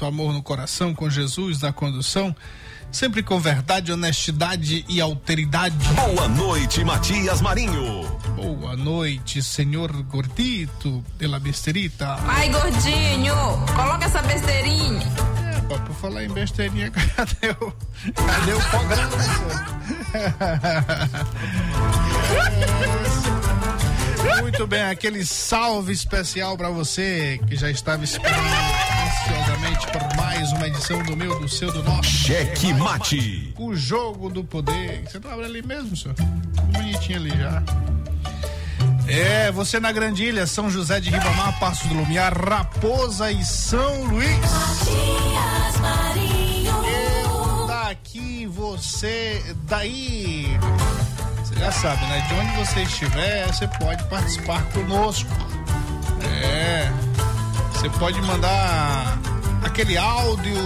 Muito 0.00 0.06
amor 0.06 0.32
no 0.32 0.42
coração, 0.42 0.94
com 0.94 1.10
Jesus 1.10 1.58
da 1.58 1.72
condução, 1.72 2.34
sempre 2.90 3.22
com 3.22 3.38
verdade, 3.38 3.92
honestidade 3.92 4.82
e 4.88 4.98
alteridade. 5.00 5.76
Boa 5.94 6.26
noite, 6.26 6.82
Matias 6.82 7.42
Marinho. 7.42 8.08
Boa 8.34 8.74
noite, 8.76 9.42
senhor 9.42 9.92
gordito 10.04 11.04
de 11.18 11.26
la 11.26 11.38
besterita. 11.38 12.16
Ai, 12.26 12.48
gordinho, 12.48 13.34
coloca 13.76 14.06
essa 14.06 14.22
besteirinha. 14.22 15.06
É, 15.44 15.60
pra, 15.60 15.78
por 15.78 15.94
falar 15.96 16.24
em 16.24 16.30
besteirinha, 16.30 16.90
cadê 17.14 17.50
o, 17.60 17.70
cadê 18.14 18.54
o 18.54 18.60
programa? 18.70 19.18
Muito 24.40 24.66
bem, 24.66 24.82
aquele 24.82 25.26
salve 25.26 25.92
especial 25.92 26.56
para 26.56 26.70
você 26.70 27.38
que 27.46 27.54
já 27.54 27.70
estava 27.70 28.02
esperando 28.02 28.79
ansiosamente 29.80 29.86
por 29.86 30.16
mais 30.16 30.52
uma 30.52 30.66
edição 30.66 31.02
do 31.02 31.16
meu, 31.16 31.38
do 31.40 31.48
seu, 31.48 31.72
do 31.72 31.82
nosso. 31.82 32.10
Cheque 32.10 32.72
Mate. 32.74 33.54
O 33.58 33.74
jogo 33.74 34.28
do 34.28 34.44
poder. 34.44 35.02
Você 35.06 35.18
tava 35.18 35.42
ali 35.42 35.62
mesmo, 35.62 35.96
senhor? 35.96 36.14
Bonitinho 36.72 37.18
ali 37.18 37.30
já. 37.30 37.62
É, 39.08 39.50
você 39.50 39.80
na 39.80 39.90
Grandilha, 39.90 40.46
São 40.46 40.70
José 40.70 41.00
de 41.00 41.10
Ribamar, 41.10 41.58
Passos 41.58 41.88
do 41.88 41.94
Lumiar, 41.94 42.32
Raposa 42.32 43.30
e 43.32 43.44
São 43.44 44.04
Luís. 44.04 44.38
Matias 44.38 45.80
Marinho. 45.80 46.74
Eu 46.84 47.66
daqui, 47.66 48.46
você 48.46 49.42
daí. 49.64 50.46
Você 51.42 51.58
já 51.58 51.72
sabe, 51.72 52.04
né? 52.06 52.20
De 52.28 52.34
onde 52.34 52.56
você 52.56 52.82
estiver, 52.82 53.46
você 53.46 53.66
pode 53.66 54.04
participar 54.04 54.62
conosco. 54.66 55.30
É. 56.22 56.92
Você 57.72 57.88
pode 57.98 58.20
mandar 58.22 59.18
aquele 59.62 59.96
áudio, 59.96 60.56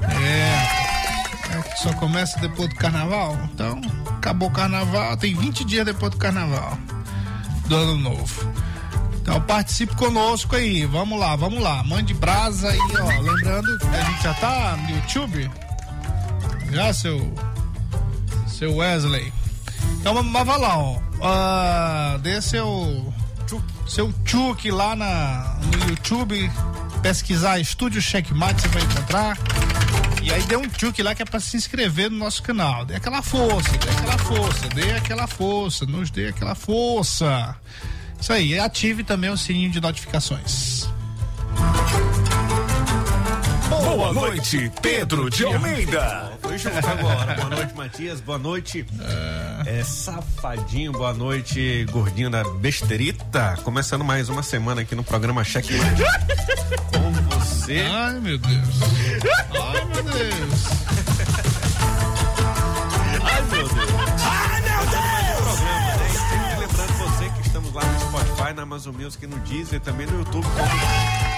É, 0.02 1.53
é 1.53 1.75
só 1.75 1.94
começa 1.94 2.40
depois 2.40 2.69
do 2.69 2.75
carnaval. 2.75 3.38
Então, 3.53 3.79
acabou 4.18 4.50
o 4.50 4.52
carnaval, 4.52 5.16
tem 5.18 5.35
20 5.35 5.63
dias 5.66 5.85
depois 5.85 6.12
do 6.12 6.18
carnaval 6.18 6.78
do 7.68 7.75
ano 7.75 7.97
novo. 7.97 8.52
Então 9.29 9.40
participe 9.41 9.95
conosco 9.95 10.56
aí, 10.56 10.88
vamos 10.88 11.19
lá, 11.19 11.35
vamos 11.35 11.62
lá, 11.62 11.84
mande 11.84 12.16
brasa 12.16 12.67
aí, 12.67 12.79
ó. 13.00 13.22
Lembrando 13.22 13.78
que 13.78 13.85
a 13.85 14.01
gente 14.01 14.23
já 14.23 14.34
tá 14.34 14.75
no 14.75 14.90
YouTube. 14.90 15.51
Já, 16.72 16.91
seu. 16.91 17.31
Seu 18.47 18.78
Wesley. 18.78 19.31
Então 20.00 20.23
mas 20.23 20.47
vai 20.47 20.57
lá, 20.57 20.79
ó. 20.79 20.97
Ah, 21.22 22.17
dê 22.23 22.41
seu. 22.41 23.13
Seu 23.88 24.12
tchuk 24.25 24.72
lá 24.72 24.95
na, 24.95 25.59
no 25.63 25.90
YouTube, 25.90 26.51
pesquisar 27.03 27.59
Estúdio 27.59 28.01
Checkmate, 28.01 28.63
você 28.63 28.67
vai 28.69 28.81
encontrar. 28.81 29.38
E 30.23 30.34
aí 30.34 30.41
dê 30.44 30.56
um 30.56 30.67
tchuk 30.67 31.03
lá 31.03 31.13
que 31.13 31.22
é 31.22 31.25
pra 31.25 31.40
se 31.40 31.56
inscrever 31.56 32.09
no 32.09 32.17
nosso 32.17 32.41
canal. 32.41 32.84
Dê 32.84 32.96
aquela 32.96 33.22
força, 33.22 33.78
dê 33.78 33.90
aquela 33.91 34.17
força, 34.17 34.69
dê 34.69 34.91
aquela 34.94 35.28
força, 35.28 35.85
nos 35.85 36.09
dê 36.09 36.29
aquela 36.29 36.56
força. 36.56 37.56
Isso 38.19 38.34
aí, 38.34 38.53
e 38.53 38.59
ative 38.59 39.03
também 39.03 39.30
o 39.30 39.38
sininho 39.38 39.72
de 39.72 39.80
notificações. 39.80 40.88
Boa 43.69 44.13
noite, 44.13 44.72
Pedro 44.81 45.30
de 45.30 45.46
Almeida. 45.46 46.31
Foi 46.41 46.58
junto 46.58 46.88
agora. 46.88 47.35
Boa 47.35 47.50
noite, 47.50 47.75
Matias. 47.75 48.22
Boa 48.22 48.38
noite, 48.38 48.85
é, 49.66 49.84
Safadinho. 49.84 50.91
Boa 50.91 51.13
noite, 51.13 51.85
Gordinho 51.91 52.29
da 52.29 52.44
Besterita. 52.44 53.58
Começando 53.63 54.03
mais 54.03 54.29
uma 54.29 54.44
semana 54.44 54.81
aqui 54.81 54.96
no 54.96 55.03
programa 55.03 55.44
Cheque. 55.44 55.74
Com 56.94 57.12
você. 57.40 57.85
Ai, 57.90 58.19
meu 58.19 58.38
Deus. 58.38 58.81
Ai, 59.53 59.85
meu 59.85 60.03
Deus. 60.03 60.66
Ai, 63.24 63.41
meu 63.52 63.68
Deus. 63.68 63.72
Ai, 64.24 64.59
lá 67.79 67.85
no 67.85 68.00
Spotify, 68.00 68.53
na 68.53 68.62
Amazon 68.63 68.95
Music, 68.95 69.25
no 69.25 69.38
Deezer 69.40 69.79
também 69.79 70.06
no 70.07 70.19
YouTube. 70.19 70.45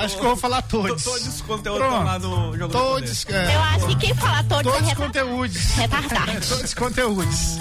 Acho 0.05 0.15
que 0.17 0.21
eu 0.21 0.27
vou 0.29 0.37
falar 0.37 0.63
todos. 0.63 1.03
Todos 1.05 1.27
os 1.27 1.41
conteúdos 1.41 1.83
estão 1.87 2.05
lá 2.05 2.19
no 2.19 2.57
Jogo 2.57 2.59
do 2.59 2.69
Todos, 2.69 3.27
é, 3.29 3.55
Eu 3.55 3.61
acho 3.63 3.87
que 3.87 3.97
quem 3.97 4.15
fala 4.15 4.43
todos, 4.45 4.65
todos 4.73 4.81
é 4.81 4.83
os 4.83 4.89
retardade. 4.89 5.27
conteúdos. 5.29 5.63
Retardade. 5.77 6.47
Todos 6.49 6.65
os 6.65 6.75
conteúdos. 6.75 7.59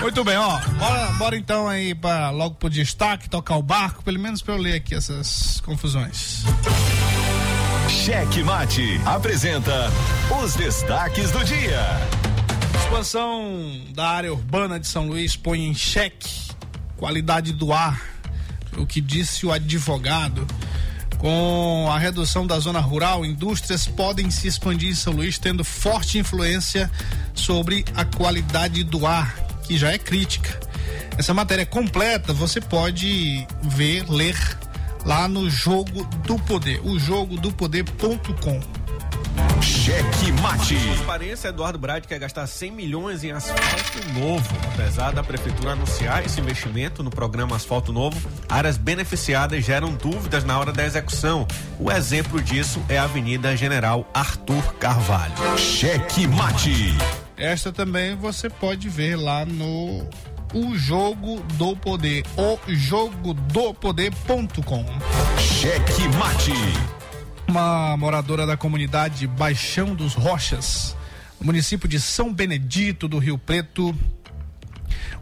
Muito 0.00 0.24
bem, 0.24 0.36
ó. 0.36 0.58
Bora, 0.58 1.06
bora 1.18 1.36
então 1.36 1.68
aí 1.68 1.94
para 1.94 2.30
logo 2.30 2.54
pro 2.56 2.70
destaque, 2.70 3.28
tocar 3.28 3.56
o 3.56 3.62
barco, 3.62 4.02
pelo 4.04 4.18
menos 4.20 4.40
pra 4.42 4.54
eu 4.54 4.58
ler 4.58 4.74
aqui 4.76 4.94
essas 4.94 5.60
confusões. 5.64 6.44
Cheque 7.88 8.42
Mate 8.42 9.00
apresenta 9.04 9.90
os 10.42 10.54
destaques 10.54 11.30
do 11.30 11.44
dia. 11.44 11.80
expansão 12.84 13.80
da 13.94 14.08
área 14.08 14.32
urbana 14.32 14.78
de 14.78 14.86
São 14.86 15.06
Luís 15.08 15.34
põe 15.36 15.64
em 15.66 15.74
xeque 15.74 16.45
qualidade 16.96 17.52
do 17.52 17.72
ar, 17.72 18.00
o 18.76 18.86
que 18.86 19.00
disse 19.00 19.46
o 19.46 19.52
advogado. 19.52 20.46
Com 21.18 21.88
a 21.90 21.98
redução 21.98 22.46
da 22.46 22.58
zona 22.58 22.78
rural, 22.78 23.24
indústrias 23.24 23.86
podem 23.86 24.30
se 24.30 24.46
expandir 24.46 24.90
em 24.90 24.94
São 24.94 25.14
Luís, 25.14 25.38
tendo 25.38 25.64
forte 25.64 26.18
influência 26.18 26.90
sobre 27.34 27.84
a 27.94 28.04
qualidade 28.04 28.84
do 28.84 29.06
ar, 29.06 29.34
que 29.66 29.78
já 29.78 29.92
é 29.92 29.98
crítica. 29.98 30.60
Essa 31.16 31.32
matéria 31.32 31.64
completa 31.64 32.34
você 32.34 32.60
pode 32.60 33.46
ver, 33.62 34.04
ler 34.10 34.36
lá 35.06 35.26
no 35.26 35.48
Jogo 35.48 36.04
do 36.26 36.38
Poder, 36.38 36.80
o. 38.34 38.85
Cheque 39.62 40.32
mate. 40.42 40.74
Transparência, 40.74 41.48
Eduardo 41.48 41.78
Brade 41.78 42.08
quer 42.08 42.18
gastar 42.18 42.46
100 42.46 42.70
milhões 42.70 43.24
em 43.24 43.32
asfalto 43.32 44.12
novo. 44.14 44.48
Apesar 44.74 45.12
da 45.12 45.22
prefeitura 45.22 45.72
anunciar 45.72 46.24
esse 46.24 46.40
investimento 46.40 47.02
no 47.02 47.10
programa 47.10 47.56
Asfalto 47.56 47.92
Novo, 47.92 48.16
áreas 48.48 48.76
beneficiadas 48.76 49.64
geram 49.64 49.94
dúvidas 49.94 50.44
na 50.44 50.58
hora 50.58 50.72
da 50.72 50.84
execução. 50.84 51.46
O 51.78 51.90
exemplo 51.90 52.42
disso 52.42 52.82
é 52.88 52.98
a 52.98 53.04
Avenida 53.04 53.56
General 53.56 54.08
Arthur 54.12 54.74
Carvalho. 54.74 55.34
Cheque 55.58 56.26
mate. 56.26 56.94
Esta 57.36 57.72
também 57.72 58.16
você 58.16 58.48
pode 58.48 58.88
ver 58.88 59.16
lá 59.16 59.44
no 59.44 60.08
o 60.54 60.76
jogo 60.76 61.40
do 61.54 61.76
poder, 61.76 62.24
o 62.36 62.56
jogodopoder.com. 62.66 64.84
Cheque 65.38 66.08
mate. 66.16 66.52
Uma 67.48 67.96
moradora 67.96 68.44
da 68.44 68.56
comunidade 68.56 69.26
Baixão 69.26 69.94
dos 69.94 70.14
Rochas, 70.14 70.96
município 71.40 71.88
de 71.88 72.00
São 72.00 72.34
Benedito 72.34 73.06
do 73.06 73.18
Rio 73.18 73.38
Preto, 73.38 73.96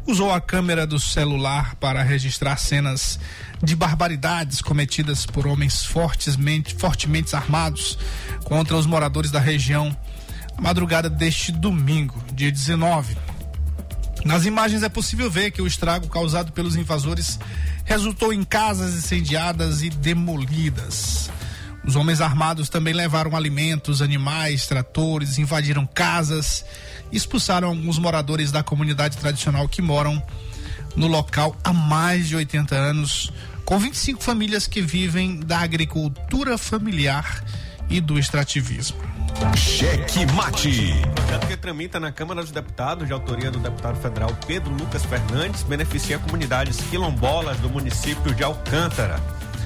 usou 0.06 0.32
a 0.32 0.40
câmera 0.40 0.86
do 0.86 0.98
celular 0.98 1.74
para 1.76 2.02
registrar 2.02 2.56
cenas 2.56 3.20
de 3.62 3.76
barbaridades 3.76 4.62
cometidas 4.62 5.26
por 5.26 5.46
homens 5.46 5.84
fortemente, 5.84 6.74
fortemente 6.74 7.36
armados 7.36 7.98
contra 8.44 8.74
os 8.74 8.86
moradores 8.86 9.30
da 9.30 9.40
região 9.40 9.94
na 10.56 10.62
madrugada 10.62 11.10
deste 11.10 11.52
domingo, 11.52 12.22
dia 12.32 12.50
19. 12.50 13.16
Nas 14.24 14.46
imagens 14.46 14.82
é 14.82 14.88
possível 14.88 15.30
ver 15.30 15.50
que 15.50 15.60
o 15.60 15.66
estrago 15.66 16.08
causado 16.08 16.52
pelos 16.52 16.74
invasores 16.74 17.38
resultou 17.84 18.32
em 18.32 18.42
casas 18.42 18.94
incendiadas 18.94 19.82
e 19.82 19.90
demolidas. 19.90 21.30
Os 21.86 21.96
homens 21.96 22.20
armados 22.20 22.68
também 22.68 22.94
levaram 22.94 23.36
alimentos, 23.36 24.00
animais, 24.00 24.66
tratores, 24.66 25.38
invadiram 25.38 25.86
casas 25.86 26.64
e 27.12 27.16
expulsaram 27.16 27.68
alguns 27.68 27.98
moradores 27.98 28.50
da 28.50 28.62
comunidade 28.62 29.16
tradicional 29.18 29.68
que 29.68 29.82
moram 29.82 30.22
no 30.96 31.06
local 31.06 31.56
há 31.62 31.72
mais 31.72 32.28
de 32.28 32.36
80 32.36 32.74
anos, 32.74 33.32
com 33.64 33.78
25 33.78 34.22
famílias 34.22 34.66
que 34.66 34.80
vivem 34.80 35.40
da 35.40 35.58
agricultura 35.58 36.56
familiar 36.56 37.44
e 37.88 38.00
do 38.00 38.18
extrativismo. 38.18 38.96
Cheque 39.56 40.24
mate. 40.32 40.94
projeto 41.14 41.46
que 41.48 41.56
tramita 41.56 41.98
na 41.98 42.12
Câmara 42.12 42.40
dos 42.40 42.52
Deputados, 42.52 43.06
de 43.06 43.12
autoria 43.12 43.50
do 43.50 43.58
deputado 43.58 44.00
federal 44.00 44.30
Pedro 44.46 44.72
Lucas 44.72 45.04
Fernandes, 45.04 45.62
beneficia 45.64 46.18
comunidades 46.18 46.78
quilombolas 46.88 47.58
do 47.58 47.68
município 47.68 48.34
de 48.34 48.42
Alcântara. 48.42 49.20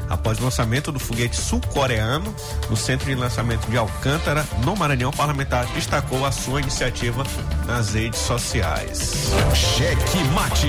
Após 0.08 0.38
o 0.38 0.44
lançamento 0.44 0.90
do 0.90 0.98
foguete 0.98 1.36
sul-coreano 1.36 2.34
no 2.70 2.76
centro 2.76 3.06
de 3.06 3.14
lançamento 3.14 3.70
de 3.70 3.76
Alcântara, 3.76 4.46
no 4.64 4.74
Maranhão, 4.76 5.10
o 5.10 5.16
parlamentar 5.16 5.66
destacou 5.74 6.24
a 6.24 6.32
sua 6.32 6.60
iniciativa 6.60 7.24
nas 7.66 7.94
redes 7.94 8.20
sociais. 8.20 9.30
Cheque 9.54 10.24
mate. 10.34 10.68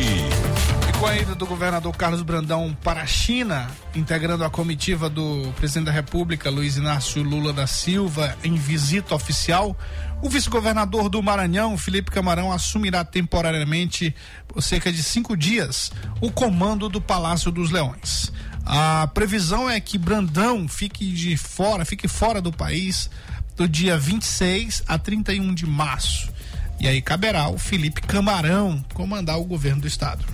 E 0.89 1.00
com 1.00 1.06
a 1.06 1.15
ida 1.15 1.33
do 1.36 1.45
governador 1.45 1.95
Carlos 1.95 2.21
Brandão 2.21 2.75
para 2.83 3.01
a 3.01 3.06
China, 3.06 3.68
integrando 3.95 4.44
a 4.44 4.50
comitiva 4.50 5.09
do 5.09 5.53
presidente 5.56 5.86
da 5.86 5.91
República, 5.91 6.50
Luiz 6.50 6.75
Inácio 6.77 7.24
Lula 7.24 7.53
da 7.53 7.65
Silva, 7.65 8.36
em 8.44 8.56
visita 8.56 9.15
oficial, 9.15 9.77
o 10.21 10.30
vice-governador 10.30 11.07
do 11.07 11.24
Maranhão, 11.24 11.77
Felipe 11.77 12.12
Camarão, 12.12 12.51
assumirá 12.51 13.06
temporariamente, 13.06 14.13
por 14.47 14.62
cerca 14.62 14.91
de 14.91 15.01
cinco 15.01 15.38
dias, 15.38 15.94
o 16.19 16.30
comando 16.30 16.89
do 16.89 17.00
Palácio 17.00 17.51
dos 17.51 17.71
Leões. 17.71 18.33
A 18.71 19.07
previsão 19.07 19.68
é 19.68 19.80
que 19.80 19.98
Brandão 19.98 20.68
fique 20.68 21.12
de 21.12 21.36
fora, 21.36 21.83
fique 21.83 22.07
fora 22.07 22.39
do 22.39 22.54
país 22.54 23.10
do 23.57 23.68
dia 23.68 23.98
26 23.98 24.83
a 24.88 24.95
31 24.95 25.56
de 25.56 25.66
março. 25.66 26.30
E 26.80 26.88
aí 26.88 27.02
caberá 27.02 27.42
ao 27.42 27.58
Felipe 27.58 28.02
Camarão 28.02 28.84
comandar 28.94 29.38
o 29.38 29.44
governo 29.44 29.81
do 29.81 29.88
estado. 29.88 30.26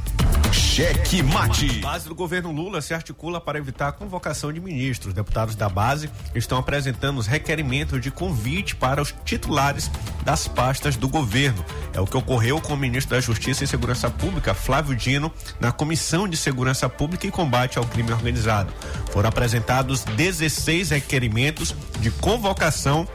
Cheque 0.51 1.23
mate. 1.23 1.79
A 1.79 1.87
base 1.87 2.07
do 2.07 2.13
governo 2.13 2.51
Lula 2.51 2.81
se 2.81 2.93
articula 2.93 3.41
para 3.41 3.57
evitar 3.57 3.87
a 3.87 3.91
convocação 3.91 4.53
de 4.53 4.59
ministros. 4.59 5.13
Deputados 5.13 5.55
da 5.55 5.67
base 5.67 6.09
estão 6.35 6.57
apresentando 6.57 7.17
os 7.17 7.27
requerimentos 7.27 7.99
de 7.99 8.11
convite 8.11 8.75
para 8.75 9.01
os 9.01 9.13
titulares 9.25 9.89
das 10.23 10.47
pastas 10.47 10.95
do 10.95 11.09
governo. 11.09 11.65
É 11.93 11.99
o 11.99 12.05
que 12.05 12.15
ocorreu 12.15 12.61
com 12.61 12.73
o 12.73 12.77
ministro 12.77 13.15
da 13.15 13.21
Justiça 13.21 13.63
e 13.63 13.67
Segurança 13.67 14.09
Pública, 14.09 14.53
Flávio 14.53 14.95
Dino, 14.95 15.31
na 15.59 15.71
Comissão 15.71 16.27
de 16.27 16.37
Segurança 16.37 16.87
Pública 16.87 17.25
e 17.25 17.31
Combate 17.31 17.77
ao 17.77 17.85
Crime 17.85 18.11
Organizado. 18.11 18.71
Foram 19.11 19.29
apresentados 19.29 20.03
16 20.03 20.91
requerimentos 20.91 21.75
de 21.99 22.11
convocação 22.11 23.07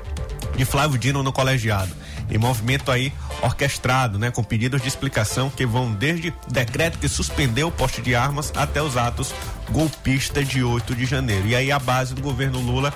de 0.56 0.65
Flávio 0.65 0.99
Dino 0.99 1.23
no 1.23 1.33
colegiado. 1.33 2.00
Em 2.31 2.38
movimento 2.38 2.91
aí 2.91 3.12
orquestrado, 3.43 4.19
né, 4.19 4.31
com 4.31 4.43
pedidos 4.43 4.82
de 4.82 4.88
explicação 4.88 5.50
que 5.50 5.67
vão 5.67 5.93
desde 5.93 6.32
decreto 6.49 6.99
que 6.99 7.09
suspendeu 7.09 7.69
o 7.69 7.73
poste 7.73 8.00
de 8.00 8.15
armas 8.15 8.53
até 8.56 8.82
os 8.82 8.97
atos 8.97 9.35
golpistas 9.71 10.47
de 10.47 10.62
8 10.62 10.94
de 10.94 11.06
janeiro. 11.06 11.49
E 11.49 11.56
aí 11.56 11.73
a 11.73 11.79
base 11.79 12.15
do 12.15 12.23
governo 12.23 12.61
Lula 12.61 12.93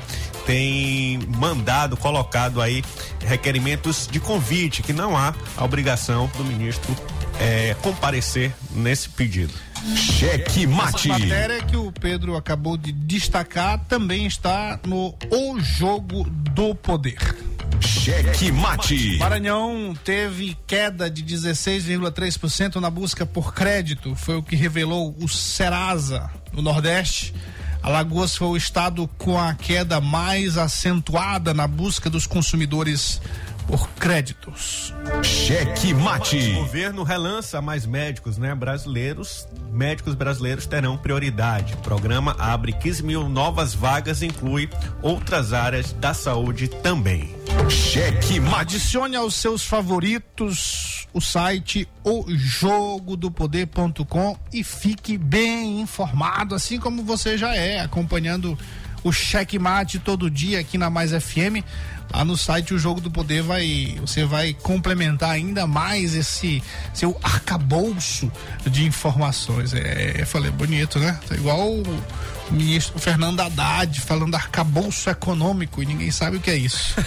tem 0.46 1.18
mandado, 1.38 1.96
colocado 1.96 2.60
aí 2.60 2.84
requerimentos 3.20 4.08
de 4.10 4.20
convite, 4.20 4.82
que 4.82 4.92
não 4.92 5.16
há 5.16 5.34
a 5.56 5.64
obrigação 5.64 6.30
do 6.36 6.44
ministro 6.44 6.94
eh, 7.40 7.74
comparecer 7.82 8.52
nesse 8.70 9.08
pedido. 9.08 9.52
Cheque 9.96 10.66
mate. 10.66 11.10
Essa 11.10 11.18
matéria 11.18 11.62
que 11.62 11.76
o 11.76 11.92
Pedro 11.92 12.36
acabou 12.36 12.76
de 12.76 12.90
destacar 12.90 13.78
também 13.86 14.26
está 14.26 14.80
no 14.86 15.14
O 15.30 15.60
Jogo 15.60 16.24
do 16.24 16.74
Poder. 16.74 17.53
Cheque 17.86 18.50
mate. 18.50 19.18
Maranhão 19.18 19.94
teve 20.04 20.56
queda 20.66 21.10
de 21.10 21.22
16,3% 21.22 22.76
na 22.76 22.88
busca 22.88 23.26
por 23.26 23.54
crédito, 23.54 24.14
foi 24.16 24.36
o 24.36 24.42
que 24.42 24.56
revelou 24.56 25.14
o 25.20 25.28
Serasa 25.28 26.30
no 26.52 26.62
Nordeste. 26.62 27.34
Alagoas 27.82 28.34
foi 28.34 28.48
o 28.48 28.56
estado 28.56 29.06
com 29.18 29.38
a 29.38 29.52
queda 29.52 30.00
mais 30.00 30.56
acentuada 30.56 31.52
na 31.52 31.66
busca 31.66 32.08
dos 32.08 32.26
consumidores 32.26 33.20
por 33.66 33.88
créditos. 33.90 34.94
Cheque 35.22 35.92
O 35.92 36.00
mate. 36.00 36.52
governo 36.52 37.02
relança 37.02 37.60
mais 37.60 37.84
médicos, 37.86 38.38
né? 38.38 38.54
Brasileiros, 38.54 39.46
médicos 39.72 40.14
brasileiros 40.14 40.66
terão 40.66 40.96
prioridade. 40.96 41.74
O 41.74 41.78
programa 41.78 42.36
abre 42.38 42.72
15 42.72 43.02
mil 43.02 43.28
novas 43.28 43.74
vagas 43.74 44.22
e 44.22 44.26
inclui 44.26 44.68
outras 45.02 45.52
áreas 45.52 45.92
da 45.92 46.14
saúde 46.14 46.68
também. 46.68 47.34
Cheque 47.68 48.38
mate. 48.40 48.74
Adicione 48.74 49.16
aos 49.16 49.34
seus 49.34 49.64
favoritos 49.64 51.06
o 51.12 51.20
site 51.20 51.86
ojogodopoder.com 52.02 54.36
e 54.52 54.64
fique 54.64 55.16
bem 55.16 55.80
informado, 55.80 56.54
assim 56.54 56.78
como 56.78 57.02
você 57.04 57.38
já 57.38 57.54
é, 57.54 57.80
acompanhando 57.80 58.58
o 59.02 59.12
checkmate 59.12 59.98
todo 59.98 60.30
dia 60.30 60.60
aqui 60.60 60.76
na 60.78 60.88
Mais 60.90 61.10
FM. 61.12 61.62
Lá 62.12 62.24
no 62.24 62.36
site 62.36 62.74
o 62.74 62.78
Jogo 62.78 63.00
do 63.00 63.10
Poder 63.10 63.42
vai, 63.42 63.96
você 64.00 64.24
vai 64.24 64.54
complementar 64.54 65.30
ainda 65.30 65.66
mais 65.66 66.14
esse 66.14 66.62
seu 66.92 67.18
arcabouço 67.22 68.30
de 68.66 68.84
informações. 68.84 69.74
É, 69.74 70.16
eu 70.20 70.26
falei 70.26 70.50
bonito, 70.50 70.98
né? 70.98 71.18
Tá 71.28 71.34
igual 71.34 71.68
o 71.68 72.04
ministro 72.50 72.98
Fernando 72.98 73.40
Haddad 73.40 74.00
falando 74.00 74.34
arcabouço 74.34 75.10
econômico 75.10 75.82
e 75.82 75.86
ninguém 75.86 76.10
sabe 76.10 76.36
o 76.36 76.40
que 76.40 76.50
é 76.50 76.56
isso. 76.56 76.94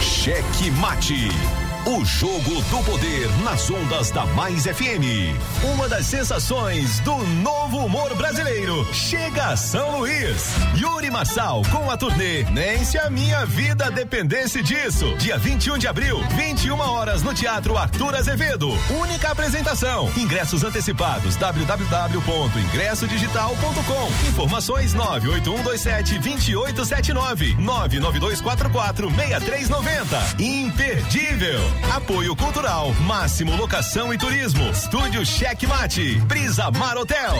Cheque 0.00 0.70
mate. 0.70 1.61
O 1.84 2.04
jogo 2.04 2.62
do 2.62 2.78
poder 2.84 3.28
nas 3.42 3.68
ondas 3.68 4.12
da 4.12 4.24
Mais 4.26 4.66
FM. 4.66 5.34
Uma 5.74 5.88
das 5.88 6.06
sensações 6.06 7.00
do 7.00 7.18
novo 7.42 7.78
humor 7.78 8.14
brasileiro 8.14 8.86
chega 8.94 9.46
a 9.46 9.56
São 9.56 9.98
Luís. 9.98 10.54
Yuri 10.76 11.10
Marçal 11.10 11.62
com 11.72 11.90
a 11.90 11.96
turnê 11.96 12.44
Nem 12.44 12.84
se 12.84 12.96
a 12.98 13.10
minha 13.10 13.44
vida 13.44 13.90
dependesse 13.90 14.62
disso. 14.62 15.16
Dia 15.16 15.36
21 15.36 15.76
de 15.76 15.88
abril, 15.88 16.22
21 16.36 16.78
horas 16.78 17.24
no 17.24 17.34
Teatro 17.34 17.76
Arthur 17.76 18.14
Azevedo. 18.14 18.68
Única 19.00 19.32
apresentação. 19.32 20.08
Ingressos 20.16 20.62
antecipados 20.62 21.34
www.ingressodigital.com. 21.34 24.28
Informações 24.28 24.94
98127 24.94 26.20
2879 26.20 27.56
99244 27.56 29.10
6390. 29.10 30.40
Imperdível. 30.40 31.71
Apoio 31.94 32.34
Cultural, 32.34 32.92
Máximo 33.06 33.54
Locação 33.56 34.12
e 34.12 34.18
Turismo, 34.18 34.70
Estúdio 34.70 35.24
Cheque 35.24 35.66
Mate, 35.66 36.14
Brisa 36.26 36.70
Mar 36.70 36.96
Hotel. 36.96 37.34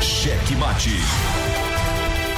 Cheque 0.00 0.54
Mate. 0.56 0.96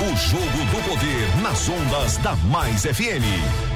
O 0.00 0.16
jogo 0.16 0.44
do 0.44 0.88
poder 0.88 1.42
nas 1.42 1.68
ondas 1.68 2.16
da 2.18 2.34
Mais 2.36 2.82
FM. 2.82 3.75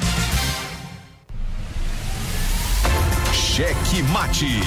Cheque 3.61 4.01
Mate. 4.11 4.59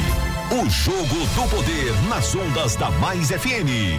O 0.52 0.70
jogo 0.70 1.26
do 1.34 1.48
poder 1.50 1.92
nas 2.08 2.32
ondas 2.32 2.76
da 2.76 2.88
Mais 2.92 3.28
FM. 3.28 3.98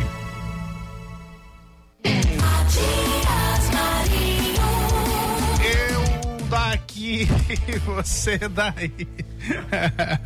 Eu 5.61 6.47
daqui, 6.47 7.27
você 7.85 8.37
daí. 8.37 9.05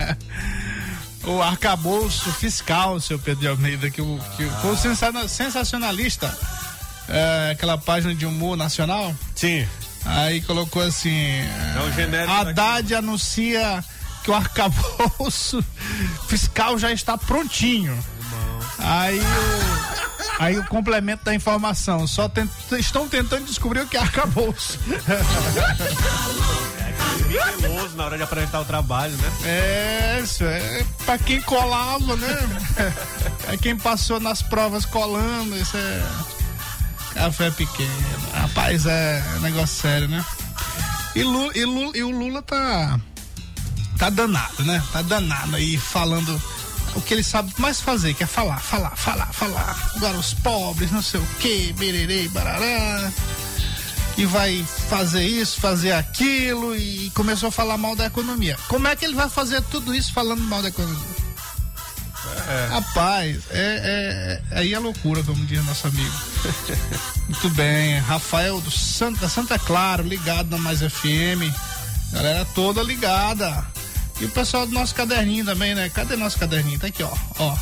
o 1.26 1.42
arcabouço 1.42 2.32
fiscal, 2.34 3.00
seu 3.00 3.18
Pedro 3.18 3.42
de 3.42 3.48
Almeida, 3.48 3.90
que, 3.90 4.04
o, 4.04 4.20
que 4.38 4.46
foi 4.62 4.74
o 4.74 4.78
sensa- 4.78 5.28
sensacionalista. 5.28 6.32
é, 7.08 7.54
aquela 7.54 7.80
página 7.80 8.14
de 8.14 8.28
humor 8.28 8.56
nacional. 8.56 9.16
Sim. 9.34 9.68
Aí 10.06 10.42
colocou 10.42 10.84
assim. 10.84 11.40
É 11.40 12.28
um 12.30 12.32
Haddad 12.32 12.94
anuncia 12.94 13.84
que 14.30 14.32
o 14.32 14.36
arcabouço 14.36 15.64
fiscal 16.30 16.78
já 16.78 16.92
está 16.92 17.18
prontinho. 17.18 17.98
Aí 18.78 19.20
o, 19.20 19.24
aí 20.44 20.58
o 20.60 20.66
complemento 20.68 21.26
da 21.26 21.34
informação. 21.34 22.06
Só 22.06 22.30
tent- 22.30 22.50
estão 22.78 23.08
tentando 23.10 23.46
descobrir 23.46 23.82
o 23.82 23.88
que 23.88 23.98
é 23.98 24.00
arcabouço. 24.00 24.78
Meloso 27.62 27.96
na 27.96 28.06
hora 28.06 28.18
de 28.18 28.24
apresentar 28.24 28.62
o 28.62 28.66
trabalho, 28.66 29.16
né? 29.18 29.32
É, 29.46 30.20
isso 30.24 30.44
é 30.44 30.86
pra 31.06 31.18
quem 31.18 31.42
colava, 31.42 32.16
né? 32.16 32.38
É 33.48 33.58
quem 33.58 33.76
passou 33.76 34.20
nas 34.20 34.42
provas 34.44 34.86
colando, 34.86 35.56
isso 35.58 35.76
é 35.76 36.04
café 37.16 37.50
pequeno. 37.52 37.90
Rapaz, 38.34 38.86
é 38.86 39.24
negócio 39.42 39.76
sério, 39.82 40.08
né? 40.08 40.24
E, 41.16 41.24
Lu- 41.24 41.52
e 41.56 41.66
Lu- 41.66 41.96
e 41.96 42.04
o 42.04 42.12
Lula 42.12 42.42
tá 42.42 43.00
tá 44.00 44.10
danado, 44.10 44.64
né? 44.64 44.82
Tá 44.92 45.02
danado 45.02 45.56
aí 45.58 45.78
falando 45.78 46.42
o 46.96 47.02
que 47.02 47.14
ele 47.14 47.24
sabe 47.24 47.54
mais 47.58 47.80
fazer, 47.82 48.14
que 48.16 48.24
é 48.24 48.28
falar, 48.28 48.60
falar, 48.60 48.96
falar, 48.96 49.28
falar. 49.34 49.92
Agora 49.96 50.18
os 50.18 50.34
pobres, 50.34 50.90
não 50.92 51.02
sei 51.02 51.20
o 51.20 51.26
que, 51.40 51.74
bererê, 51.74 52.28
barará. 52.30 53.12
E 54.18 54.26
vai 54.26 54.66
fazer 54.90 55.24
isso, 55.24 55.62
fazer 55.62 55.92
aquilo 55.94 56.76
e 56.76 57.10
começou 57.14 57.50
a 57.50 57.52
falar 57.52 57.78
mal 57.78 57.96
da 57.96 58.06
economia. 58.06 58.58
Como 58.68 58.88
é 58.88 58.96
que 58.96 59.06
ele 59.06 59.16
vai 59.16 59.30
fazer 59.30 59.62
tudo 59.64 59.94
isso 59.94 60.12
falando 60.12 60.42
mal 60.42 60.62
da 60.62 60.70
economia? 60.70 61.20
Rapaz, 62.72 63.44
é, 63.52 64.42
é- 64.52 64.58
aí 64.60 64.74
é 64.74 64.80
loucura, 64.80 65.24
como 65.24 65.46
diz 65.46 65.64
nosso 65.66 65.88
amigo. 65.88 66.14
Muito 67.30 67.50
bem, 67.52 68.00
Rafael 68.00 68.60
do 68.62 68.72
Santa, 68.72 69.22
da 69.22 69.30
Santa 69.30 69.58
Clara, 69.60 70.02
ligado 70.04 70.50
na 70.50 70.58
Mais 70.58 70.80
FM. 70.80 71.54
Galera 72.12 72.46
toda 72.56 72.82
ligada. 72.84 73.66
E 74.20 74.26
o 74.26 74.30
pessoal 74.30 74.66
do 74.66 74.74
nosso 74.74 74.94
caderninho 74.94 75.46
também, 75.46 75.74
né? 75.74 75.90
Cadê 75.90 76.16
nosso 76.16 76.38
caderninho? 76.38 76.80
Tá 76.80 76.88
aqui, 76.88 77.04
ó. 77.04 77.12
ó. 77.40 77.56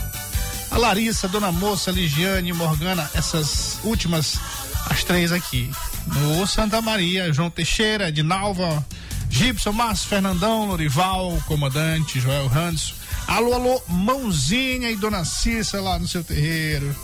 A 0.72 0.78
Larissa, 0.78 1.28
Dona 1.28 1.52
Moça, 1.52 1.92
Ligiane, 1.92 2.52
Morgana, 2.52 3.10
essas 3.14 3.80
últimas, 3.84 4.40
as 4.90 5.04
três 5.04 5.32
aqui. 5.32 5.72
No 6.08 6.48
Santa 6.48 6.82
Maria, 6.82 7.32
João 7.32 7.50
Teixeira, 7.50 8.10
Edinalva, 8.10 8.86
Gibson, 9.30 9.72
Márcio, 9.72 10.08
Fernandão, 10.08 10.66
Lorival, 10.66 11.38
Comandante, 11.46 12.20
Joel 12.20 12.52
Hanson. 12.54 12.96
Alô, 13.28 13.54
alô, 13.54 13.82
Mãozinha 13.88 14.90
e 14.90 14.96
Dona 14.96 15.26
Cissa 15.26 15.80
lá 15.80 16.00
no 16.00 16.08
seu 16.08 16.24
terreiro. 16.24 16.96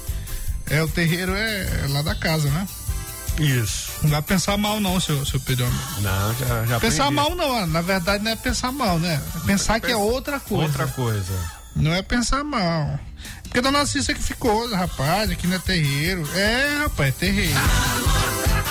É, 0.70 0.82
o 0.82 0.88
terreiro 0.88 1.34
é 1.36 1.86
lá 1.90 2.02
da 2.02 2.16
casa, 2.16 2.50
né? 2.50 2.68
Isso. 3.40 3.92
Não 4.04 4.10
vai 4.12 4.22
pensar 4.22 4.58
mal 4.58 4.80
não, 4.80 5.00
seu, 5.00 5.26
seu 5.26 5.40
Pedro. 5.40 5.66
Não, 6.02 6.34
já, 6.36 6.66
já 6.66 6.80
Pensar 6.80 7.08
aprendi. 7.08 7.16
mal 7.16 7.36
não, 7.36 7.68
na 7.68 7.82
verdade 7.82 8.24
não 8.24 8.32
é 8.32 8.36
pensar 8.36 8.72
mal, 8.72 9.00
né? 9.00 9.22
É 9.36 9.40
pensar 9.46 9.80
que 9.80 9.92
é 9.92 9.96
outra 9.96 10.40
coisa. 10.40 10.64
Outra 10.66 10.88
coisa. 10.88 11.34
Não 11.76 11.94
é 11.94 12.02
pensar 12.02 12.44
mal. 12.44 13.00
Porque 13.44 13.60
Dona 13.62 13.86
Cissa 13.86 14.14
que 14.14 14.22
ficou, 14.22 14.70
rapaz, 14.74 15.32
aqui 15.32 15.48
não 15.48 15.56
é 15.56 15.60
terreiro. 15.60 16.28
É, 16.36 16.78
rapaz, 16.84 17.10
é 17.10 17.12
terreiro. 17.12 17.60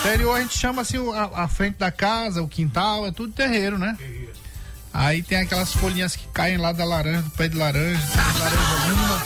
Interior 0.00 0.36
a 0.36 0.40
gente 0.40 0.56
chama 0.56 0.82
assim 0.82 0.96
a, 1.12 1.42
a 1.44 1.48
frente 1.48 1.78
da 1.78 1.90
casa, 1.90 2.42
o 2.42 2.48
quintal, 2.48 3.06
é 3.06 3.12
tudo 3.12 3.32
terreiro, 3.32 3.78
né? 3.78 3.96
Aí 4.92 5.22
tem 5.22 5.38
aquelas 5.38 5.72
folhinhas 5.72 6.14
que 6.14 6.26
caem 6.28 6.56
lá 6.58 6.72
da 6.72 6.84
laranja, 6.84 7.22
do 7.22 7.30
pé 7.30 7.48
de 7.48 7.56
laranja, 7.56 8.00
de 8.00 8.38
laranja 8.38 8.88
lima. 8.88 9.22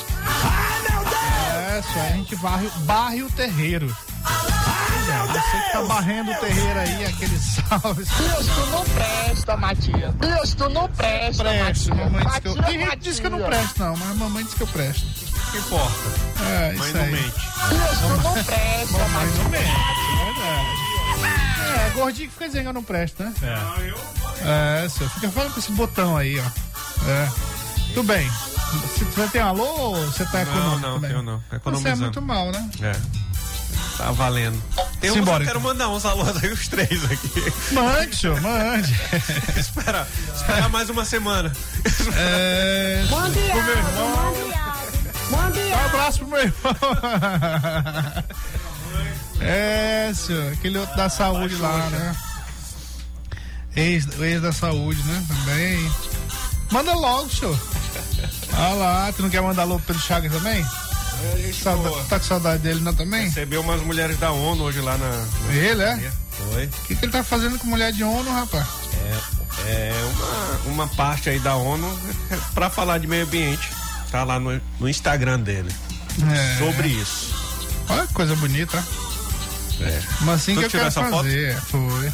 É, 1.77 1.83
só 1.93 2.01
a 2.01 2.09
gente 2.17 2.35
varre, 2.37 2.71
barre 2.85 3.23
o 3.23 3.31
terreiro. 3.31 3.95
Você 5.27 5.61
que 5.67 5.73
tá 5.73 5.83
barrendo 5.83 6.31
o 6.33 6.35
terreiro 6.37 6.79
aí, 6.79 7.05
aquele 7.07 7.39
salve. 7.39 8.05
Deus, 8.05 8.47
tu 8.47 8.67
não 8.71 8.85
presta, 8.85 9.57
Matias. 9.57 10.15
Deus, 10.15 10.55
tu 10.55 10.69
não 10.69 10.89
presta, 10.89 11.45
Presto, 11.45 11.95
Matias. 11.95 12.13
mamãe 12.13 12.25
disse 12.27 12.41
que 12.41 12.49
eu. 12.49 12.55
Matias, 12.57 12.67
Tem 12.67 12.81
gente 13.03 13.21
que 13.21 13.27
eu 13.27 13.31
não 13.31 13.43
presto, 13.43 13.79
não, 13.83 13.97
mas 13.97 14.11
a 14.11 14.15
mamãe 14.15 14.45
disse 14.45 14.57
que 14.57 14.63
eu 14.63 14.67
presto. 14.69 15.05
O 15.05 15.51
que 15.53 15.59
importa? 15.59 15.95
É, 16.45 16.73
Mãe 16.73 16.89
isso 16.89 16.97
não 16.97 17.05
aí. 17.05 17.13
mente. 17.13 17.35
Deus, 17.69 17.99
tu 17.99 18.09
não 18.23 18.33
presta, 18.45 18.99
Mamãe 18.99 19.27
Matias. 19.27 19.39
não 19.39 19.51
mente, 19.51 19.65
é 19.65 20.25
verdade. 20.25 20.87
É, 21.87 21.91
gordinho 21.91 22.29
que 22.29 22.33
fica 22.35 22.47
dizendo 22.47 22.63
que 22.63 22.69
eu 22.69 22.73
não 22.73 22.83
presto, 22.83 23.23
né? 23.23 23.33
É. 23.43 24.85
É, 24.85 24.89
senhor. 24.89 25.11
Fica 25.11 25.29
falando 25.31 25.53
com 25.55 25.61
esse 25.61 25.73
botão 25.73 26.17
aí, 26.17 26.39
ó. 26.41 26.45
É. 27.11 27.29
Tudo 27.95 28.03
bem. 28.05 28.29
Se 28.97 29.05
você 29.05 29.29
tem 29.29 29.41
alô 29.41 29.65
ou 29.65 29.97
você 30.07 30.25
tá 30.27 30.45
Não, 30.45 30.53
econômico? 30.53 30.81
não, 30.81 30.95
também? 30.95 31.11
tenho 31.11 31.23
não. 31.23 31.39
Você 31.39 31.45
é 31.53 31.57
Economizando. 31.57 32.03
muito 32.03 32.23
mal, 32.23 32.51
né? 32.53 32.71
É. 32.83 32.97
Tá 33.97 34.11
valendo. 34.13 34.63
Tem 35.01 35.11
uns 35.11 35.15
Simbora, 35.15 35.43
eu 35.43 35.47
quero 35.47 35.59
então. 35.59 35.73
mandar 35.73 35.89
uns 35.89 36.05
alôs 36.05 36.43
aí, 36.43 36.53
os 36.53 36.69
três 36.69 37.05
aqui. 37.05 37.53
Mande, 37.73 38.17
senhor, 38.17 38.41
mande. 38.41 38.95
espera, 39.57 40.07
espera 40.35 40.69
mais 40.69 40.91
uma 40.91 41.05
semana. 41.05 41.53
É... 42.15 43.05
Mande 43.11 43.39
Pro 43.41 43.63
meu 43.63 43.77
irmão. 43.77 44.35
mande 45.31 45.61
Um 45.61 45.87
abraço 45.87 46.19
pro 46.19 46.29
meu 46.29 46.41
irmão. 46.41 46.77
É, 49.41 50.13
senhor. 50.15 50.53
Aquele 50.53 50.79
outro 50.79 50.97
da 50.97 51.09
saúde 51.09 51.57
lá, 51.57 51.77
né? 51.91 52.17
Ex, 53.77 54.07
o 54.19 54.25
ex 54.25 54.41
da 54.41 54.51
saúde, 54.53 55.03
né? 55.03 55.25
Também. 55.29 55.93
Manda 56.71 56.95
logo, 56.95 57.29
senhor. 57.31 57.59
Ah 58.59 58.73
lá, 58.73 59.13
tu 59.13 59.23
não 59.23 59.29
quer 59.29 59.43
mandar 59.43 59.63
alô 59.63 59.77
pro 59.77 59.89
Pedro 59.89 60.03
Chagas 60.03 60.33
também? 60.33 60.65
Sauda- 61.63 62.05
tá 62.09 62.19
com 62.19 62.25
saudade 62.27 62.63
dele, 62.63 62.81
não 62.81 62.95
também? 62.95 63.25
Recebeu 63.27 63.61
umas 63.61 63.81
mulheres 63.83 64.19
da 64.19 64.31
ONU 64.33 64.65
hoje 64.65 64.81
lá 64.81 64.97
na. 64.99 65.09
na 65.09 65.55
Ele, 65.55 65.83
é? 65.83 66.13
Foi. 66.31 66.67
O 66.67 66.69
que, 66.87 66.95
que 66.97 67.05
ele 67.05 67.13
tá 67.13 67.25
fazendo 67.25 67.59
com 67.59 67.67
mulher 67.67 67.93
de 67.93 68.05
ONU, 68.05 68.31
rapaz? 68.31 68.67
É, 69.67 69.91
é 69.91 69.93
uma, 70.67 70.73
uma 70.85 70.89
parte 70.89 71.31
aí 71.31 71.39
da 71.39 71.55
ONU 71.57 71.99
pra 72.55 72.69
falar 72.71 72.99
de 72.99 73.07
meio 73.07 73.25
ambiente. 73.25 73.71
Tá 74.11 74.23
lá 74.25 74.39
no, 74.39 74.61
no 74.79 74.89
Instagram 74.89 75.41
dele. 75.41 75.75
É. 76.33 76.59
Sobre 76.59 76.89
isso. 76.89 77.35
Olha 77.89 78.07
que 78.07 78.13
coisa 78.15 78.35
bonita. 78.37 78.83
É. 79.81 80.03
Mas 80.23 80.37
assim 80.43 80.55
Tu 80.55 80.61
que 80.61 80.67
eu 80.67 80.71
quero 80.71 80.87
essa 80.87 81.03
foto? 81.03 81.17
fazer. 81.17 81.57
Foi. 81.63 82.13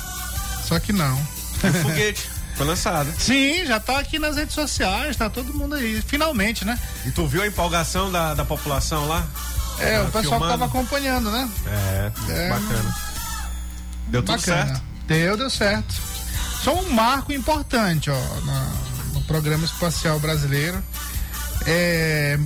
Só 0.66 0.78
que 0.78 0.92
não. 0.92 1.14
O 1.16 1.72
foguete. 1.82 2.28
Foi 2.56 2.66
lançado. 2.66 3.12
Sim, 3.18 3.64
já 3.66 3.80
tá 3.80 3.98
aqui 3.98 4.18
nas 4.18 4.36
redes 4.36 4.54
sociais, 4.54 5.16
tá 5.16 5.28
todo 5.30 5.54
mundo 5.54 5.74
aí. 5.74 6.02
Finalmente, 6.06 6.64
né? 6.64 6.78
E 7.06 7.10
tu 7.10 7.26
viu 7.26 7.42
a 7.42 7.46
empolgação 7.46 8.10
da, 8.12 8.34
da 8.34 8.44
população 8.44 9.06
lá? 9.08 9.26
É, 9.78 9.96
Ah, 9.96 10.02
o 10.02 10.04
pessoal 10.06 10.22
filmando? 10.22 10.44
que 10.44 10.50
tava 10.50 10.64
acompanhando, 10.66 11.30
né? 11.30 11.48
É, 11.66 12.12
É. 12.28 12.48
bacana. 12.50 12.96
Deu 14.08 14.22
tudo 14.22 14.36
Bacana. 14.38 14.66
certo? 14.66 14.82
Deu, 15.06 15.36
deu 15.36 15.50
certo. 15.50 15.94
Só 16.62 16.74
um 16.74 16.90
marco 16.90 17.32
importante, 17.32 18.10
ó, 18.10 18.40
na- 18.44 18.72
no 19.14 19.22
programa 19.22 19.64
espacial 19.64 20.20
brasileiro. 20.20 20.82
É, 21.66 22.38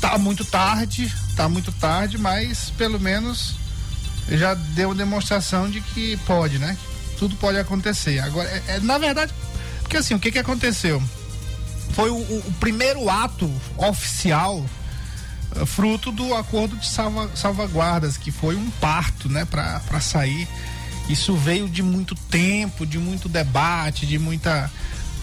tá 0.00 0.18
muito 0.18 0.44
tarde, 0.44 1.14
tá 1.36 1.48
muito 1.48 1.70
tarde, 1.72 2.18
mas 2.18 2.70
pelo 2.76 2.98
menos 2.98 3.54
já 4.30 4.54
deu 4.54 4.92
demonstração 4.94 5.70
de 5.70 5.80
que 5.80 6.16
pode, 6.26 6.58
né? 6.58 6.76
Tudo 7.18 7.36
pode 7.36 7.58
acontecer. 7.58 8.18
Agora, 8.20 8.48
é- 8.48 8.76
é, 8.76 8.80
na 8.80 8.98
verdade, 8.98 9.32
porque 9.82 9.96
assim, 9.96 10.14
o 10.14 10.18
que 10.20 10.30
que 10.32 10.38
aconteceu? 10.38 11.02
Foi 11.92 12.10
o, 12.10 12.16
o- 12.16 12.44
o 12.46 12.52
primeiro 12.60 13.08
ato 13.10 13.50
oficial 13.76 14.64
eh, 15.56 15.64
fruto 15.66 16.12
do 16.12 16.34
acordo 16.34 16.76
de 16.76 16.86
salva- 16.86 17.30
salvaguardas, 17.34 18.16
que 18.16 18.30
foi 18.30 18.54
um 18.54 18.68
parto, 18.72 19.28
né, 19.28 19.44
para 19.46 20.00
sair. 20.00 20.46
Isso 21.08 21.34
veio 21.34 21.68
de 21.68 21.82
muito 21.82 22.14
tempo, 22.14 22.84
de 22.86 22.98
muito 22.98 23.28
debate, 23.28 24.04
de 24.06 24.18
muita 24.18 24.70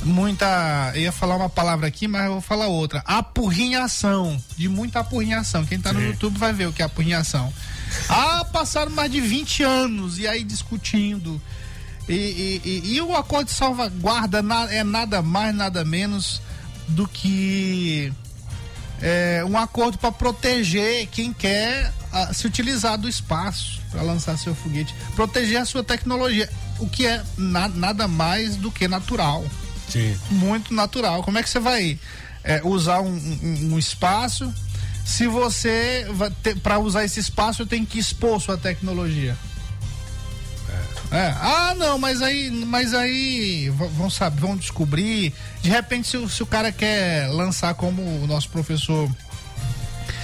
muita, 0.04 0.92
eu 0.94 1.02
ia 1.04 1.12
falar 1.12 1.36
uma 1.36 1.50
palavra 1.50 1.88
aqui, 1.88 2.08
mas 2.08 2.26
eu 2.26 2.34
vou 2.34 2.42
falar 2.42 2.68
outra. 2.68 3.02
Apurrinhação, 3.06 4.40
de 4.58 4.68
muita 4.68 5.00
apurrinhação. 5.00 5.66
Quem 5.66 5.80
tá 5.80 5.92
no 5.94 6.00
Sim. 6.00 6.08
YouTube 6.08 6.38
vai 6.38 6.52
ver 6.54 6.68
o 6.68 6.74
que 6.74 6.82
é 6.82 6.86
apurrinhação. 6.86 7.52
Ah, 8.10 8.46
passaram 8.52 8.92
mais 8.92 9.12
de 9.12 9.22
20 9.22 9.64
anos 9.64 10.20
e 10.20 10.28
aí 10.28 10.44
discutindo. 10.44 11.42
E, 12.08 12.14
e- 12.14 12.62
e- 12.64 12.96
e 12.96 13.02
o 13.02 13.16
acordo 13.16 13.48
de 13.48 13.54
salvaguarda 13.54 14.42
na- 14.42 14.72
é 14.72 14.84
nada 14.84 15.22
mais, 15.22 15.56
nada 15.56 15.84
menos 15.84 16.42
do 16.88 17.08
que 17.08 18.14
é, 19.02 19.44
um 19.48 19.58
acordo 19.58 19.98
para 19.98 20.12
proteger 20.12 21.08
quem 21.08 21.34
quer 21.34 21.92
ah, 22.14 22.34
se 22.34 22.48
utilizar 22.48 22.98
do 22.98 23.10
espaço 23.10 23.82
para 23.92 24.02
lançar 24.02 24.38
seu 24.38 24.56
foguete, 24.56 24.96
proteger 25.16 25.58
a 25.58 25.66
sua 25.66 25.84
tecnologia, 25.84 26.50
o 26.80 26.88
que 26.88 27.06
é 27.06 27.22
na- 27.38 27.68
nada 27.68 28.08
mais 28.08 28.56
do 28.56 28.72
que 28.72 28.88
natural, 28.88 29.44
Sim. 29.90 30.16
muito 30.32 30.74
natural. 30.74 31.24
Como 31.24 31.38
é 31.38 31.44
que 31.44 31.50
você 31.50 31.60
vai 31.60 32.00
é, 32.44 32.62
usar 32.64 33.02
um, 33.02 33.10
um- 33.10 33.74
um 33.74 33.80
espaço 33.80 34.54
se 35.04 35.28
você 35.28 36.06
para 36.64 36.78
usar 36.80 37.04
esse 37.04 37.20
espaço 37.20 37.66
tem 37.66 37.84
que 37.84 37.98
expor 38.00 38.40
sua 38.40 38.56
tecnologia? 38.58 39.36
É. 41.12 41.34
Ah, 41.40 41.74
não, 41.78 41.98
mas 42.00 42.22
aí, 42.22 42.50
mas 42.52 42.94
aí 42.94 43.70
vão 43.70 44.10
saber, 44.10 44.42
vão 44.42 44.58
descobrir. 44.58 45.34
De 45.62 45.70
repente, 45.70 46.08
se, 46.08 46.18
o- 46.18 46.28
se 46.30 46.42
o 46.44 46.46
cara 46.46 46.72
quer 46.72 47.28
lançar 47.30 47.74
como 47.76 48.02
o 48.02 48.28
nosso 48.28 48.50
professor, 48.50 49.10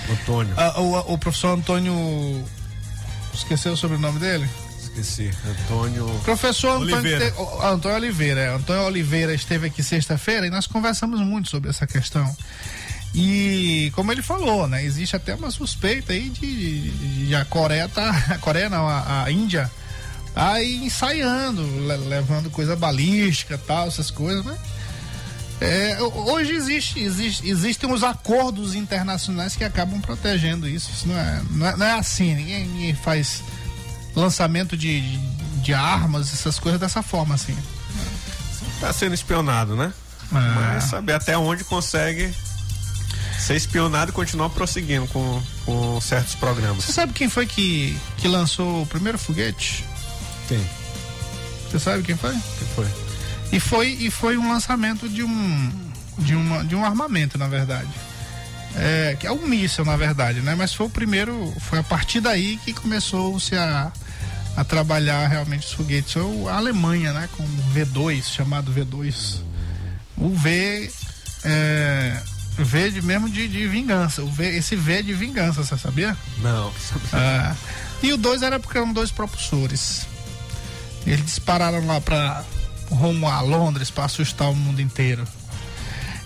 Antônio. 0.10 0.54
ah, 0.58 0.80
o, 0.82 1.14
o 1.14 1.18
professor 1.18 1.58
Antônio, 1.58 2.44
esqueceu 3.34 3.74
o 3.74 3.78
sobrenome 3.78 4.20
dele? 4.20 4.50
Esqueci. 4.82 5.32
Antônio. 5.46 6.06
Professor 6.26 6.72
Antônio, 6.82 6.96
Oliveira. 6.98 7.32
te- 7.32 7.38
o- 7.40 7.62
Antônio 7.62 7.98
Oliveira. 7.98 8.42
é. 8.42 8.50
Antônio 8.56 8.84
Oliveira 8.84 9.34
esteve 9.34 9.68
aqui 9.68 9.82
sexta-feira 9.84 10.46
e 10.48 10.50
nós 10.50 10.68
conversamos 10.68 11.22
muito 11.22 11.50
sobre 11.50 11.70
essa 11.70 11.88
questão. 11.88 12.36
E 13.14 13.92
como 13.94 14.12
ele 14.12 14.22
falou, 14.22 14.68
né, 14.68 14.84
existe 14.84 15.16
até 15.16 15.36
uma 15.36 15.52
suspeita 15.52 16.14
aí 16.14 16.30
de, 16.30 16.90
de- 16.90 17.28
de 17.28 17.36
a 17.36 17.46
Coreia 17.46 17.88
tá, 17.88 18.10
a 18.32 18.38
Coreia 18.38 18.70
não, 18.70 18.88
a, 18.88 19.24
a 19.24 19.32
Índia 19.32 19.70
aí 20.36 20.84
ensaiando, 20.86 21.62
le- 21.64 22.08
levando 22.10 22.50
coisa 22.50 22.76
balística, 22.76 23.58
tal, 23.58 23.88
essas 23.88 24.10
coisas, 24.12 24.46
né? 24.46 24.58
É, 25.60 25.98
ho- 26.02 26.32
hoje 26.32 26.54
existe, 26.54 27.00
existe- 27.00 27.48
existem 27.48 27.92
os 27.92 28.04
acordos 28.04 28.74
internacionais 28.74 29.56
que 29.56 29.64
acabam 29.64 30.02
protegendo 30.02 30.68
isso. 30.68 30.90
Isso 30.92 31.08
não 31.08 31.18
é, 31.18 31.42
não 31.52 31.68
é, 31.68 31.78
não 31.78 31.86
é 31.86 31.92
assim, 32.00 32.34
ninguém, 32.34 32.66
ninguém 32.66 32.96
faz 32.96 33.44
lançamento 34.16 34.76
de, 34.76 35.02
de, 35.02 35.18
de 35.62 35.74
armas, 35.74 36.34
essas 36.34 36.58
coisas 36.58 36.80
dessa 36.80 37.04
forma, 37.04 37.36
assim. 37.36 37.56
Tá 38.80 38.92
sendo 38.92 39.14
espionado, 39.14 39.76
né? 39.76 39.94
Mas 40.32 40.86
saber 40.86 41.14
até 41.14 41.38
onde 41.38 41.64
consegue 41.64 42.34
ser 43.38 43.56
espionado 43.56 44.12
e 44.12 44.14
continuar 44.14 44.50
prosseguindo 44.50 45.06
com, 45.08 45.42
com 45.66 46.00
certos 46.02 46.34
programas. 46.36 46.86
Você 46.86 46.94
sabe 46.94 47.12
quem 47.14 47.28
foi 47.30 47.46
que, 47.46 47.96
que 48.18 48.28
lançou 48.28 48.82
o 48.84 48.86
primeiro 48.88 49.18
foguete? 49.20 49.84
Quem? 50.52 50.70
Você 51.70 51.80
sabe 51.80 52.04
quem 52.04 52.18
foi? 52.18 52.32
Quem 52.34 52.68
foi? 52.76 52.88
E 53.54 53.60
foi, 53.60 53.88
e 54.02 54.12
foi 54.12 54.38
um 54.38 54.52
lançamento 54.52 55.08
de 55.08 55.24
um, 55.24 55.72
de 56.20 56.36
uma, 56.36 56.64
de 56.66 56.76
um 56.76 56.84
armamento, 56.84 57.38
na 57.38 57.48
verdade. 57.48 57.88
É, 58.76 59.16
que 59.20 59.26
é 59.28 59.32
um 59.32 59.46
míssil, 59.48 59.86
na 59.86 59.96
verdade, 59.96 60.42
né? 60.42 60.54
Mas 60.56 60.74
foi 60.74 60.88
o 60.88 60.90
primeiro, 60.90 61.54
foi 61.62 61.80
a 61.80 61.84
partir 61.84 62.20
daí 62.20 62.58
que 62.66 62.74
começou-se 62.74 63.56
a, 63.56 63.92
a 64.58 64.64
trabalhar 64.66 65.26
realmente 65.28 65.68
os 65.68 65.72
foguetes. 65.74 66.12
Foi 66.14 66.22
o- 66.24 66.50
a 66.50 66.56
Alemanha, 66.56 67.14
né? 67.14 67.30
Com 67.38 67.44
o 67.44 67.48
V2, 67.74 68.24
chamado 68.24 68.74
V2. 68.74 69.42
O 70.18 70.30
V 70.36 70.92
é, 71.46 72.22
V 72.58 72.92
de 72.92 73.02
mesmo 73.02 73.30
de, 73.30 73.48
de 73.48 73.68
vingança. 73.68 74.22
O 74.22 74.28
v, 74.30 74.58
esse 74.58 74.76
V 74.76 75.00
é 75.00 75.02
de 75.02 75.14
vingança, 75.14 75.64
você 75.64 75.78
sabia? 75.78 76.16
Não. 76.40 76.72
Ah, 77.14 77.56
e 78.04 78.12
o 78.14 78.18
2 78.18 78.42
era 78.42 78.60
porque 78.60 78.78
eram 78.78 78.92
dois 78.94 79.12
propulsores. 79.12 80.06
Eles 81.06 81.26
dispararam 81.26 81.86
lá 81.88 82.00
para 82.00 82.44
rumo 82.90 83.28
a 83.28 83.42
Londres 83.42 83.90
para 83.90 84.06
assustar 84.06 84.50
o 84.50 84.56
mundo 84.56 84.82
inteiro. 84.82 85.26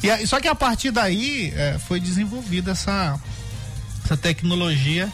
E 0.04 0.10
aí- 0.10 0.28
só 0.28 0.40
que 0.40 0.48
a 0.48 0.56
partir 0.56 0.92
daí 0.92 1.54
eh, 1.56 1.78
foi 1.88 2.00
desenvolvida 2.00 2.72
essa, 2.72 3.20
essa 4.04 4.18
tecnologia 4.18 5.12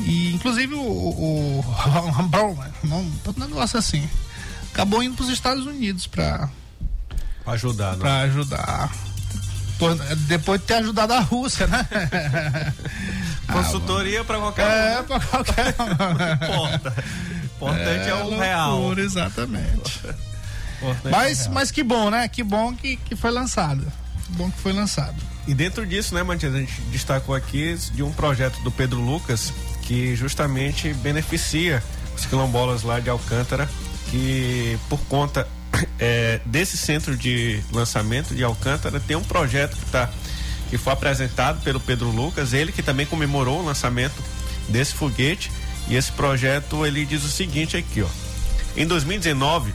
e 0.00 0.32
inclusive 0.34 0.74
o, 0.74 0.80
o, 0.80 1.60
o 1.60 1.64
um 2.94 3.40
negócio 3.40 3.78
assim, 3.78 4.08
acabou 4.72 5.02
indo 5.02 5.16
para 5.16 5.24
os 5.24 5.30
Estados 5.30 5.66
Unidos 5.66 6.06
para 6.06 6.48
ajudar, 7.46 7.92
né? 7.92 7.98
para 7.98 8.20
ajudar. 8.22 8.90
Depois 10.26 10.58
de 10.60 10.66
ter 10.66 10.74
ajudado 10.74 11.12
a 11.12 11.20
Rússia, 11.20 11.66
né? 11.66 11.86
Consultoria 13.52 14.24
pra 14.24 14.38
qualquer 14.38 14.66
É, 14.66 15.00
um. 15.00 15.04
para 15.04 15.20
qualquer 15.20 15.74
um. 15.78 17.35
Importa. 17.56 17.80
Importante 17.80 18.08
é, 18.08 18.14
o 18.14 18.38
real. 18.38 18.78
loucura, 18.78 19.02
exatamente. 19.02 19.98
Importante 20.78 21.04
é 21.04 21.08
o 21.08 21.10
Mas, 21.10 21.40
real. 21.40 21.52
mas 21.52 21.70
que 21.70 21.82
bom, 21.82 22.10
né? 22.10 22.28
Que 22.28 22.42
bom 22.42 22.74
que, 22.74 22.96
que 22.96 23.16
foi 23.16 23.30
lançado. 23.30 23.86
Que 24.26 24.32
bom 24.32 24.50
que 24.50 24.58
foi 24.60 24.72
lançado. 24.72 25.16
E 25.46 25.54
dentro 25.54 25.86
disso, 25.86 26.14
né, 26.14 26.22
Matias, 26.22 26.54
a 26.54 26.58
gente 26.58 26.80
destacou 26.90 27.34
aqui 27.34 27.76
de 27.92 28.02
um 28.02 28.12
projeto 28.12 28.60
do 28.60 28.70
Pedro 28.70 29.00
Lucas 29.00 29.52
que 29.82 30.16
justamente 30.16 30.92
beneficia 30.94 31.82
os 32.16 32.26
quilombolas 32.26 32.82
lá 32.82 32.98
de 32.98 33.08
Alcântara, 33.08 33.68
que 34.10 34.76
por 34.88 34.98
conta 35.02 35.46
é, 35.98 36.40
desse 36.44 36.76
centro 36.76 37.16
de 37.16 37.62
lançamento 37.72 38.34
de 38.34 38.42
Alcântara 38.42 38.98
tem 38.98 39.16
um 39.16 39.22
projeto 39.22 39.76
que, 39.76 39.86
tá, 39.86 40.10
que 40.68 40.76
foi 40.76 40.92
apresentado 40.92 41.62
pelo 41.62 41.78
Pedro 41.78 42.10
Lucas, 42.10 42.52
ele 42.52 42.72
que 42.72 42.82
também 42.82 43.06
comemorou 43.06 43.60
o 43.60 43.64
lançamento 43.64 44.22
desse 44.68 44.94
foguete. 44.94 45.50
E 45.88 45.96
esse 45.96 46.10
projeto 46.12 46.84
ele 46.84 47.04
diz 47.04 47.24
o 47.24 47.28
seguinte 47.28 47.76
aqui, 47.76 48.02
ó. 48.02 48.08
Em 48.76 48.86
2019, 48.86 49.72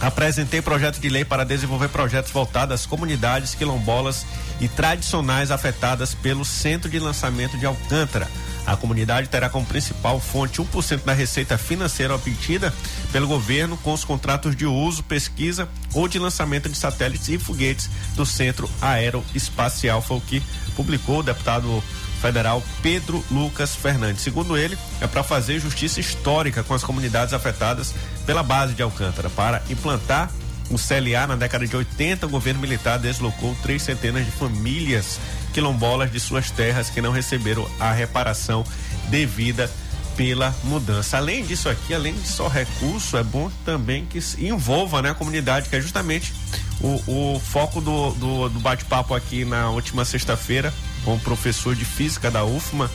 apresentei 0.00 0.60
projeto 0.60 1.00
de 1.00 1.08
lei 1.08 1.24
para 1.24 1.44
desenvolver 1.44 1.88
projetos 1.88 2.30
voltados 2.30 2.74
às 2.74 2.86
comunidades 2.86 3.54
quilombolas 3.54 4.26
e 4.60 4.68
tradicionais 4.68 5.50
afetadas 5.50 6.14
pelo 6.14 6.44
Centro 6.44 6.90
de 6.90 6.98
Lançamento 6.98 7.56
de 7.56 7.66
Alcântara. 7.66 8.28
A 8.66 8.76
comunidade 8.76 9.28
terá 9.28 9.48
como 9.48 9.64
principal 9.64 10.18
fonte 10.18 10.60
1% 10.60 11.04
da 11.04 11.12
receita 11.12 11.56
financeira 11.56 12.16
obtida 12.16 12.74
pelo 13.12 13.28
governo 13.28 13.76
com 13.76 13.92
os 13.92 14.04
contratos 14.04 14.56
de 14.56 14.66
uso, 14.66 15.04
pesquisa 15.04 15.68
ou 15.94 16.08
de 16.08 16.18
lançamento 16.18 16.68
de 16.68 16.76
satélites 16.76 17.28
e 17.28 17.38
foguetes 17.38 17.88
do 18.16 18.26
Centro 18.26 18.68
Aeroespacial. 18.82 20.02
Foi 20.02 20.16
o 20.16 20.20
que 20.20 20.42
publicou 20.74 21.20
o 21.20 21.22
deputado 21.22 21.82
federal 22.16 22.62
Pedro 22.82 23.24
Lucas 23.30 23.74
Fernandes. 23.74 24.22
Segundo 24.22 24.56
ele, 24.56 24.76
é 25.00 25.06
para 25.06 25.22
fazer 25.22 25.60
justiça 25.60 26.00
histórica 26.00 26.62
com 26.62 26.74
as 26.74 26.82
comunidades 26.82 27.34
afetadas 27.34 27.94
pela 28.24 28.42
base 28.42 28.74
de 28.74 28.82
Alcântara. 28.82 29.30
Para 29.30 29.62
implantar 29.70 30.30
o 30.70 30.76
CLA 30.76 31.26
na 31.26 31.36
década 31.36 31.66
de 31.66 31.76
80, 31.76 32.26
o 32.26 32.28
governo 32.28 32.60
militar 32.60 32.98
deslocou 32.98 33.56
três 33.62 33.82
centenas 33.82 34.24
de 34.24 34.32
famílias 34.32 35.18
quilombolas 35.52 36.10
de 36.10 36.18
suas 36.20 36.50
terras 36.50 36.90
que 36.90 37.00
não 37.00 37.12
receberam 37.12 37.66
a 37.78 37.92
reparação 37.92 38.64
devida 39.08 39.70
pela 40.16 40.54
mudança. 40.64 41.18
Além 41.18 41.44
disso 41.44 41.68
aqui, 41.68 41.94
além 41.94 42.14
de 42.14 42.26
só 42.26 42.48
recurso, 42.48 43.16
é 43.16 43.22
bom 43.22 43.50
também 43.64 44.06
que 44.06 44.18
envolva 44.38 45.02
né, 45.02 45.10
a 45.10 45.14
comunidade, 45.14 45.68
que 45.68 45.76
é 45.76 45.80
justamente 45.80 46.32
o, 46.80 47.34
o 47.34 47.40
foco 47.40 47.80
do, 47.80 48.10
do, 48.12 48.48
do 48.48 48.60
bate-papo 48.60 49.14
aqui 49.14 49.44
na 49.44 49.70
última 49.70 50.04
sexta-feira 50.04 50.72
com 51.06 51.14
o 51.14 51.20
professor 51.20 51.76
de 51.76 51.84
física 51.84 52.32
da 52.32 52.44
UFMA, 52.44 52.90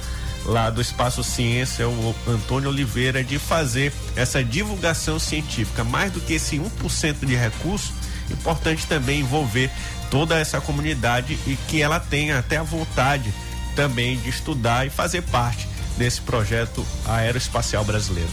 lá 0.45 0.69
do 0.69 0.81
Espaço 0.81 1.23
Ciência, 1.23 1.87
o 1.87 2.15
Antônio 2.27 2.69
Oliveira, 2.69 3.23
de 3.23 3.39
fazer 3.39 3.93
essa 4.17 4.43
divulgação 4.43 5.17
científica. 5.17 5.85
Mais 5.85 6.11
do 6.11 6.19
que 6.19 6.33
esse 6.33 6.57
1% 6.57 7.25
de 7.25 7.35
recurso, 7.35 7.93
importante 8.29 8.85
também 8.85 9.21
envolver 9.21 9.71
toda 10.09 10.37
essa 10.37 10.59
comunidade 10.59 11.39
e 11.47 11.55
que 11.69 11.81
ela 11.81 12.01
tenha 12.01 12.39
até 12.39 12.57
a 12.57 12.63
vontade 12.63 13.33
também 13.77 14.19
de 14.19 14.29
estudar 14.29 14.85
e 14.85 14.89
fazer 14.89 15.21
parte 15.21 15.65
desse 15.97 16.19
projeto 16.19 16.85
aeroespacial 17.05 17.85
brasileiro. 17.85 18.29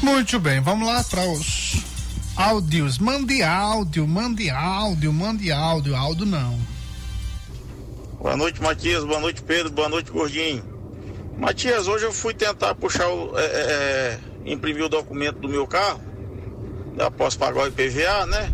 Muito 0.00 0.38
bem, 0.38 0.60
vamos 0.60 0.86
lá 0.86 1.02
para 1.02 1.28
os 1.28 1.82
áudios. 2.36 2.98
Mande 2.98 3.42
áudio, 3.42 4.06
mande 4.06 4.48
áudio, 4.50 5.12
mande 5.12 5.50
áudio. 5.50 5.96
Áudio 5.96 6.26
não. 6.26 6.69
Boa 8.20 8.36
noite, 8.36 8.62
Matias. 8.62 9.02
Boa 9.02 9.18
noite, 9.18 9.42
Pedro. 9.42 9.70
Boa 9.70 9.88
noite, 9.88 10.10
Gordinho. 10.10 10.62
Matias, 11.38 11.88
hoje 11.88 12.04
eu 12.04 12.12
fui 12.12 12.34
tentar 12.34 12.74
puxar 12.74 13.08
o. 13.08 13.36
É, 13.38 13.44
é, 13.44 14.18
imprimir 14.44 14.84
o 14.84 14.88
documento 14.88 15.38
do 15.38 15.48
meu 15.48 15.66
carro, 15.66 16.00
após 16.98 17.34
pagar 17.34 17.64
o 17.64 17.66
IPVA, 17.66 18.26
né? 18.26 18.52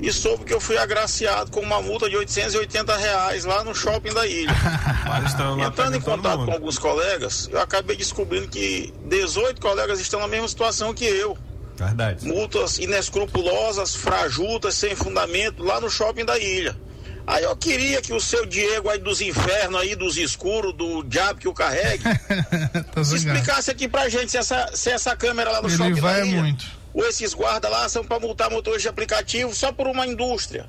E 0.00 0.12
soube 0.12 0.44
que 0.44 0.52
eu 0.52 0.60
fui 0.60 0.76
agraciado 0.76 1.50
com 1.52 1.60
uma 1.60 1.80
multa 1.80 2.10
de 2.10 2.16
880 2.16 2.96
reais 2.96 3.44
lá 3.44 3.62
no 3.62 3.74
shopping 3.74 4.12
da 4.12 4.26
ilha. 4.26 4.50
Entrando 5.64 5.96
em 5.96 6.00
contato 6.00 6.44
com 6.44 6.52
alguns 6.52 6.78
colegas, 6.78 7.48
eu 7.52 7.60
acabei 7.60 7.96
descobrindo 7.96 8.48
que 8.48 8.92
18 9.06 9.60
colegas 9.60 10.00
estão 10.00 10.18
na 10.18 10.26
mesma 10.26 10.48
situação 10.48 10.92
que 10.92 11.04
eu. 11.04 11.38
Verdade. 11.76 12.26
Multas 12.26 12.78
inescrupulosas, 12.78 13.94
frajutas, 13.94 14.74
sem 14.74 14.94
fundamento, 14.96 15.62
lá 15.62 15.80
no 15.80 15.88
shopping 15.88 16.24
da 16.24 16.36
ilha. 16.38 16.76
Aí 17.26 17.42
eu 17.44 17.56
queria 17.56 18.02
que 18.02 18.12
o 18.12 18.20
seu 18.20 18.44
Diego 18.44 18.88
aí 18.90 18.98
dos 18.98 19.20
infernos 19.20 19.80
aí, 19.80 19.96
dos 19.96 20.16
escuros, 20.18 20.74
do 20.74 21.02
diabo 21.02 21.40
que 21.40 21.48
o 21.48 21.54
carregue, 21.54 22.04
se 23.04 23.16
explicasse 23.16 23.70
aqui 23.70 23.88
pra 23.88 24.08
gente 24.10 24.30
se 24.30 24.36
essa, 24.36 24.70
se 24.74 24.90
essa 24.90 25.16
câmera 25.16 25.50
lá 25.50 25.62
no 25.62 25.68
Ele 25.68 25.76
shopping 25.76 26.00
vai 26.00 26.20
da 26.20 26.26
ilha, 26.26 26.40
muito. 26.42 26.66
ou 26.92 27.06
esses 27.06 27.32
guardas 27.32 27.70
lá 27.70 27.88
são 27.88 28.04
pra 28.04 28.20
multar 28.20 28.50
motorista 28.50 28.82
de 28.82 28.88
aplicativo 28.88 29.54
só 29.54 29.72
por 29.72 29.86
uma 29.86 30.06
indústria. 30.06 30.68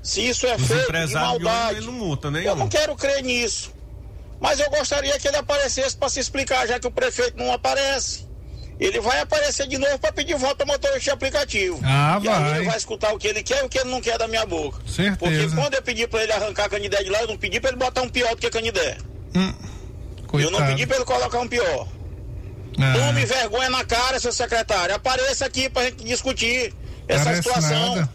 Se 0.00 0.20
isso 0.28 0.46
é 0.46 0.54
Os 0.54 0.66
feito 0.66 0.92
de 0.92 1.14
maldade. 1.14 1.78
ele 1.78 1.86
não 1.86 1.92
multa, 1.92 2.30
né, 2.30 2.46
Eu 2.46 2.54
não 2.54 2.68
quero 2.68 2.94
crer 2.94 3.22
nisso. 3.22 3.72
Mas 4.40 4.60
eu 4.60 4.68
gostaria 4.70 5.18
que 5.18 5.26
ele 5.26 5.38
aparecesse 5.38 5.96
para 5.96 6.08
se 6.10 6.20
explicar, 6.20 6.68
já 6.68 6.78
que 6.78 6.86
o 6.86 6.90
prefeito 6.90 7.36
não 7.38 7.50
aparece. 7.52 8.26
Ele 8.78 9.00
vai 9.00 9.20
aparecer 9.20 9.68
de 9.68 9.78
novo 9.78 9.98
para 9.98 10.12
pedir 10.12 10.36
volta 10.36 10.64
ao 10.64 10.66
motorista 10.66 11.00
de 11.00 11.10
aplicativo. 11.10 11.80
Ah, 11.84 12.18
e 12.22 12.28
aí 12.28 12.34
vai. 12.42 12.56
ele 12.58 12.66
vai 12.66 12.76
escutar 12.76 13.12
o 13.14 13.18
que 13.18 13.28
ele 13.28 13.42
quer 13.42 13.62
e 13.62 13.66
o 13.66 13.68
que 13.68 13.78
ele 13.78 13.90
não 13.90 14.00
quer 14.00 14.18
da 14.18 14.26
minha 14.26 14.44
boca. 14.44 14.78
Certeza. 14.86 15.16
Porque 15.18 15.48
quando 15.54 15.74
eu 15.74 15.82
pedi 15.82 16.06
para 16.08 16.22
ele 16.24 16.32
arrancar 16.32 16.64
a 16.64 16.68
Canidé 16.68 17.02
de 17.02 17.10
lá, 17.10 17.20
eu 17.22 17.28
não 17.28 17.36
pedi 17.36 17.60
para 17.60 17.70
ele 17.70 17.78
botar 17.78 18.02
um 18.02 18.08
pior 18.08 18.30
do 18.30 18.36
que 18.38 18.46
a 18.46 18.50
Canidé. 18.50 18.98
Eu 20.32 20.50
não 20.50 20.66
pedi 20.66 20.86
para 20.86 20.96
ele 20.96 21.04
colocar 21.04 21.38
um 21.38 21.48
pior. 21.48 21.86
Ah. 22.80 22.92
Tome 22.92 23.24
vergonha 23.24 23.70
na 23.70 23.84
cara, 23.84 24.18
seu 24.18 24.32
secretário. 24.32 24.94
Apareça 24.94 25.46
aqui 25.46 25.68
pra 25.68 25.84
gente 25.84 26.04
discutir 26.04 26.74
essa 27.06 27.24
Parece 27.24 27.42
situação. 27.42 27.94
nada. 27.96 28.10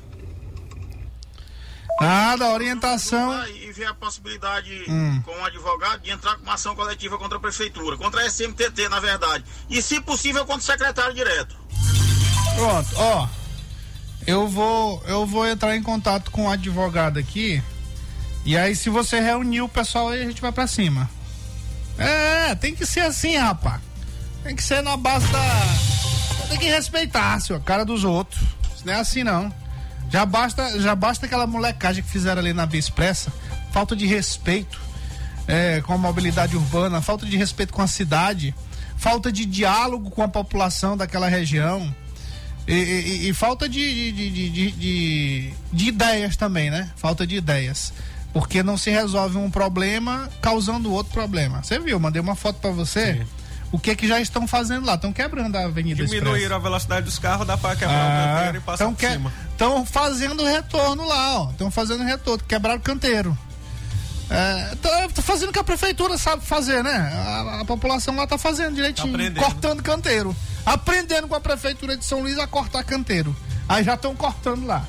Nada, 1.99 2.49
orientação. 2.49 3.45
E 3.47 3.71
ver 3.71 3.85
a 3.85 3.93
possibilidade 3.93 4.85
Hum. 4.88 5.21
com 5.25 5.31
o 5.31 5.45
advogado 5.45 6.01
de 6.01 6.12
entrar 6.12 6.35
com 6.35 6.43
uma 6.43 6.53
ação 6.53 6.75
coletiva 6.75 7.17
contra 7.17 7.38
a 7.38 7.41
prefeitura, 7.41 7.97
contra 7.97 8.21
a 8.21 8.25
SMTT, 8.25 8.88
na 8.89 8.99
verdade. 8.99 9.43
E, 9.69 9.81
se 9.81 9.99
possível, 10.01 10.45
contra 10.45 10.62
o 10.62 10.65
secretário 10.65 11.13
direto. 11.13 11.55
Pronto, 12.55 12.89
ó. 12.95 13.27
Eu 14.27 14.47
vou, 14.47 15.01
eu 15.07 15.25
vou 15.25 15.47
entrar 15.47 15.75
em 15.75 15.81
contato 15.83 16.29
com 16.31 16.45
o 16.45 16.49
advogado 16.49 17.17
aqui. 17.19 17.62
E 18.45 18.57
aí, 18.57 18.75
se 18.75 18.89
você 18.89 19.19
reunir 19.19 19.62
o 19.62 19.69
pessoal 19.69 20.09
aí, 20.09 20.21
a 20.21 20.25
gente 20.25 20.41
vai 20.41 20.51
pra 20.51 20.67
cima. 20.67 21.09
É, 21.97 22.55
tem 22.55 22.73
que 22.75 22.85
ser 22.85 23.01
assim, 23.01 23.35
rapaz. 23.38 23.81
Tem 24.43 24.55
que 24.55 24.63
ser 24.63 24.81
na 24.81 24.95
base 24.95 25.27
da. 25.27 25.39
Tem 26.47 26.57
que 26.57 26.67
respeitar, 26.67 27.39
senhor, 27.41 27.59
a 27.59 27.63
cara 27.63 27.83
dos 27.83 28.03
outros. 28.03 28.41
Isso 28.75 28.85
não 28.85 28.93
é 28.93 28.99
assim, 28.99 29.23
não. 29.23 29.53
Já 30.09 30.25
basta, 30.25 30.79
já 30.81 30.95
basta 30.95 31.25
aquela 31.25 31.45
molecagem 31.45 32.03
que 32.03 32.09
fizeram 32.09 32.39
ali 32.41 32.53
na 32.53 32.65
Via 32.65 32.79
Expressa. 32.79 33.31
Falta 33.71 33.95
de 33.95 34.05
respeito 34.07 34.79
é, 35.47 35.81
com 35.81 35.93
a 35.93 35.97
mobilidade 35.97 36.55
urbana, 36.55 37.01
falta 37.01 37.25
de 37.25 37.37
respeito 37.37 37.73
com 37.73 37.81
a 37.81 37.87
cidade, 37.87 38.53
falta 38.97 39.31
de 39.31 39.45
diálogo 39.45 40.09
com 40.09 40.23
a 40.23 40.27
população 40.27 40.97
daquela 40.97 41.27
região. 41.27 41.93
E, 42.67 42.73
e- 42.73 43.29
e 43.29 43.33
falta 43.33 43.67
de, 43.67 44.11
de, 44.11 44.29
de, 44.29 44.49
de, 44.49 44.71
de- 44.71 45.53
de 45.73 45.85
ideias 45.87 46.35
também, 46.35 46.69
né? 46.69 46.89
Falta 46.95 47.25
de 47.25 47.35
ideias. 47.35 47.91
Porque 48.31 48.61
não 48.61 48.77
se 48.77 48.91
resolve 48.91 49.37
um 49.37 49.49
problema 49.49 50.29
causando 50.39 50.91
outro 50.91 51.11
problema. 51.13 51.63
Você 51.63 51.79
viu? 51.79 51.99
Mandei 51.99 52.21
uma 52.21 52.35
foto 52.35 52.59
pra 52.59 52.69
você. 52.69 53.25
O 53.71 53.77
que 53.77 53.95
que 53.95 54.08
já 54.08 54.19
estão 54.19 54.47
fazendo 54.47 54.86
lá? 54.86 54.95
Estão 54.95 55.13
quebrando 55.13 55.55
a 55.55 55.65
Avenida 55.65 56.03
Diminuíram 56.03 56.36
Expressa. 56.36 56.55
a 56.55 56.60
velocidade 56.60 57.05
dos 57.05 57.19
carros, 57.19 57.45
dá 57.45 57.55
pra 57.55 57.75
quebrar 57.75 57.93
o 58.05 58.36
canteiro 58.36 58.58
e 58.58 58.62
passar 58.62 58.84
Estão 58.86 58.95
por 58.95 59.10
cima. 59.12 59.34
Estão 59.51 59.86
fazendo 59.86 60.43
retorno 60.43 61.08
lá, 61.08 61.41
ó. 61.41 61.51
Estão 61.51 61.69
fazendo 61.69 62.03
retorno, 62.03 62.43
quebraram 62.47 62.79
o 62.79 62.82
canteiro. 62.84 63.38
É, 64.29 64.75
tá, 64.82 65.10
tá 65.13 65.21
fazendo 65.21 65.49
o 65.49 65.53
que 65.53 65.60
a 65.60 65.63
prefeitura 65.63 66.17
sabe 66.17 66.45
fazer, 66.45 66.84
né? 66.84 66.95
A, 66.95 67.62
a 67.62 67.65
população 67.65 68.15
lá 68.15 68.27
tá 68.27 68.38
fazendo 68.38 68.75
direitinho, 68.75 69.13
aprendendo. 69.13 69.39
cortando 69.43 69.84
canteiro. 69.84 70.36
Aprendendo 70.65 71.27
com 71.27 71.36
a 71.36 71.39
prefeitura 71.41 71.97
de 71.97 72.05
São 72.05 72.21
Luís 72.21 72.38
a 72.38 72.45
cortar 72.45 72.84
canteiro. 72.84 73.36
Aí 73.67 73.84
já 73.84 73.95
estão 73.95 74.15
cortando 74.15 74.65
lá. 74.65 74.86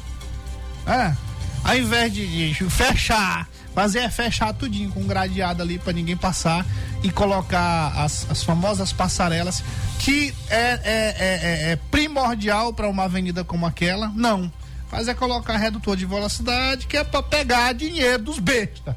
É. 0.86 1.14
Ao 1.62 1.76
invés 1.76 2.12
de, 2.12 2.52
de 2.52 2.70
fechar, 2.70 3.48
fazer 3.74 4.00
é 4.00 4.10
fechar 4.10 4.52
tudinho 4.54 4.90
com 4.90 5.06
gradeado 5.06 5.62
ali 5.62 5.78
pra 5.78 5.92
ninguém 5.92 6.16
passar 6.16 6.64
e 7.02 7.10
colocar 7.10 7.92
as, 7.96 8.26
as 8.30 8.42
famosas 8.42 8.92
passarelas, 8.92 9.62
que 9.98 10.34
é, 10.48 10.56
é, 10.56 10.80
é- 10.84 11.40
é- 11.68 11.72
é 11.72 11.76
primordial 11.90 12.72
para 12.72 12.88
uma 12.88 13.04
avenida 13.04 13.44
como 13.44 13.66
aquela. 13.66 14.08
Não. 14.14 14.50
Mas 14.90 15.06
é 15.06 15.14
colocar 15.14 15.56
redutor 15.56 15.96
de 15.96 16.04
velocidade, 16.06 16.86
que 16.86 16.96
é 16.96 17.04
pra 17.04 17.22
pegar 17.22 17.72
dinheiro 17.74 18.22
dos 18.24 18.38
bestas. 18.40 18.94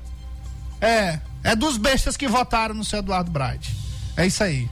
É, 0.82 1.20
é 1.44 1.56
dos 1.56 1.78
bestas 1.78 2.18
que 2.18 2.28
votaram 2.28 2.74
no 2.74 2.84
seu 2.84 3.00
Eduardo 3.00 3.30
Brade. 3.30 3.76
É 4.18 4.26
isso 4.26 4.44
aí. 4.44 4.68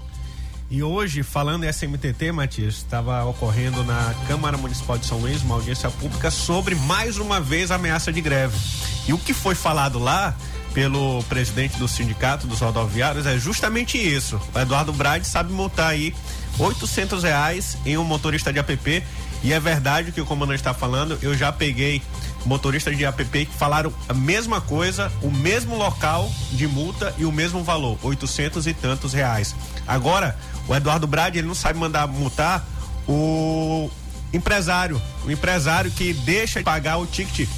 E 0.71 0.81
hoje, 0.81 1.21
falando 1.21 1.65
em 1.65 1.67
SMTT, 1.67 2.31
Matias, 2.31 2.75
estava 2.75 3.25
ocorrendo 3.25 3.83
na 3.83 4.15
Câmara 4.25 4.57
Municipal 4.57 4.97
de 4.97 5.05
São 5.05 5.17
Luís 5.17 5.41
uma 5.41 5.55
audiência 5.55 5.91
pública 5.91 6.31
sobre 6.31 6.75
mais 6.75 7.17
uma 7.17 7.41
vez 7.41 7.71
a 7.71 7.75
ameaça 7.75 8.09
de 8.09 8.21
greve. 8.21 8.57
E 9.05 9.11
o 9.11 9.17
que 9.17 9.33
foi 9.33 9.53
falado 9.53 9.99
lá 9.99 10.33
pelo 10.73 11.21
presidente 11.23 11.77
do 11.77 11.89
sindicato 11.89 12.47
dos 12.47 12.61
rodoviários 12.61 13.25
é 13.25 13.37
justamente 13.37 13.97
isso. 13.97 14.39
O 14.55 14.59
Eduardo 14.59 14.93
Brade 14.93 15.27
sabe 15.27 15.51
multar 15.51 15.89
aí 15.89 16.15
800 16.57 17.21
reais 17.23 17.77
em 17.85 17.97
um 17.97 18.05
motorista 18.05 18.53
de 18.53 18.59
APP. 18.59 19.03
E 19.43 19.51
é 19.51 19.59
verdade 19.59 20.11
o 20.11 20.13
que 20.13 20.21
o 20.21 20.25
comandante 20.25 20.61
está 20.61 20.73
falando. 20.73 21.19
Eu 21.21 21.35
já 21.35 21.51
peguei 21.51 22.01
motoristas 22.45 22.97
de 22.97 23.05
APP 23.05 23.45
que 23.45 23.57
falaram 23.57 23.93
a 24.07 24.13
mesma 24.13 24.61
coisa, 24.61 25.11
o 25.21 25.29
mesmo 25.29 25.75
local 25.75 26.31
de 26.51 26.67
multa 26.67 27.13
e 27.17 27.25
o 27.25 27.31
mesmo 27.31 27.63
valor, 27.63 27.97
800 28.01 28.67
e 28.67 28.73
tantos 28.73 29.13
reais. 29.13 29.55
Agora, 29.87 30.37
o 30.71 30.75
Eduardo 30.75 31.05
Brade, 31.05 31.37
ele 31.37 31.47
não 31.47 31.53
sabe 31.53 31.77
mandar 31.77 32.07
multar 32.07 32.65
o 33.05 33.89
empresário, 34.31 35.01
o 35.25 35.29
empresário 35.29 35.91
que 35.91 36.13
deixa 36.13 36.59
de 36.59 36.63
pagar 36.63 36.97
o 36.97 37.05
ticket 37.05 37.49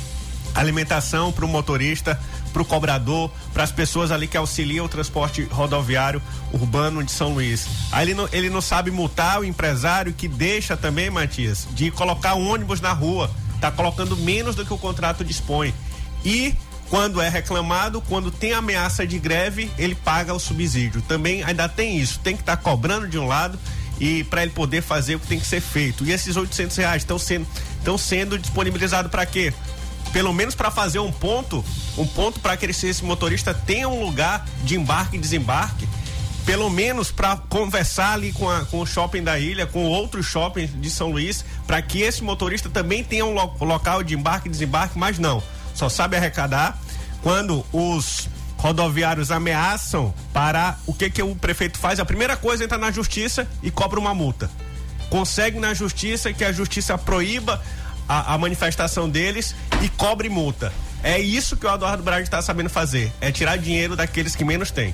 alimentação 0.56 1.32
para 1.32 1.46
o 1.46 1.48
motorista 1.48 2.20
para 2.52 2.62
o 2.62 2.66
cobrador, 2.66 3.32
para 3.52 3.64
as 3.64 3.72
pessoas 3.72 4.12
ali 4.12 4.28
que 4.28 4.38
auxiliam 4.38 4.86
o 4.86 4.90
transporte 4.90 5.44
rodoviário 5.46 6.22
urbano 6.54 7.04
de 7.04 7.12
São 7.12 7.34
Luís. 7.34 7.68
Aí 7.92 8.06
ele 8.06 8.14
não, 8.14 8.30
ele 8.32 8.50
não 8.50 8.62
sabe 8.62 8.92
multar 8.92 9.40
o 9.40 9.44
empresário 9.44 10.14
que 10.14 10.28
deixa 10.28 10.78
também, 10.78 11.10
Matias, 11.10 11.68
de 11.72 11.90
colocar 11.90 12.36
ônibus 12.36 12.80
na 12.80 12.94
rua. 12.94 13.30
Tá 13.60 13.72
colocando 13.72 14.16
menos 14.16 14.56
do 14.56 14.66
que 14.66 14.74
o 14.74 14.78
contrato 14.78 15.24
dispõe. 15.24 15.74
E 16.24 16.54
quando 16.94 17.20
é 17.20 17.28
reclamado, 17.28 18.00
quando 18.02 18.30
tem 18.30 18.54
ameaça 18.54 19.08
de 19.08 19.18
greve, 19.18 19.68
ele 19.80 19.96
paga 19.96 20.32
o 20.32 20.38
subsídio. 20.38 21.02
Também 21.02 21.42
ainda 21.44 21.68
tem 21.68 21.98
isso, 21.98 22.20
tem 22.20 22.36
que 22.36 22.44
estar 22.44 22.56
tá 22.56 22.62
cobrando 22.62 23.08
de 23.08 23.18
um 23.18 23.26
lado 23.26 23.58
e 24.00 24.24
para 24.26 24.44
ele 24.44 24.52
poder 24.52 24.84
fazer 24.84 25.16
o 25.16 25.20
que 25.20 25.26
tem 25.26 25.40
que 25.40 25.48
ser 25.48 25.60
feito. 25.60 26.06
E 26.06 26.12
esses 26.12 26.38
800 26.38 26.78
reais 26.78 27.02
estão 27.02 27.18
sendo, 27.18 27.48
estão 27.80 27.98
sendo 27.98 28.38
disponibilizados 28.38 29.10
para 29.10 29.26
quê? 29.26 29.52
Pelo 30.12 30.32
menos 30.34 30.54
para 30.54 30.70
fazer 30.70 31.00
um 31.00 31.12
ponto, 31.12 31.66
um 31.98 32.06
ponto 32.06 32.40
para 32.40 32.56
que 32.56 32.68
esse, 32.68 33.04
motorista 33.04 33.56
tenha 33.56 33.90
um 33.90 34.06
lugar 34.06 34.46
de 34.64 34.76
embarque 34.76 35.18
e 35.18 35.20
desembarque 35.20 35.90
pelo 36.46 36.70
menos 36.70 37.10
para 37.10 37.38
conversar 37.38 38.14
ali 38.14 38.32
com, 38.34 38.48
a, 38.48 38.66
com 38.66 38.82
o 38.82 38.86
shopping 38.86 39.24
da 39.24 39.40
ilha, 39.40 39.66
com 39.66 39.86
outros 39.86 40.28
shoppings 40.28 40.70
de 40.80 40.92
São 40.92 41.10
Luís, 41.10 41.44
para 41.66 41.82
que 41.82 42.02
esse 42.02 42.24
motorista 42.24 42.70
também 42.70 43.04
tenha 43.04 43.26
um 43.26 43.34
lo, 43.34 43.56
local 43.62 44.04
de 44.04 44.14
embarque 44.14 44.48
e 44.48 44.52
desembarque, 44.52 45.00
mas 45.00 45.18
não, 45.18 45.42
só 45.74 45.90
sabe 45.90 46.16
arrecadar 46.16 46.83
quando 47.24 47.66
os 47.72 48.30
rodoviários 48.58 49.32
ameaçam 49.32 50.14
parar, 50.32 50.80
o 50.86 50.94
que 50.94 51.10
que 51.10 51.24
o 51.24 51.36
prefeito 51.36 51.80
faz? 51.80 52.00
A 52.00 52.06
primeira 52.06 52.38
coisa 52.38 52.64
entra 52.64 52.78
na 52.78 52.92
justiça 52.92 53.48
e 53.64 53.72
cobra 53.72 54.00
uma 54.00 54.14
multa. 54.14 54.52
Consegue 55.10 55.60
na 55.60 55.74
justiça 55.74 56.34
que 56.34 56.44
a 56.44 56.52
justiça 56.52 56.98
proíba 56.98 57.64
a, 58.08 58.34
a 58.34 58.38
manifestação 58.38 59.10
deles 59.10 59.56
e 59.82 59.90
cobre 59.90 60.28
multa. 60.30 60.72
É 61.02 61.20
isso 61.20 61.58
que 61.58 61.66
o 61.66 61.74
Eduardo 61.74 62.04
Braga 62.04 62.24
está 62.24 62.42
sabendo 62.42 62.70
fazer, 62.70 63.12
é 63.20 63.32
tirar 63.32 63.58
dinheiro 63.58 63.96
daqueles 63.96 64.36
que 64.36 64.46
menos 64.46 64.72
têm. 64.72 64.94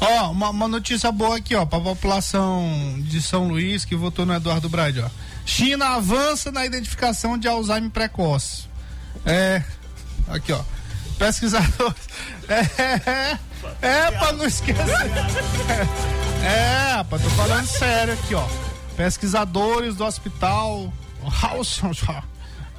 Ó, 0.00 0.26
oh, 0.26 0.30
uma, 0.30 0.50
uma, 0.50 0.68
notícia 0.68 1.10
boa 1.12 1.36
aqui, 1.36 1.54
ó, 1.54 1.64
para 1.64 1.78
a 1.78 1.82
população 1.82 2.96
de 2.98 3.22
São 3.22 3.48
Luís 3.48 3.84
que 3.84 3.94
votou 3.94 4.26
no 4.26 4.34
Eduardo 4.34 4.68
Brade, 4.68 5.00
ó. 5.00 5.08
China 5.46 5.96
avança 5.96 6.50
na 6.50 6.66
identificação 6.66 7.38
de 7.38 7.46
Alzheimer 7.46 7.90
precoce. 7.90 8.64
É, 9.24 9.62
aqui, 10.28 10.52
ó. 10.52 10.62
Pesquisadores. 11.18 12.08
É, 12.48 12.60
é, 12.80 13.38
é 13.80 14.10
pra 14.10 14.32
não 14.32 14.44
esquecer. 14.44 14.84
É, 16.44 16.96
rapaz, 16.96 17.22
tô 17.22 17.30
falando 17.30 17.66
sério 17.66 18.12
aqui, 18.14 18.34
ó. 18.34 18.46
Pesquisadores 18.96 19.96
do 19.96 20.04
hospital 20.04 20.92
House 21.42 21.80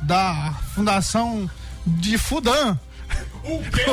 da 0.02 0.54
Fundação 0.74 1.50
de 1.86 2.18
Fudan. 2.18 2.78
O 3.44 3.64
quê? 3.64 3.86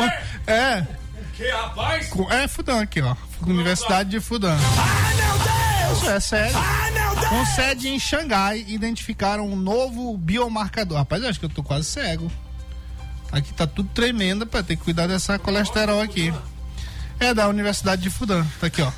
É. 0.46 0.86
O 1.18 1.32
que, 1.32 1.48
rapaz? 1.50 2.10
É 2.30 2.48
Fudan 2.48 2.82
aqui, 2.82 3.00
ó. 3.00 3.16
Universidade 3.46 4.10
de 4.10 4.20
Fudan. 4.20 4.56
Ah, 4.56 5.12
meu 5.16 5.98
Deus! 5.98 6.08
É 6.08 6.20
sério. 6.20 6.54
Meu 6.92 7.16
Deus! 7.16 7.28
Com 7.28 7.46
sede 7.46 7.88
em 7.88 7.98
Xangai, 7.98 8.64
identificaram 8.68 9.46
um 9.46 9.56
novo 9.56 10.16
biomarcador. 10.16 10.98
Rapaz, 10.98 11.22
eu 11.22 11.28
acho 11.28 11.40
que 11.40 11.46
eu 11.46 11.50
tô 11.50 11.62
quase 11.62 11.86
cego. 11.86 12.30
Aqui 13.32 13.52
tá 13.54 13.66
tudo 13.66 13.88
tremendo 13.94 14.46
para 14.46 14.62
ter 14.62 14.76
que 14.76 14.84
cuidar 14.84 15.06
dessa 15.06 15.38
colesterol 15.38 16.02
aqui. 16.02 16.32
É 17.18 17.32
da 17.32 17.48
Universidade 17.48 18.02
de 18.02 18.10
Fudan. 18.10 18.44
Tá 18.60 18.66
aqui, 18.66 18.82
ó. 18.82 18.92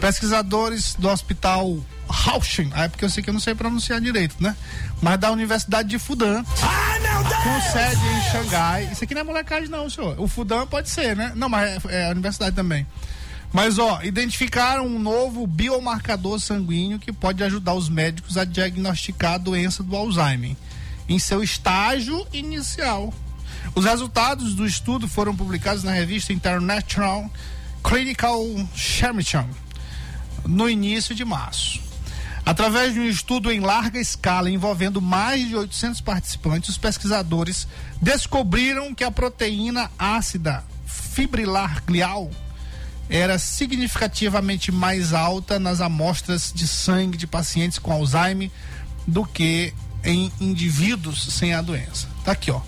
Pesquisadores 0.00 0.94
do 0.98 1.08
Hospital 1.08 1.78
Rauschen, 2.08 2.70
ah, 2.74 2.84
é 2.84 2.88
porque 2.88 3.04
eu 3.04 3.10
sei 3.10 3.22
que 3.22 3.30
eu 3.30 3.34
não 3.34 3.40
sei 3.40 3.54
pronunciar 3.54 4.00
direito, 4.00 4.36
né? 4.40 4.56
Mas 5.00 5.18
da 5.18 5.30
Universidade 5.30 5.88
de 5.88 5.98
Fudan. 5.98 6.44
Ah, 6.62 6.98
meu 7.00 7.22
Deus! 7.24 7.42
Com 7.42 7.72
sede 7.72 8.06
em 8.06 8.30
Xangai. 8.30 8.88
Isso 8.92 9.04
aqui 9.04 9.14
não 9.14 9.20
é 9.20 9.24
molecagem, 9.24 9.68
não, 9.68 9.88
senhor. 9.88 10.18
O 10.18 10.26
Fudan 10.26 10.66
pode 10.66 10.88
ser, 10.88 11.14
né? 11.14 11.32
Não, 11.34 11.48
mas 11.48 11.84
é, 11.86 12.02
é 12.02 12.08
a 12.08 12.10
universidade 12.10 12.56
também. 12.56 12.86
Mas, 13.52 13.78
ó, 13.78 14.00
identificaram 14.02 14.86
um 14.86 14.98
novo 14.98 15.46
biomarcador 15.46 16.40
sanguíneo 16.40 16.98
que 16.98 17.12
pode 17.12 17.42
ajudar 17.44 17.74
os 17.74 17.88
médicos 17.88 18.36
a 18.36 18.44
diagnosticar 18.44 19.34
a 19.34 19.38
doença 19.38 19.82
do 19.82 19.94
Alzheimer 19.94 20.56
em 21.08 21.18
seu 21.18 21.42
estágio 21.42 22.26
inicial. 22.32 23.12
Os 23.74 23.84
resultados 23.84 24.54
do 24.54 24.66
estudo 24.66 25.06
foram 25.08 25.34
publicados 25.34 25.82
na 25.82 25.92
revista 25.92 26.32
International 26.32 27.30
Clinical 27.82 28.42
Chemistry 28.74 29.46
no 30.46 30.68
início 30.68 31.14
de 31.14 31.24
março. 31.24 31.80
Através 32.46 32.92
de 32.92 33.00
um 33.00 33.08
estudo 33.08 33.50
em 33.50 33.60
larga 33.60 33.98
escala 33.98 34.50
envolvendo 34.50 35.00
mais 35.00 35.48
de 35.48 35.56
800 35.56 36.00
participantes, 36.02 36.68
os 36.68 36.78
pesquisadores 36.78 37.66
descobriram 38.02 38.94
que 38.94 39.02
a 39.02 39.10
proteína 39.10 39.90
ácida 39.98 40.62
fibrilar 40.86 41.82
glial 41.86 42.30
era 43.08 43.38
significativamente 43.38 44.70
mais 44.70 45.12
alta 45.14 45.58
nas 45.58 45.80
amostras 45.80 46.52
de 46.54 46.66
sangue 46.66 47.16
de 47.16 47.26
pacientes 47.26 47.78
com 47.78 47.92
Alzheimer 47.92 48.50
do 49.06 49.24
que 49.24 49.72
em 50.02 50.30
indivíduos 50.40 51.26
sem 51.34 51.54
a 51.54 51.62
doença. 51.62 52.08
Tá 52.24 52.32
aqui, 52.32 52.50
ó. 52.50 52.60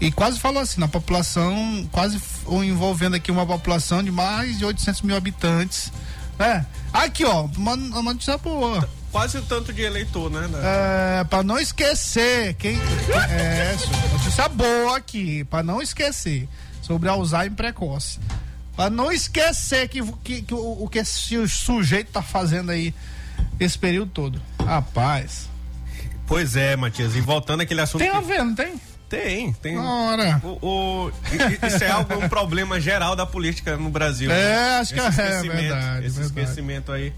E 0.00 0.12
quase 0.12 0.38
falou 0.38 0.62
assim, 0.62 0.80
na 0.80 0.88
população, 0.88 1.88
quase 1.90 2.20
envolvendo 2.64 3.16
aqui 3.16 3.30
uma 3.30 3.46
população 3.46 4.02
de 4.02 4.10
mais 4.10 4.58
de 4.58 4.64
800 4.64 5.02
mil 5.02 5.16
habitantes. 5.16 5.90
É. 6.38 6.64
Aqui, 6.92 7.24
ó, 7.24 7.48
uma, 7.56 7.72
uma 7.74 8.02
notícia 8.02 8.36
boa. 8.36 8.88
Quase 9.10 9.38
o 9.38 9.42
tanto 9.42 9.72
de 9.72 9.80
eleitor, 9.80 10.30
né? 10.30 10.48
É, 10.62 11.24
pra 11.24 11.42
não 11.42 11.58
esquecer, 11.58 12.54
quem. 12.54 12.78
é, 13.30 13.74
notícia 14.12 14.48
boa 14.48 14.98
aqui, 14.98 15.44
pra 15.44 15.62
não 15.62 15.80
esquecer. 15.80 16.46
Sobre 16.82 17.08
Alzheimer 17.08 17.52
precoce. 17.52 18.20
Pra 18.76 18.90
não 18.90 19.10
esquecer 19.10 19.88
que, 19.88 20.02
que, 20.22 20.42
que 20.42 20.54
o, 20.54 20.84
o 20.84 20.88
que 20.88 20.98
esse 20.98 21.48
sujeito 21.48 22.12
tá 22.12 22.20
fazendo 22.20 22.70
aí 22.70 22.94
esse 23.58 23.78
período 23.78 24.10
todo. 24.10 24.42
Rapaz. 24.62 25.48
Pois 26.26 26.54
é, 26.54 26.76
Matias. 26.76 27.16
E 27.16 27.20
voltando 27.22 27.62
àquele 27.62 27.80
assunto. 27.80 28.02
Tem 28.02 28.10
a 28.10 28.20
ver, 28.20 28.44
não 28.44 28.54
tem? 28.54 28.74
Tem, 29.08 29.52
tem. 29.52 29.78
Ora. 29.78 30.40
O, 30.42 30.66
o, 30.66 31.12
isso 31.66 31.84
é 31.84 31.90
algo, 31.90 32.14
um 32.14 32.26
problema 32.28 32.80
geral 32.80 33.14
da 33.14 33.24
política 33.24 33.76
no 33.76 33.88
Brasil. 33.88 34.30
É, 34.30 34.34
né? 34.34 34.78
acho 34.80 34.94
que 34.94 35.00
é 35.00 35.10
verdade. 35.10 36.06
Esse 36.06 36.18
verdade. 36.18 36.20
esquecimento 36.20 36.92
aí. 36.92 37.12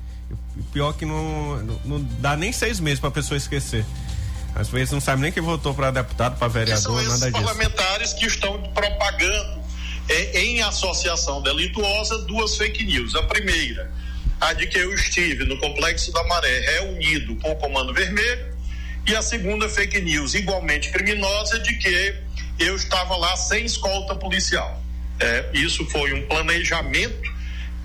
O 0.57 0.63
pior 0.65 0.93
que 0.93 1.07
não, 1.07 1.57
não, 1.59 1.81
não 1.85 2.09
dá 2.21 2.37
nem 2.37 2.53
seis 2.53 2.79
meses 2.79 3.01
pra 3.01 3.11
pessoa 3.11 3.39
esquecer. 3.39 3.87
Às 4.55 4.69
vezes 4.69 4.93
não 4.93 5.01
sabe 5.01 5.23
nem 5.23 5.33
quem 5.33 5.43
votou 5.43 5.73
para 5.73 5.91
deputado, 5.91 6.39
para 6.39 6.49
vereador, 6.49 6.83
são 6.83 6.95
nada 6.95 7.31
disso. 7.31 7.45
parlamentares 7.45 8.13
que 8.13 8.27
estão 8.27 8.61
propagando 8.75 9.63
é, 10.09 10.41
em 10.43 10.61
associação 10.63 11.41
delituosa 11.43 12.19
duas 12.25 12.57
fake 12.57 12.85
news. 12.85 13.15
A 13.15 13.23
primeira, 13.23 13.91
a 14.41 14.53
de 14.53 14.67
que 14.67 14.77
eu 14.79 14.93
estive 14.93 15.45
no 15.45 15.59
Complexo 15.59 16.13
da 16.13 16.23
Maré 16.25 16.61
reunido 16.61 17.37
com 17.37 17.53
o 17.53 17.57
Comando 17.57 17.95
Vermelho 17.95 18.58
e 19.09 19.17
a 19.17 19.23
segunda 19.23 19.69
fake 19.71 20.01
news, 20.03 20.35
igualmente 20.35 20.91
criminosa, 20.91 21.59
de 21.61 21.75
que 21.77 22.15
eu 22.59 22.77
estava 22.77 23.17
lá 23.17 23.35
sem 23.37 23.65
escolta 23.65 24.15
policial. 24.15 24.83
É, 25.19 25.49
isso 25.55 25.87
foi 25.87 26.13
um 26.13 26.27
planejamento, 26.27 27.33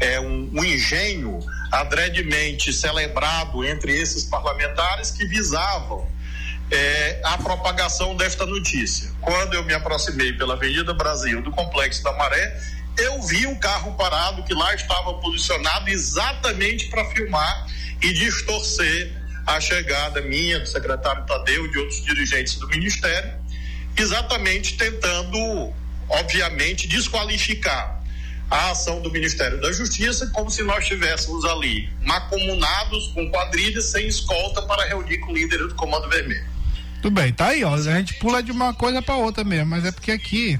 é, 0.01 0.19
um, 0.19 0.49
um 0.53 0.65
engenho 0.65 1.39
adredemente 1.71 2.73
celebrado 2.73 3.63
entre 3.63 3.97
esses 3.97 4.25
parlamentares 4.25 5.11
que 5.11 5.25
visavam 5.25 6.05
é, 6.69 7.21
a 7.23 7.37
propagação 7.37 8.17
desta 8.17 8.45
notícia. 8.45 9.09
Quando 9.21 9.53
eu 9.53 9.63
me 9.63 9.73
aproximei 9.73 10.33
pela 10.33 10.55
Avenida 10.55 10.93
Brasil 10.93 11.41
do 11.41 11.51
Complexo 11.51 12.03
da 12.03 12.11
Maré, 12.11 12.61
eu 12.97 13.21
vi 13.21 13.47
um 13.47 13.55
carro 13.55 13.93
parado 13.95 14.43
que 14.43 14.53
lá 14.53 14.75
estava 14.75 15.13
posicionado 15.15 15.89
exatamente 15.89 16.89
para 16.89 17.05
filmar 17.05 17.67
e 18.01 18.11
distorcer 18.11 19.22
a 19.45 19.59
chegada 19.59 20.21
minha, 20.21 20.59
do 20.59 20.67
secretário 20.67 21.25
Tadeu 21.25 21.65
e 21.65 21.71
de 21.71 21.77
outros 21.77 22.03
dirigentes 22.03 22.55
do 22.55 22.67
Ministério, 22.67 23.33
exatamente 23.97 24.77
tentando, 24.77 25.73
obviamente, 26.09 26.87
desqualificar 26.87 28.01
a 28.49 28.71
ação 28.71 29.01
do 29.01 29.11
Ministério 29.11 29.59
da 29.59 29.71
Justiça, 29.71 30.27
como 30.27 30.49
se 30.49 30.63
nós 30.63 30.83
estivéssemos 30.83 31.43
ali 31.45 31.89
macomunados 32.01 33.07
com 33.07 33.29
quadrilhas 33.29 33.85
sem 33.85 34.07
escolta 34.07 34.61
para 34.61 34.85
reunir 34.87 35.17
com 35.19 35.31
o 35.31 35.35
líder 35.35 35.57
do 35.59 35.75
Comando 35.75 36.07
Vermelho. 36.09 36.45
Tudo 37.01 37.15
bem, 37.15 37.33
tá 37.33 37.47
aí, 37.47 37.63
ó. 37.63 37.73
A 37.73 37.81
gente 37.81 38.13
pula 38.15 38.41
de 38.41 38.51
uma 38.51 38.73
coisa 38.73 39.01
para 39.01 39.15
outra 39.15 39.43
mesmo, 39.43 39.67
mas 39.67 39.83
é 39.83 39.91
porque 39.91 40.11
aqui 40.11 40.59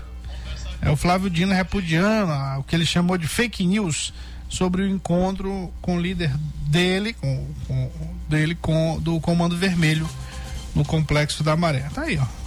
é 0.81 0.89
o 0.89 0.97
Flávio 0.97 1.29
Dino 1.29 1.53
repudiando 1.53 2.33
o 2.59 2.63
que 2.63 2.75
ele 2.75 2.85
chamou 2.85 3.17
de 3.17 3.27
fake 3.27 3.65
news 3.65 4.13
sobre 4.49 4.81
o 4.81 4.87
encontro 4.87 5.73
com 5.81 5.97
o 5.97 6.01
líder 6.01 6.31
dele, 6.67 7.13
com, 7.13 7.47
com 7.67 8.12
dele 8.33 8.55
com 8.55 8.99
do 8.99 9.19
Comando 9.19 9.57
Vermelho 9.57 10.09
no 10.75 10.83
complexo 10.83 11.43
da 11.43 11.55
Maré. 11.55 11.87
Tá 11.93 12.01
aí, 12.01 12.17
ó. 12.17 12.43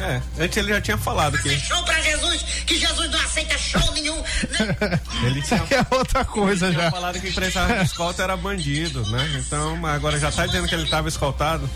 É, 0.00 0.22
antes 0.38 0.56
ele 0.56 0.68
já 0.68 0.80
tinha 0.80 0.96
falado 0.96 1.36
que. 1.38 1.58
Show 1.58 1.82
pra 1.84 2.00
Jesus, 2.00 2.42
que 2.66 2.78
Jesus 2.78 3.10
não 3.10 3.20
aceita 3.20 3.58
show 3.58 3.92
nenhum. 3.92 4.16
Né? 4.16 5.00
ele 5.26 5.42
tinha, 5.42 5.60
é 5.70 5.94
outra 5.94 6.24
coisa 6.24 6.66
ele 6.66 6.74
já. 6.74 6.80
tinha 6.80 6.90
falado 6.90 7.20
que 7.20 7.30
precisava 7.30 7.78
de 7.78 7.84
escolta 7.84 8.22
era 8.22 8.36
bandido, 8.36 9.04
né? 9.10 9.42
Então, 9.44 9.84
agora 9.84 10.18
já 10.18 10.32
tá 10.32 10.46
dizendo 10.46 10.66
que 10.66 10.74
ele 10.74 10.88
tava 10.88 11.08
escoltado. 11.08 11.68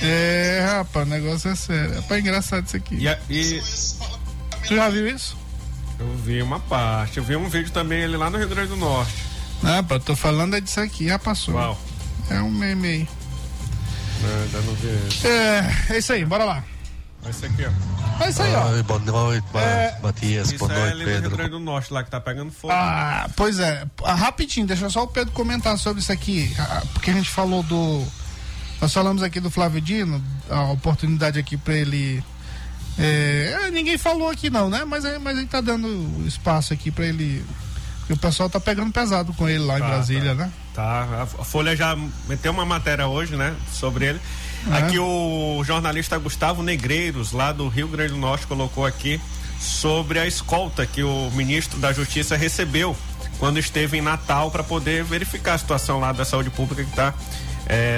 É, 0.00 0.64
rapaz, 0.64 1.06
o 1.06 1.10
negócio 1.10 1.50
é 1.50 1.56
sério. 1.56 2.04
É 2.08 2.18
engraçado 2.20 2.66
isso 2.66 2.76
aqui. 2.76 2.94
E, 2.94 3.08
a, 3.08 3.18
e... 3.28 3.60
Tu 4.68 4.76
já 4.76 4.88
viu 4.88 5.08
isso? 5.08 5.36
Eu 5.98 6.16
vi 6.18 6.40
uma 6.40 6.60
parte. 6.60 7.18
Eu 7.18 7.24
vi 7.24 7.34
um 7.34 7.48
vídeo 7.48 7.72
também 7.72 8.00
ele 8.00 8.16
lá 8.16 8.30
no 8.30 8.38
Rio 8.38 8.48
Grande 8.48 8.68
do 8.68 8.76
Norte. 8.76 9.12
Ah, 9.64 9.82
pô, 9.82 9.94
eu 9.96 10.00
tô 10.00 10.14
falando 10.14 10.54
é 10.54 10.60
disso 10.60 10.78
aqui, 10.78 11.08
já 11.08 11.18
passou. 11.18 11.54
Qual? 11.54 11.87
É 12.30 12.40
um 12.42 12.50
meme 12.50 12.88
aí. 12.88 13.08
Não, 14.22 14.42
ainda 14.42 14.60
não 14.62 14.74
vi. 14.74 15.26
É, 15.26 15.94
é 15.94 15.98
isso 15.98 16.12
aí, 16.12 16.24
bora 16.24 16.44
lá. 16.44 16.64
Esse 17.28 17.46
aqui, 17.46 17.64
ó. 17.66 18.24
É 18.24 18.30
isso 18.30 18.42
aí, 18.42 18.54
ó. 18.54 18.68
Oi, 18.70 18.82
boa 18.82 18.98
noite, 19.00 19.44
É. 19.54 19.96
Matias. 20.02 20.48
Isso 20.52 20.58
Boa 20.58 20.72
é 20.72 20.78
noite, 20.78 20.92
ali 20.92 21.04
no 21.04 21.10
Rio 21.10 21.20
Pedro. 21.20 21.36
Grande 21.36 21.50
do 21.50 21.60
Norte, 21.60 21.92
lá 21.92 22.02
que 22.02 22.10
tá 22.10 22.20
pegando 22.20 22.50
fogo. 22.52 22.72
Ah, 22.72 23.28
pois 23.36 23.58
é. 23.58 23.84
Ah, 24.04 24.14
rapidinho, 24.14 24.66
deixa 24.66 24.88
só 24.88 25.02
o 25.02 25.08
Pedro 25.08 25.32
comentar 25.32 25.76
sobre 25.78 26.00
isso 26.00 26.12
aqui. 26.12 26.52
ah, 26.58 26.82
Porque 26.92 27.10
a 27.10 27.14
gente 27.14 27.28
falou 27.30 27.62
do. 27.62 28.04
Nós 28.80 28.92
falamos 28.92 29.22
aqui 29.22 29.40
do 29.40 29.50
Flávio 29.50 29.80
Dino, 29.80 30.22
a 30.48 30.62
oportunidade 30.70 31.38
aqui 31.38 31.56
pra 31.56 31.74
ele. 31.74 32.22
é, 32.98 33.58
é, 33.66 33.70
ninguém 33.70 33.98
falou 33.98 34.30
aqui 34.30 34.48
não, 34.48 34.70
né? 34.70 34.84
Mas, 34.84 35.04
é, 35.04 35.18
mas 35.18 35.36
ele 35.36 35.46
tá 35.48 35.60
dando 35.60 36.24
espaço 36.26 36.72
aqui 36.72 36.90
pra 36.90 37.04
ele. 37.04 37.44
Porque 38.00 38.12
o 38.14 38.16
pessoal 38.16 38.48
tá 38.48 38.58
pegando 38.60 38.90
pesado 38.92 39.34
com 39.34 39.48
ele 39.48 39.58
lá 39.64 39.76
em 39.76 39.80
Tá, 39.82 39.86
Brasília, 39.88 40.34
tá. 40.34 40.44
né? 40.46 40.52
Tá, 40.78 41.26
a 41.40 41.44
Folha 41.44 41.74
já 41.74 41.98
meteu 42.28 42.52
uma 42.52 42.64
matéria 42.64 43.08
hoje, 43.08 43.34
né, 43.34 43.52
sobre 43.72 44.06
ele. 44.06 44.20
Aqui 44.70 44.96
o 44.96 45.60
jornalista 45.64 46.16
Gustavo 46.18 46.62
Negreiros, 46.62 47.32
lá 47.32 47.50
do 47.50 47.66
Rio 47.66 47.88
Grande 47.88 48.12
do 48.12 48.18
Norte, 48.18 48.46
colocou 48.46 48.86
aqui 48.86 49.20
sobre 49.58 50.20
a 50.20 50.26
escolta 50.26 50.86
que 50.86 51.02
o 51.02 51.32
ministro 51.32 51.80
da 51.80 51.92
Justiça 51.92 52.36
recebeu 52.36 52.96
quando 53.40 53.58
esteve 53.58 53.98
em 53.98 54.00
Natal 54.00 54.52
para 54.52 54.62
poder 54.62 55.02
verificar 55.02 55.54
a 55.54 55.58
situação 55.58 55.98
lá 55.98 56.12
da 56.12 56.24
saúde 56.24 56.48
pública 56.50 56.84
que 56.84 56.90
está 56.90 57.12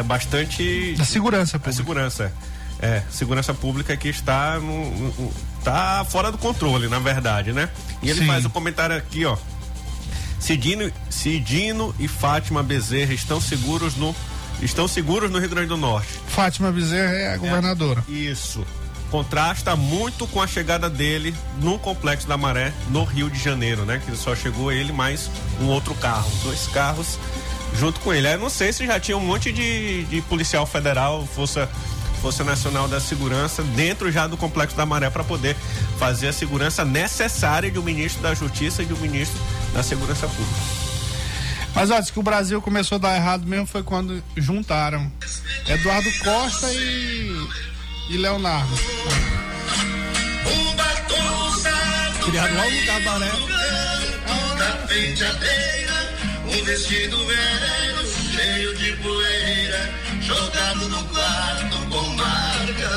bastante 0.06 0.94
Da 0.96 1.04
segurança 1.04 1.60
a 1.62 1.72
segurança 1.72 2.32
é 2.80 3.02
segurança 3.10 3.52
pública 3.52 3.94
que 3.94 4.08
está 4.08 4.58
no, 4.58 4.90
no- 4.90 5.32
tá 5.62 6.02
fora 6.08 6.32
do 6.32 6.38
controle 6.38 6.88
na 6.88 6.98
verdade 6.98 7.52
né? 7.52 7.68
E 8.02 8.08
ele 8.08 8.20
Sim. 8.20 8.26
faz 8.26 8.44
o 8.46 8.50
comentário 8.50 8.96
aqui 8.96 9.26
ó 9.26 9.36
Cidino, 10.40 10.90
Cidino 11.08 11.94
e 11.98 12.08
Fátima 12.08 12.62
Bezerra 12.62 13.12
estão 13.12 13.40
seguros 13.40 13.94
no 13.94 14.14
estão 14.62 14.88
seguros 14.88 15.30
no 15.30 15.38
Rio 15.38 15.48
Grande 15.48 15.68
do 15.68 15.76
Norte. 15.76 16.08
Fátima 16.26 16.72
Bezerra 16.72 17.14
é 17.14 17.34
a 17.34 17.36
governadora. 17.36 18.04
isso. 18.08 18.66
Contrasta 19.10 19.74
muito 19.74 20.26
com 20.28 20.40
a 20.40 20.46
chegada 20.46 20.88
dele 20.88 21.34
no 21.60 21.78
complexo 21.78 22.28
da 22.28 22.36
Maré 22.36 22.72
no 22.90 23.02
Rio 23.04 23.28
de 23.28 23.38
Janeiro 23.38 23.84
né? 23.84 24.00
Que 24.04 24.16
só 24.16 24.36
chegou 24.36 24.70
ele 24.70 24.92
mais 24.92 25.30
um 25.60 25.66
outro 25.66 25.94
carro 25.94 26.30
dois 26.44 26.66
carros 26.68 27.18
junto 27.78 28.00
com 28.00 28.12
ele. 28.12 28.28
Eu 28.28 28.38
não 28.38 28.50
sei 28.50 28.72
se 28.72 28.86
já 28.86 28.98
tinha 29.00 29.16
um 29.16 29.24
monte 29.24 29.52
de, 29.52 30.04
de 30.04 30.20
policial 30.22 30.66
federal 30.66 31.26
força 31.26 31.68
Força 32.20 32.44
Nacional 32.44 32.86
da 32.86 33.00
Segurança 33.00 33.62
dentro 33.62 34.12
já 34.12 34.26
do 34.26 34.36
Complexo 34.36 34.76
da 34.76 34.84
Maré 34.84 35.08
para 35.08 35.24
poder 35.24 35.56
fazer 35.98 36.28
a 36.28 36.32
segurança 36.32 36.84
necessária 36.84 37.70
de 37.70 37.78
um 37.78 37.82
ministro 37.82 38.22
da 38.22 38.34
Justiça 38.34 38.82
e 38.82 38.86
de 38.86 38.92
um 38.92 38.98
ministro 38.98 39.40
da 39.72 39.82
Segurança 39.82 40.28
Pública. 40.28 40.60
Mas 41.74 41.90
olha, 41.90 42.02
diz 42.02 42.10
que 42.10 42.18
o 42.18 42.22
Brasil 42.22 42.60
começou 42.60 42.96
a 42.96 42.98
dar 42.98 43.16
errado 43.16 43.46
mesmo 43.46 43.66
foi 43.66 43.82
quando 43.82 44.22
juntaram 44.36 45.10
Eduardo 45.66 46.10
Costa 46.22 46.70
e, 46.72 47.48
e 48.10 48.16
Leonardo. 48.16 48.74
Criado 52.24 52.54
logo 52.54 52.70
no 52.70 52.86
cabaré. 52.86 53.30
Da 54.58 54.86
penteadeira, 54.86 56.14
um 56.46 56.64
vestido 56.64 57.16
cheio 58.34 58.76
de 58.76 58.92
poeira, 58.96 59.90
jogado 60.20 60.88
no 60.88 61.04
quarto 61.04 61.39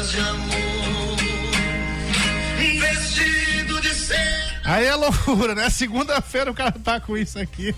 de 0.09 0.19
amor. 0.19 1.17
Vestido 2.79 3.81
de 3.81 3.93
seda. 3.93 4.61
Aí 4.65 4.85
é 4.85 4.95
loucura, 4.95 5.55
né? 5.55 5.69
Segunda-feira 5.69 6.51
o 6.51 6.53
cara 6.53 6.71
tá 6.71 6.99
com 6.99 7.17
isso 7.17 7.39
aqui. 7.39 7.75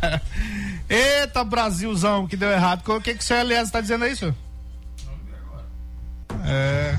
Eita, 0.88 1.44
Brasilzão, 1.44 2.26
que 2.26 2.36
deu 2.36 2.50
errado. 2.50 2.82
O 2.88 3.00
que, 3.00 3.14
que 3.14 3.20
o 3.22 3.26
seu 3.26 3.36
Elias 3.38 3.70
tá 3.70 3.80
dizendo 3.80 4.04
aí, 4.04 4.16
senhor? 4.16 4.34
É. 6.44 6.96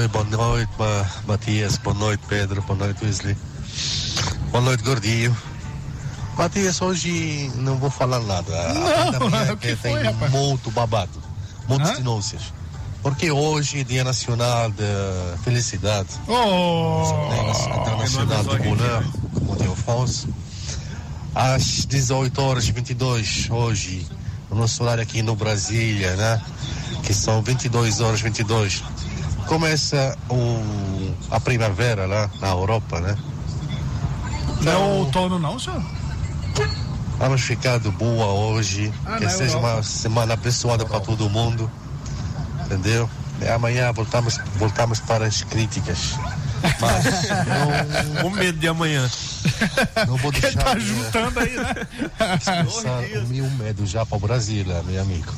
Oi, 0.00 0.08
boa 0.08 0.24
noite, 0.24 0.72
Ma- 0.78 1.06
Matias. 1.26 1.76
Boa 1.78 1.94
noite, 1.96 2.22
Pedro. 2.28 2.60
Boa 2.62 2.78
noite, 2.78 3.04
Wesley. 3.04 3.36
Boa 4.50 4.62
noite, 4.64 4.82
Gordinho. 4.82 5.36
Matias, 6.36 6.80
hoje 6.82 7.50
não 7.56 7.76
vou 7.76 7.90
falar 7.90 8.20
nada. 8.20 8.52
Não, 9.18 9.28
minha 9.28 9.52
o 9.52 9.56
que 9.56 9.68
é- 9.68 9.76
foi, 9.76 9.94
tem 10.00 10.02
rapaz? 10.12 10.30
muito 10.32 10.70
babado, 10.70 11.22
muitas 11.68 11.96
denúncias. 11.98 12.42
Porque 13.02 13.32
hoje 13.32 13.80
é 13.80 13.84
Dia 13.84 14.04
Nacional 14.04 14.70
da 14.70 15.36
Felicidade. 15.42 16.08
Oh! 16.28 17.02
Dia 17.30 17.76
Internacional 17.80 18.44
do 18.44 18.64
Mulher, 18.64 19.02
como 19.34 19.56
Dia 19.56 19.72
Afonso. 19.72 20.28
Às 21.34 21.84
18 21.86 22.40
horas 22.40 22.68
e 22.68 22.72
22 22.72 23.48
hoje, 23.50 24.06
o 24.50 24.54
nosso 24.54 24.82
horário 24.84 25.02
aqui 25.02 25.20
no 25.20 25.34
Brasília, 25.34 26.14
né? 26.14 26.40
Que 27.02 27.12
são 27.12 27.42
22 27.42 28.00
horas 28.00 28.20
e 28.20 28.22
22. 28.22 28.84
Começa 29.46 30.16
o, 30.30 31.14
a 31.30 31.40
primavera 31.40 32.06
lá 32.06 32.30
na 32.40 32.50
Europa, 32.50 33.00
né? 33.00 33.16
Não 34.60 34.72
é 34.72 34.76
outono, 34.76 35.40
não, 35.40 35.58
senhor? 35.58 35.82
Vamos 37.18 37.40
ficar 37.42 37.78
de 37.78 37.90
boa 37.90 38.26
hoje. 38.26 38.92
Ah, 39.04 39.16
que 39.16 39.28
seja 39.28 39.56
Europa. 39.56 39.74
uma 39.74 39.82
semana 39.82 40.34
abençoada 40.34 40.84
para 40.84 41.00
todo 41.00 41.28
mundo. 41.28 41.70
Entendeu? 42.72 43.08
E 43.40 43.48
amanhã 43.48 43.92
voltamos, 43.92 44.38
voltamos 44.56 45.00
para 45.00 45.26
as 45.26 45.42
críticas. 45.42 46.14
Mas 46.80 47.04
não, 47.04 47.12
Com 48.22 48.30
medo 48.30 48.58
de 48.58 48.68
amanhã. 48.68 49.10
não 50.06 50.16
vou 50.16 50.30
deixar. 50.32 50.62
tá 50.62 50.74
né, 50.74 50.80
juntando 50.80 51.40
aí, 51.40 51.56
né? 51.56 51.74
expressar 52.38 53.02
o 53.24 53.28
meu 53.28 53.50
medo 53.50 53.84
já 53.84 54.06
para 54.06 54.16
o 54.16 54.20
Brasil, 54.20 54.64
né, 54.64 54.80
meu 54.86 55.02
amigo. 55.02 55.32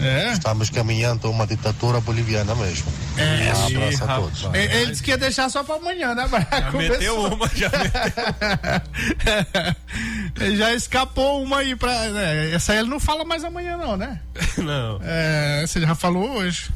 É. 0.00 0.32
Estamos 0.32 0.70
caminhando 0.70 1.26
a 1.26 1.30
uma 1.30 1.46
ditadura 1.46 2.00
boliviana 2.00 2.54
mesmo. 2.54 2.90
É, 3.16 3.52
um 3.52 3.68
sim, 3.68 3.76
abraço 3.76 4.04
a 4.04 4.06
rapaz. 4.06 4.38
todos. 4.40 4.54
Ele 4.54 4.74
ele 4.74 4.86
disse 4.90 5.02
que 5.02 5.10
ia 5.10 5.18
deixar 5.18 5.50
só 5.50 5.62
pra 5.62 5.76
amanhã, 5.76 6.14
né? 6.14 6.26
Mas 6.30 6.46
Já 6.48 6.72
meteu 6.72 7.24
uma, 7.26 7.46
já 7.54 7.66
Ele 7.68 7.90
já 10.56 10.72
escapou 10.74 11.42
uma 11.42 11.58
aí 11.58 11.74
pra. 11.76 12.08
né? 12.10 12.50
Essa 12.52 12.72
aí 12.72 12.78
ele 12.78 12.88
não 12.88 13.00
fala 13.00 13.24
mais 13.24 13.44
amanhã, 13.44 13.76
não, 13.76 13.96
né? 13.96 14.20
Não. 14.58 15.00
É, 15.02 15.64
você 15.66 15.80
já 15.80 15.94
falou 15.94 16.36
hoje. 16.36 16.70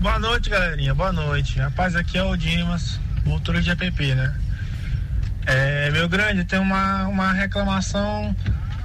Boa 0.00 0.18
noite, 0.18 0.48
galerinha. 0.50 0.94
Boa 0.94 1.12
noite. 1.12 1.58
Rapaz, 1.58 1.94
aqui 1.94 2.16
é 2.18 2.22
o 2.22 2.36
Dimas, 2.36 2.98
motor 3.24 3.60
de 3.60 3.70
app, 3.70 4.14
né? 4.14 4.34
É, 5.46 5.90
meu 5.90 6.08
grande, 6.08 6.44
tem 6.44 6.58
uma, 6.58 7.06
uma 7.06 7.32
reclamação 7.32 8.34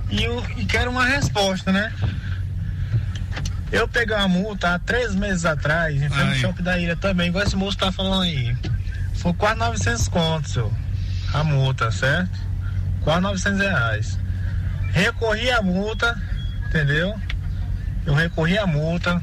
e, 0.10 0.24
eu- 0.24 0.44
e 0.58 0.66
quero 0.66 0.90
uma 0.92 1.06
resposta, 1.06 1.72
né? 1.72 1.92
Eu 3.72 3.88
peguei 3.88 4.16
uma 4.16 4.28
multa 4.28 4.74
há 4.76 4.80
três 4.80 5.14
meses 5.16 5.46
atrás, 5.46 5.96
em 6.02 6.10
frente 6.10 6.30
ao 6.30 6.36
shopping 6.36 6.64
da 6.64 6.78
ilha 6.80 6.96
também, 6.96 7.28
igual 7.30 7.44
esse 7.44 7.56
moço 7.56 7.78
tá 7.78 7.92
falando 7.92 8.24
aí. 8.24 8.56
Foi 9.16 9.34
quase 9.34 9.58
900 9.60 10.08
contos, 10.08 10.54
senhor. 10.54 10.72
A 11.34 11.44
multa, 11.44 11.92
certo? 11.92 12.40
Quase 13.02 13.22
900 13.22 13.60
reais. 13.60 14.20
Recorri 14.92 15.52
a 15.52 15.62
multa, 15.62 16.20
entendeu? 16.68 17.20
Eu 18.06 18.14
recorri 18.14 18.58
a 18.58 18.66
multa, 18.66 19.22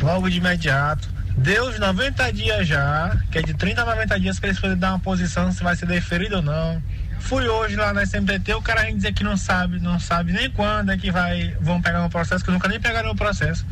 logo 0.00 0.28
de 0.28 0.38
imediato. 0.38 1.08
Deu 1.36 1.68
os 1.68 1.78
90 1.78 2.32
dias 2.32 2.66
já, 2.66 3.14
que 3.30 3.38
é 3.38 3.42
de 3.42 3.52
30 3.54 3.82
a 3.82 3.84
90 3.84 4.18
dias 4.18 4.40
para 4.40 4.48
eles 4.48 4.60
poderem 4.60 4.78
dar 4.78 4.90
uma 4.90 4.98
posição 4.98 5.52
se 5.52 5.62
vai 5.62 5.76
ser 5.76 5.86
deferido 5.86 6.36
ou 6.36 6.42
não. 6.42 6.82
Fui 7.20 7.46
hoje 7.46 7.76
lá 7.76 7.92
na 7.92 8.04
SMPT, 8.04 8.54
o 8.54 8.62
cara 8.62 8.82
vem 8.82 8.96
dizer 8.96 9.12
que 9.12 9.24
não 9.24 9.36
sabe, 9.36 9.78
não 9.80 9.98
sabe 9.98 10.32
nem 10.32 10.50
quando 10.50 10.92
é 10.92 10.96
que 10.96 11.10
vai, 11.10 11.54
vão 11.60 11.82
pegar 11.82 12.00
meu 12.00 12.08
processo, 12.08 12.44
que 12.44 12.50
nunca 12.50 12.68
nem 12.68 12.80
pegaram 12.80 13.08
meu 13.08 13.16
processo. 13.16 13.66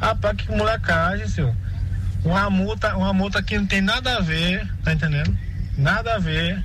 Rapaz, 0.00 0.36
que 0.36 0.50
molecagem, 0.50 1.28
senhor. 1.28 1.54
Uma 2.24 2.50
multa, 2.50 2.96
uma 2.96 3.12
multa 3.12 3.42
que 3.42 3.56
não 3.56 3.66
tem 3.66 3.80
nada 3.80 4.16
a 4.16 4.20
ver, 4.20 4.66
tá 4.82 4.92
entendendo? 4.92 5.36
Nada 5.76 6.14
a 6.14 6.18
ver. 6.18 6.62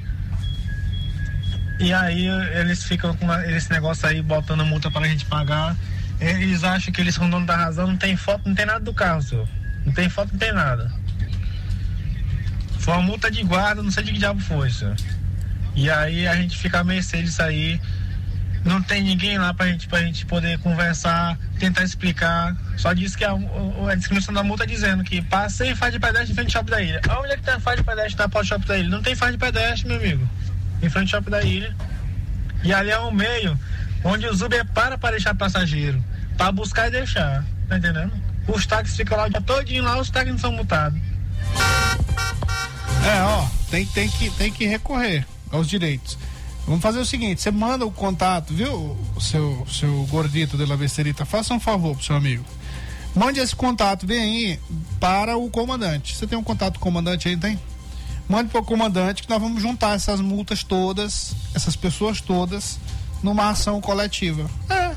E 1.79 1.93
aí 1.93 2.27
eles 2.59 2.83
ficam 2.83 3.15
com 3.15 3.33
esse 3.41 3.69
negócio 3.71 4.07
aí 4.07 4.21
botando 4.21 4.65
multa 4.65 4.89
pra 4.91 5.07
gente 5.07 5.25
pagar. 5.25 5.75
Eles 6.19 6.63
acham 6.63 6.93
que 6.93 7.01
eles 7.01 7.15
são 7.15 7.29
dono 7.29 7.45
da 7.45 7.55
razão, 7.55 7.87
não 7.87 7.97
tem 7.97 8.15
foto, 8.15 8.47
não 8.47 8.53
tem 8.53 8.65
nada 8.65 8.79
do 8.79 8.93
carro, 8.93 9.21
senhor. 9.21 9.47
Não 9.83 9.91
tem 9.91 10.07
foto, 10.07 10.31
não 10.31 10.39
tem 10.39 10.53
nada. 10.53 10.91
Foi 12.77 12.93
uma 12.93 13.01
multa 13.01 13.31
de 13.31 13.43
guarda, 13.43 13.81
não 13.81 13.91
sei 13.91 14.03
de 14.03 14.11
que 14.11 14.19
diabo 14.19 14.39
foi, 14.41 14.69
senhor. 14.69 14.95
E 15.75 15.89
aí 15.89 16.27
a 16.27 16.35
gente 16.35 16.57
fica 16.57 16.79
a 16.79 16.83
mercê 16.83 17.23
disso 17.23 17.41
aí. 17.41 17.81
Não 18.63 18.81
tem 18.81 19.01
ninguém 19.01 19.37
lá 19.37 19.53
pra 19.53 19.67
gente, 19.67 19.87
pra 19.87 20.01
gente 20.01 20.25
poder 20.25 20.59
conversar, 20.59 21.37
tentar 21.59 21.83
explicar. 21.83 22.55
Só 22.77 22.93
diz 22.93 23.15
que 23.15 23.25
a, 23.25 23.31
a 23.31 23.95
descrição 23.95 24.33
da 24.33 24.43
multa 24.43 24.67
dizendo 24.67 25.03
que 25.03 25.21
passa 25.21 25.63
sem 25.63 25.75
faixa 25.75 25.93
de 25.93 25.99
pedestre 25.99 26.31
em 26.31 26.35
frente 26.35 26.57
ao 26.57 26.61
shopping 26.61 26.71
da 26.71 26.81
ilha. 26.81 27.01
Onde 27.19 27.33
é 27.33 27.37
que 27.37 27.43
tem 27.43 27.53
a 27.55 27.59
faixa 27.59 27.77
de 27.77 27.83
pedestre 27.83 28.17
na 28.17 28.29
porta 28.29 28.45
do 28.45 28.49
shopping 28.49 28.67
da 28.67 28.77
ilha? 28.77 28.89
Não 28.89 29.01
tem 29.01 29.15
faixa 29.15 29.31
de 29.31 29.37
pedestre, 29.39 29.87
meu 29.87 29.97
amigo. 29.97 30.29
Em 30.81 30.89
frente 30.89 31.15
ao 31.15 31.21
shopping 31.21 31.31
da 31.31 31.41
ilha. 31.41 31.75
E 32.63 32.71
ali 32.71 32.91
é 32.91 32.99
um 32.99 33.11
meio 33.11 33.59
onde 34.03 34.27
o 34.27 34.45
Uber 34.45 34.65
para 34.65 34.97
para 34.97 35.11
deixar 35.11 35.33
passageiro. 35.33 36.03
Para 36.37 36.51
buscar 36.51 36.87
e 36.87 36.91
deixar. 36.91 37.43
Tá 37.67 37.77
entendendo? 37.77 38.13
Os 38.47 38.65
táxis 38.65 38.95
ficam 38.95 39.17
lá 39.17 39.25
o 39.25 39.29
dia 39.29 39.41
todinho 39.41 39.83
lá, 39.83 39.99
os 39.99 40.09
táxis 40.09 40.33
não 40.33 40.39
são 40.39 40.51
multados. 40.51 40.99
É, 43.05 43.21
ó, 43.23 43.47
tem, 43.69 43.85
tem, 43.87 44.09
que, 44.09 44.29
tem 44.31 44.51
que 44.51 44.65
recorrer 44.67 45.25
aos 45.51 45.67
direitos. 45.67 46.17
Vamos 46.65 46.81
fazer 46.81 46.99
o 46.99 47.05
seguinte, 47.05 47.41
você 47.41 47.51
manda 47.51 47.85
o 47.85 47.91
contato, 47.91 48.53
viu, 48.53 48.97
seu, 49.19 49.65
seu 49.69 50.05
gordito 50.09 50.57
de 50.57 50.65
la 50.65 50.77
besterita, 50.77 51.25
faça 51.25 51.53
um 51.53 51.59
favor 51.59 51.95
pro 51.95 52.05
seu 52.05 52.15
amigo. 52.15 52.45
Mande 53.15 53.39
esse 53.39 53.55
contato, 53.55 54.07
vem 54.07 54.21
aí, 54.21 54.59
para 54.99 55.35
o 55.35 55.49
comandante. 55.49 56.15
Você 56.15 56.25
tem 56.25 56.37
um 56.37 56.43
contato 56.43 56.79
com 56.79 56.79
o 56.79 56.91
comandante 56.91 57.27
aí, 57.27 57.35
tem? 57.35 57.59
Mande 58.29 58.49
para 58.49 58.61
o 58.61 58.63
comandante 58.63 59.23
que 59.23 59.29
nós 59.29 59.41
vamos 59.41 59.61
juntar 59.61 59.95
essas 59.95 60.21
multas 60.21 60.63
todas, 60.63 61.33
essas 61.53 61.75
pessoas 61.75 62.21
todas, 62.21 62.79
numa 63.21 63.49
ação 63.49 63.81
coletiva. 63.81 64.49
É. 64.69 64.95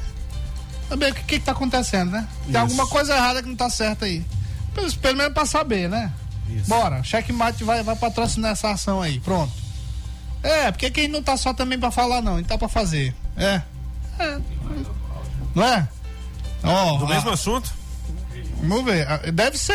Saber 0.88 1.10
o 1.10 1.14
que, 1.14 1.22
que 1.24 1.40
tá 1.40 1.52
acontecendo, 1.52 2.12
né? 2.12 2.28
Tem 2.42 2.50
Isso. 2.50 2.58
alguma 2.58 2.86
coisa 2.86 3.16
errada 3.16 3.42
que 3.42 3.48
não 3.48 3.56
tá 3.56 3.68
certa 3.68 4.04
aí. 4.04 4.24
Pelo, 4.74 4.92
pelo 4.94 5.16
menos 5.16 5.32
pra 5.32 5.46
saber, 5.46 5.88
né? 5.88 6.12
Bora, 6.68 7.02
checkmate 7.02 7.64
vai, 7.64 7.82
vai 7.82 7.96
patrocinar 7.96 8.52
essa 8.52 8.70
ação 8.70 9.02
aí, 9.02 9.18
pronto. 9.18 9.63
É, 10.44 10.70
porque 10.70 10.90
quem 10.90 11.08
não 11.08 11.22
tá 11.22 11.36
só 11.36 11.52
também 11.54 11.78
pra 11.78 11.90
falar, 11.90 12.20
não, 12.22 12.38
ele 12.38 12.46
tá 12.46 12.56
pra 12.58 12.68
fazer. 12.68 13.14
É. 13.36 13.60
É. 14.18 14.38
Não 15.54 15.64
é? 15.64 15.88
Ó, 16.62 16.98
Do 16.98 17.06
a- 17.06 17.08
mesmo 17.08 17.30
assunto? 17.30 17.72
Vamos 18.62 18.84
ver. 18.84 19.06
Deve 19.32 19.58
ser. 19.58 19.74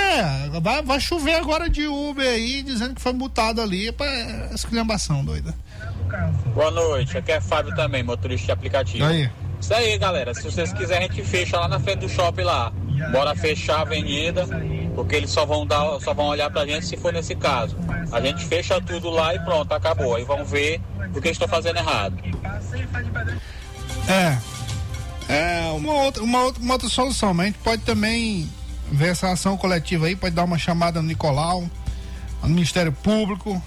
Vai, 0.62 0.82
vai 0.82 1.00
chover 1.00 1.36
agora 1.36 1.70
de 1.70 1.86
Uber 1.88 2.28
aí, 2.28 2.64
dizendo 2.64 2.96
que 2.96 3.02
foi 3.02 3.14
multado 3.14 3.62
ali 3.62 3.92
pra 3.92 4.08
esculhambação, 4.54 5.24
doida. 5.24 5.54
Boa 6.56 6.72
noite, 6.72 7.18
aqui 7.18 7.32
é 7.32 7.40
Fábio 7.42 7.76
também, 7.76 8.02
motorista 8.02 8.48
de 8.48 8.52
aplicativo. 8.52 9.06
Aí. 9.06 9.30
Isso 9.62 9.74
aí, 9.74 9.98
galera. 9.98 10.34
Se 10.34 10.44
vocês 10.44 10.74
quiserem, 10.74 11.08
a 11.08 11.12
gente 11.12 11.24
fecha 11.28 11.60
lá 11.60 11.68
na 11.68 11.80
frente 11.80 12.00
do 12.00 12.10
shopping 12.10 12.42
lá. 12.44 12.72
Bora 13.12 13.36
fechar 13.36 13.78
a 13.80 13.82
avenida, 13.82 14.46
porque 15.00 15.16
eles 15.16 15.32
só 15.32 15.46
vão 15.46 15.66
dar, 15.66 15.98
só 16.02 16.14
vão 16.14 16.26
olhar 16.26 16.50
pra 16.50 16.66
gente 16.66 16.86
se 16.86 16.98
for 16.98 17.14
nesse 17.14 17.34
caso. 17.34 17.74
A 18.12 18.20
gente 18.20 18.46
fecha 18.46 18.82
tudo 18.82 19.10
lá 19.10 19.34
e 19.34 19.40
pronto, 19.40 19.74
acabou. 19.74 20.14
Aí 20.14 20.26
vão 20.26 20.44
ver 20.44 20.82
o 21.16 21.22
que 21.22 21.30
eles 21.30 21.38
estão 21.38 21.48
fazendo 21.48 21.78
errado. 21.78 22.18
É. 24.10 24.38
É 25.30 25.72
uma 25.72 25.94
outra, 25.94 26.22
uma, 26.22 26.42
outra, 26.42 26.62
uma 26.62 26.74
outra 26.74 26.90
solução, 26.90 27.34
mas 27.34 27.46
a 27.46 27.48
gente 27.48 27.60
pode 27.60 27.82
também 27.84 28.50
ver 28.92 29.12
essa 29.12 29.32
ação 29.32 29.56
coletiva 29.56 30.06
aí, 30.08 30.18
pode 30.18 30.36
dar 30.36 30.44
uma 30.44 30.58
chamada 30.58 31.02
no 31.02 31.08
Nicolau, 31.08 31.70
no 32.44 32.50
Ministério 32.50 32.92
Público, 32.92 33.62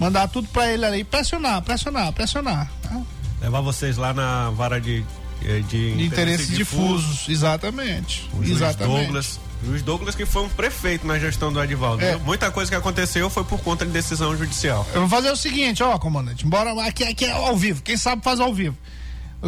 mandar 0.00 0.26
tudo 0.26 0.48
pra 0.48 0.72
ele 0.72 0.84
ali, 0.84 1.04
pressionar, 1.04 1.62
pressionar, 1.62 2.12
pressionar. 2.12 2.68
tá? 2.82 3.00
Levar 3.40 3.60
vocês 3.60 3.96
lá 3.96 4.12
na 4.12 4.50
vara 4.50 4.80
de, 4.80 5.04
eh, 5.44 5.60
de, 5.68 5.94
De 5.94 6.04
interesses 6.04 6.48
difusos, 6.48 7.28
exatamente. 7.28 8.28
O 8.32 8.42
exatamente. 8.42 9.04
Douglas. 9.04 9.38
Juiz 9.64 9.82
Douglas 9.82 10.14
que 10.14 10.26
foi 10.26 10.42
um 10.42 10.48
prefeito 10.48 11.06
na 11.06 11.18
gestão 11.18 11.52
do 11.52 11.62
Edivaldo. 11.62 12.04
É. 12.04 12.16
Muita 12.16 12.50
coisa 12.50 12.70
que 12.70 12.76
aconteceu 12.76 13.28
foi 13.30 13.44
por 13.44 13.60
conta 13.60 13.84
de 13.84 13.92
decisão 13.92 14.36
judicial. 14.36 14.86
Eu 14.92 15.00
vou 15.00 15.08
fazer 15.08 15.30
o 15.30 15.36
seguinte, 15.36 15.82
ó, 15.82 15.98
comandante. 15.98 16.46
Bora 16.46 16.72
aqui, 16.86 17.04
aqui 17.04 17.24
é 17.24 17.32
ao 17.32 17.56
vivo. 17.56 17.82
Quem 17.82 17.96
sabe 17.96 18.22
faz 18.22 18.40
ao 18.40 18.52
vivo. 18.52 18.76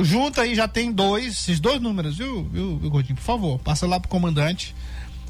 Junta 0.02 0.42
aí, 0.42 0.54
já 0.54 0.68
tem 0.68 0.92
dois, 0.92 1.34
esses 1.34 1.58
dois 1.58 1.80
números, 1.80 2.18
viu, 2.18 2.44
viu, 2.52 2.78
viu, 2.78 2.90
Gordinho? 2.90 3.16
Por 3.16 3.22
favor, 3.22 3.58
passa 3.58 3.86
lá 3.86 3.98
pro 3.98 4.08
comandante. 4.08 4.74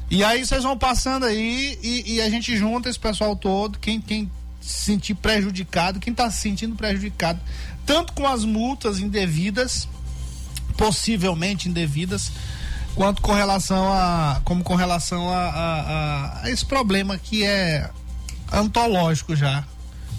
E 0.09 0.23
aí 0.23 0.45
vocês 0.45 0.63
vão 0.63 0.77
passando 0.77 1.25
aí 1.25 1.77
e, 1.81 2.15
e 2.15 2.21
a 2.21 2.29
gente 2.29 2.55
junta 2.57 2.89
esse 2.89 2.99
pessoal 2.99 3.35
todo, 3.35 3.77
quem, 3.79 3.99
quem 3.99 4.29
se 4.61 4.85
sentir 4.85 5.15
prejudicado, 5.15 5.99
quem 5.99 6.13
tá 6.13 6.29
se 6.31 6.41
sentindo 6.41 6.75
prejudicado, 6.75 7.39
tanto 7.85 8.13
com 8.13 8.27
as 8.27 8.43
multas 8.43 8.99
indevidas, 8.99 9.87
possivelmente 10.77 11.69
indevidas, 11.69 12.31
quanto 12.97 13.21
com 13.21 13.31
relação 13.33 13.93
a. 13.93 14.41
como 14.43 14.63
com 14.63 14.75
relação 14.75 15.29
a, 15.29 15.37
a- 15.37 16.41
a- 16.43 16.49
esse 16.49 16.65
problema 16.65 17.17
que 17.17 17.45
é 17.45 17.89
antológico 18.51 19.35
já. 19.35 19.63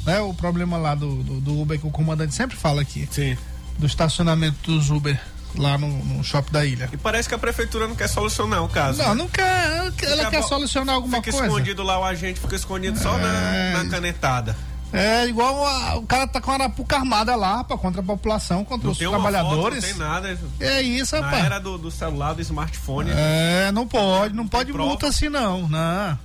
Né? 0.07 0.20
O 0.20 0.33
problema 0.33 0.79
lá 0.79 0.95
do, 0.95 1.22
do, 1.22 1.41
do 1.41 1.61
Uber 1.61 1.79
que 1.79 1.87
o 1.87 1.91
comandante 1.91 2.35
sempre 2.35 2.57
fala 2.57 2.81
aqui. 2.81 3.07
Sim. 3.11 3.37
Do 3.79 3.87
estacionamento 3.87 4.57
dos 4.72 4.91
Uber 4.91 5.20
lá 5.57 5.76
no, 5.79 5.89
no 5.89 6.22
shopping 6.24 6.53
da 6.53 6.64
ilha. 6.64 6.89
E 6.93 6.97
parece 6.97 7.29
que 7.29 7.35
a 7.35 7.39
prefeitura 7.39 7.87
não 7.89 7.95
quer 7.97 8.09
solucionar 8.09 8.62
o 8.62 8.68
caso. 8.68 8.99
Não, 8.99 9.09
né? 9.11 9.14
não 9.14 9.29
quer. 9.29 9.66
Ela, 9.76 9.91
quer- 9.93 10.24
Fica 10.26 10.43
solucionar 10.43 10.95
alguma 10.95 11.18
Fica 11.18 11.33
coisa. 11.33 11.47
escondido 11.47 11.83
lá, 11.83 11.99
o 11.99 12.05
agente 12.05 12.41
fica 12.41 12.55
escondido 12.57 12.99
só 12.99 13.18
É. 13.18 13.72
na, 13.72 13.85
na 13.85 13.91
canetada. 13.91 14.57
É 14.93 15.26
igual 15.26 15.66
a- 15.66 15.97
o 15.97 16.03
cara 16.07 16.26
tá 16.26 16.41
com 16.41 16.51
a 16.51 16.55
arapuca 16.55 16.97
armada 16.97 17.36
lá 17.36 17.62
pra, 17.62 17.76
contra 17.76 18.01
a 18.01 18.05
população, 18.05 18.64
contra 18.64 18.86
Não 18.86 18.93
os 18.93 18.99
tem 18.99 19.07
uma 19.07 19.18
trabalhadores. 19.18 19.84
foto, 19.84 19.99
não 19.99 19.99
tem 19.99 20.09
nada. 20.09 20.39
É 20.61 20.80
isso, 20.80 21.14
Na 21.16 21.22
rapaz. 21.26 21.45
era 21.45 21.59
do, 21.59 21.76
do 21.76 21.91
celular, 21.91 22.32
do 22.34 22.41
smartphone. 22.41 23.11
É, 23.14 23.70
não 23.72 23.86
pode, 23.86 24.34
não 24.34 24.49
pode 24.49 24.72
prova. 24.72 24.89
multa 24.89 25.09
assim 25.09 25.28
não, 25.28 25.68
não. 25.68 26.18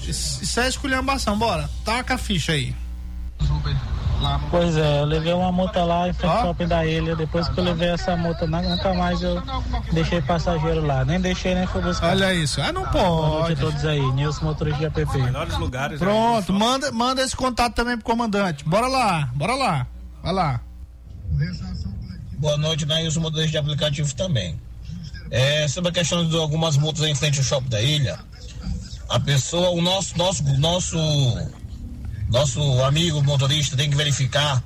Isso, 0.00 0.42
isso 0.42 0.60
é 0.60 0.68
esculhambação, 0.68 1.38
bora. 1.38 1.68
Taca 1.84 2.14
a 2.14 2.18
ficha 2.18 2.52
aí. 2.52 2.74
Pois 4.50 4.76
é, 4.76 5.00
eu 5.00 5.04
levei 5.04 5.32
uma 5.32 5.50
multa 5.50 5.82
lá 5.84 6.08
em 6.08 6.12
frente 6.12 6.30
ao 6.32 6.42
shopping 6.42 6.66
da 6.66 6.84
ilha. 6.86 7.16
Depois 7.16 7.48
que 7.48 7.58
eu 7.58 7.64
levei 7.64 7.88
essa 7.88 8.16
multa, 8.16 8.46
nu- 8.46 8.62
nunca 8.62 8.94
mais 8.94 9.20
eu 9.22 9.42
deixei 9.92 10.20
passageiro 10.22 10.84
lá. 10.86 11.04
Nem 11.04 11.20
deixei, 11.20 11.54
nem 11.54 11.66
fui 11.66 11.80
buscar. 11.82 12.10
Olha 12.10 12.32
isso. 12.34 12.60
Ah, 12.60 12.72
não 12.72 12.82
Boa 12.90 13.28
noite 13.28 13.40
pode. 13.40 13.52
a 13.52 13.56
todos 13.56 13.84
aí. 13.84 14.00
Nilson, 14.12 14.44
motorista 14.44 14.78
de 14.78 14.86
app. 15.00 15.18
Melhores 15.18 15.56
lugares. 15.58 16.00
né? 16.00 16.06
Pronto, 16.06 16.52
manda, 16.52 16.92
manda 16.92 17.22
esse 17.22 17.34
contato 17.36 17.74
também 17.74 17.96
pro 17.96 18.04
comandante. 18.04 18.64
Bora 18.64 18.86
lá, 18.88 19.28
bora 19.34 19.54
lá. 19.54 19.86
Vai 20.22 20.32
lá. 20.32 20.60
Boa 22.38 22.56
noite, 22.58 22.84
Nailson, 22.86 23.20
motorista 23.20 23.52
de 23.52 23.58
aplicativo 23.58 24.14
também. 24.14 24.60
É, 25.30 25.66
sobre 25.68 25.90
a 25.90 25.92
questão 25.92 26.26
de 26.28 26.36
algumas 26.36 26.76
multas 26.76 27.02
em 27.04 27.14
frente 27.14 27.38
ao 27.38 27.44
shopping 27.44 27.68
da 27.70 27.80
ilha, 27.80 28.18
a 29.08 29.18
pessoa, 29.18 29.70
o 29.70 29.80
nosso, 29.80 30.16
nosso, 30.18 30.42
nosso, 30.58 30.98
nosso 32.32 32.82
amigo 32.82 33.22
motorista 33.22 33.76
tem 33.76 33.90
que 33.90 33.96
verificar 33.96 34.64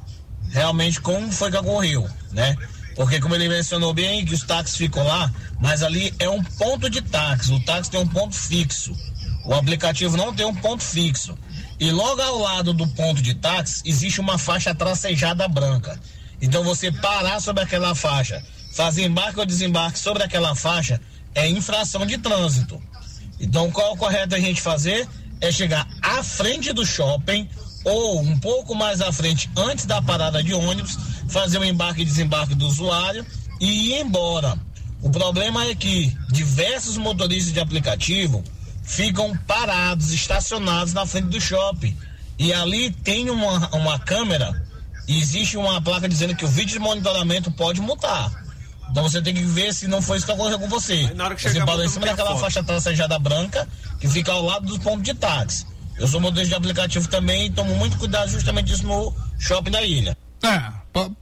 realmente 0.51 1.01
como 1.01 1.33
foi 1.33 1.51
que 1.51 1.57
ocorreu, 1.57 2.09
né? 2.31 2.57
Porque 2.95 3.21
como 3.21 3.35
ele 3.35 3.49
mencionou 3.49 3.93
bem 3.93 4.25
que 4.25 4.35
os 4.35 4.45
táxis 4.45 4.77
ficam 4.77 5.05
lá, 5.05 5.31
mas 5.61 5.83
ali 5.83 6.14
é 6.21 6.31
um 6.31 6.43
ponto 6.43 6.89
de 6.89 7.03
táxi, 7.03 7.53
o 7.53 7.61
táxi 7.64 7.91
tem 7.91 8.01
um 8.01 8.07
ponto 8.07 8.37
fixo. 8.37 8.97
O 9.45 9.53
aplicativo 9.53 10.17
não 10.17 10.33
tem 10.33 10.47
um 10.47 10.55
ponto 10.55 10.83
fixo. 10.83 11.37
E 11.79 11.91
logo 11.91 12.23
ao 12.23 12.39
lado 12.39 12.73
do 12.73 12.87
ponto 12.87 13.21
de 13.21 13.35
táxi 13.35 13.83
existe 13.85 14.21
uma 14.21 14.39
faixa 14.39 14.73
tracejada 14.73 15.49
branca. 15.49 15.99
Então 16.41 16.62
você 16.62 16.93
parar 16.93 17.41
sobre 17.41 17.64
aquela 17.64 17.97
faixa, 17.97 18.43
fazer 18.75 19.05
embarque 19.05 19.41
ou 19.41 19.45
desembarque 19.45 19.99
sobre 19.99 20.23
aquela 20.23 20.55
faixa 20.55 21.01
é 21.35 21.49
infração 21.49 22.07
de 22.07 22.17
trânsito. 22.17 22.81
Então 23.41 23.73
qual 23.73 23.89
é 23.89 23.93
o 23.93 23.97
correto 23.97 24.37
a 24.37 24.41
gente 24.41 24.62
fazer? 24.62 25.07
É 25.41 25.53
chegar 25.53 25.87
à 26.03 26.22
frente 26.22 26.72
do 26.72 26.84
shopping 26.84 27.49
ou 27.84 28.20
um 28.20 28.39
pouco 28.39 28.74
mais 28.74 29.01
à 29.01 29.12
frente 29.12 29.51
antes 29.57 29.87
da 29.87 30.03
parada 30.03 30.43
de 30.43 30.53
ônibus, 30.53 30.99
fazer 31.28 31.59
o 31.59 31.64
embarque 31.64 32.03
e 32.03 32.05
desembarque 32.05 32.55
do 32.55 32.66
usuário 32.66 33.24
e 33.61 33.93
ir 33.93 34.01
embora. 34.01 34.59
O 35.03 35.11
problema 35.11 35.64
é 35.66 35.74
que 35.74 36.16
diversos 36.30 36.97
motoristas 36.97 37.53
de 37.53 37.61
aplicativo 37.61 38.43
ficam 38.82 39.37
parados, 39.47 40.11
estacionados 40.12 40.93
na 40.93 41.07
frente 41.07 41.28
do 41.28 41.41
shopping. 41.41 41.97
E 42.39 42.53
ali 42.53 42.91
tem 42.91 43.30
uma, 43.30 43.68
uma 43.74 43.99
câmera 43.99 44.64
e 45.07 45.18
existe 45.18 45.57
uma 45.57 45.80
placa 45.80 46.09
dizendo 46.09 46.34
que 46.34 46.45
o 46.45 46.49
vídeo 46.49 46.72
de 46.72 46.78
monitoramento 46.78 47.51
pode 47.51 47.80
multar. 47.80 48.46
Então 48.91 49.03
você 49.03 49.20
tem 49.20 49.34
que 49.34 49.43
ver 49.43 49.74
se 49.74 49.87
não 49.87 50.01
foi 50.01 50.16
isso 50.16 50.26
que 50.26 50.32
ocorreu 50.32 50.59
com 50.59 50.68
você. 50.68 51.12
na 51.14 51.24
hora 51.24 51.34
que 51.34 51.43
você 51.43 51.59
parou 51.64 51.84
em 51.84 51.89
cima 51.89 52.07
daquela 52.07 52.37
faixa 52.39 52.62
tracejada 52.62 53.18
branca 53.18 53.68
que 54.01 54.09
fica 54.09 54.32
ao 54.32 54.43
lado 54.45 54.66
do 54.66 54.78
ponto 54.80 55.03
de 55.03 55.12
táxi. 55.14 55.66
Eu 55.99 56.07
sou 56.07 56.20
motorista 56.20 56.49
de 56.51 56.55
aplicativo 56.55 57.09
também 57.09 57.47
e 57.47 57.51
tomo 57.51 57.74
muito 57.76 57.97
cuidado 57.99 58.28
justamente 58.30 58.66
disso 58.66 58.87
no 58.87 59.14
shopping 59.39 59.70
da 59.70 59.82
ilha. 59.82 60.16
É, 60.43 60.70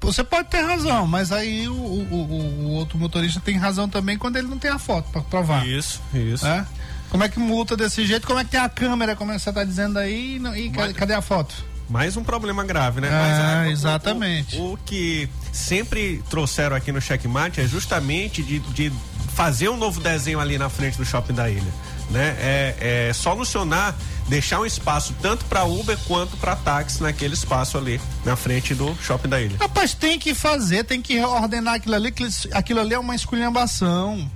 você 0.01 0.23
pode 0.25 0.49
ter 0.49 0.61
razão, 0.63 1.07
mas 1.07 1.31
aí 1.33 1.69
o, 1.69 1.73
o- 1.75 2.09
o- 2.11 2.65
o 2.67 2.71
outro 2.73 2.99
motorista 2.99 3.41
tem 3.41 3.57
razão 3.57 3.89
também 3.89 4.19
quando 4.19 4.37
ele 4.37 4.49
não 4.49 4.59
tem 4.59 4.71
a 4.71 4.79
foto 4.79 5.09
pra 5.11 5.23
provar. 5.23 5.67
Isso, 5.67 6.01
isso. 6.13 6.45
É? 6.47 6.67
Como 7.11 7.23
é 7.23 7.29
que 7.29 7.39
multa 7.39 7.77
desse 7.77 8.05
jeito? 8.05 8.27
Como 8.27 8.41
é 8.41 8.45
que 8.45 8.51
tem 8.51 8.61
a 8.61 8.69
câmera, 8.69 9.15
como 9.15 9.31
é 9.31 9.37
que 9.37 9.43
você 9.43 9.53
tá 9.53 9.63
dizendo 9.63 9.99
aí? 10.01 10.41
E 10.57 10.67
E, 10.67 10.95
cadê 10.95 11.15
a 11.15 11.23
foto? 11.23 11.55
Mais 11.89 12.17
um 12.17 12.25
problema 12.25 12.65
grave, 12.65 13.01
né? 13.01 13.09
É, 13.09 13.11
Mas, 13.11 13.39
ah, 13.39 13.63
o- 13.67 13.71
exatamente. 13.71 14.57
O, 14.57 14.73
o 14.73 14.79
que 14.79 15.29
sempre 15.53 16.23
trouxeram 16.31 16.75
aqui 16.75 16.91
no 16.91 17.01
checkmate 17.01 17.61
é 17.61 17.67
justamente 17.67 18.43
de, 18.43 18.59
de 18.59 18.93
fazer 19.35 19.69
um 19.69 19.77
novo 19.77 20.01
desenho 20.01 20.41
ali 20.41 20.57
na 20.59 20.69
frente 20.69 20.97
do 20.97 21.05
shopping 21.05 21.35
da 21.35 21.49
ilha. 21.51 21.73
Né? 22.11 22.37
É, 22.39 23.09
é 23.09 23.13
solucionar, 23.13 23.95
deixar 24.29 24.61
um 24.61 24.67
espaço 24.67 25.15
tanto 25.23 25.45
para 25.47 25.65
Uber 25.65 25.97
quanto 26.07 26.37
para 26.37 26.55
táxi 26.55 27.03
naquele 27.03 27.35
espaço 27.35 27.77
ali 27.79 28.01
na 28.25 28.37
frente 28.37 28.75
do 28.75 28.95
shopping 29.03 29.29
da 29.29 29.41
ilha. 29.41 29.57
Rapaz, 29.59 29.95
tem 29.95 30.19
que 30.19 30.35
fazer, 30.35 30.85
tem 30.85 31.01
que 31.01 31.19
ordenar 31.21 31.75
aquilo 31.75 31.95
ali, 31.95 32.13
que 32.13 32.27
aquilo 32.53 32.81
ali 32.81 32.95
é 32.95 32.99
uma 32.99 33.15
esculhambação. 33.15 34.31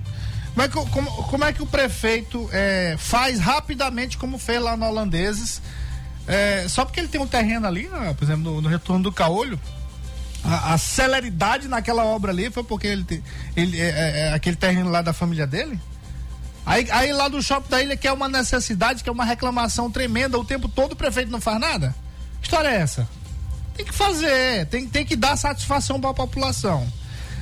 Como 0.53 0.61
é 0.63 0.67
que, 0.67 0.89
como, 0.91 1.11
como 1.23 1.43
é 1.45 1.53
que 1.53 1.61
o 1.61 1.65
prefeito 1.65 2.49
é, 2.51 2.95
faz 2.97 3.39
rapidamente, 3.39 4.17
como 4.17 4.37
fez 4.37 4.61
lá 4.61 4.75
no 4.75 4.85
Holandeses, 4.87 5.61
é, 6.29 6.67
só 6.69 6.85
porque 6.85 6.99
ele 6.99 7.07
tem 7.07 7.19
um 7.19 7.25
terreno 7.25 7.65
ali, 7.65 7.87
né, 7.87 8.13
por 8.13 8.23
exemplo, 8.23 8.43
no, 8.43 8.61
no 8.61 8.69
retorno 8.69 9.01
do 9.01 9.11
Caolho, 9.11 9.59
a, 10.43 10.75
a 10.75 10.77
celeridade 10.77 11.67
naquela 11.67 12.05
obra 12.05 12.31
ali 12.31 12.51
foi 12.51 12.63
porque 12.63 12.85
ele 12.85 13.03
tem 13.03 13.23
ele, 13.55 13.81
é, 13.81 13.89
é, 13.89 14.19
é 14.27 14.33
aquele 14.33 14.55
terreno 14.55 14.91
lá 14.91 15.01
da 15.01 15.11
família 15.11 15.47
dele. 15.47 15.79
Aí, 16.63 16.87
aí 16.91 17.11
lá 17.11 17.27
do 17.29 17.41
shopping 17.41 17.69
da 17.69 17.81
ilha 17.81 17.97
que 17.97 18.07
é 18.07 18.13
uma 18.13 18.29
necessidade, 18.29 19.03
que 19.03 19.09
é 19.09 19.11
uma 19.11 19.25
reclamação 19.25 19.89
tremenda, 19.89 20.37
o 20.37 20.45
tempo 20.45 20.69
todo 20.69 20.91
o 20.91 20.95
prefeito 20.95 21.31
não 21.31 21.41
faz 21.41 21.59
nada? 21.59 21.95
Que 22.39 22.47
história 22.47 22.67
é 22.67 22.75
essa? 22.75 23.09
Tem 23.73 23.83
que 23.83 23.93
fazer, 23.93 24.67
tem, 24.67 24.87
tem 24.87 25.03
que 25.03 25.15
dar 25.15 25.35
satisfação 25.35 25.99
para 25.99 26.11
a 26.11 26.13
população. 26.13 26.87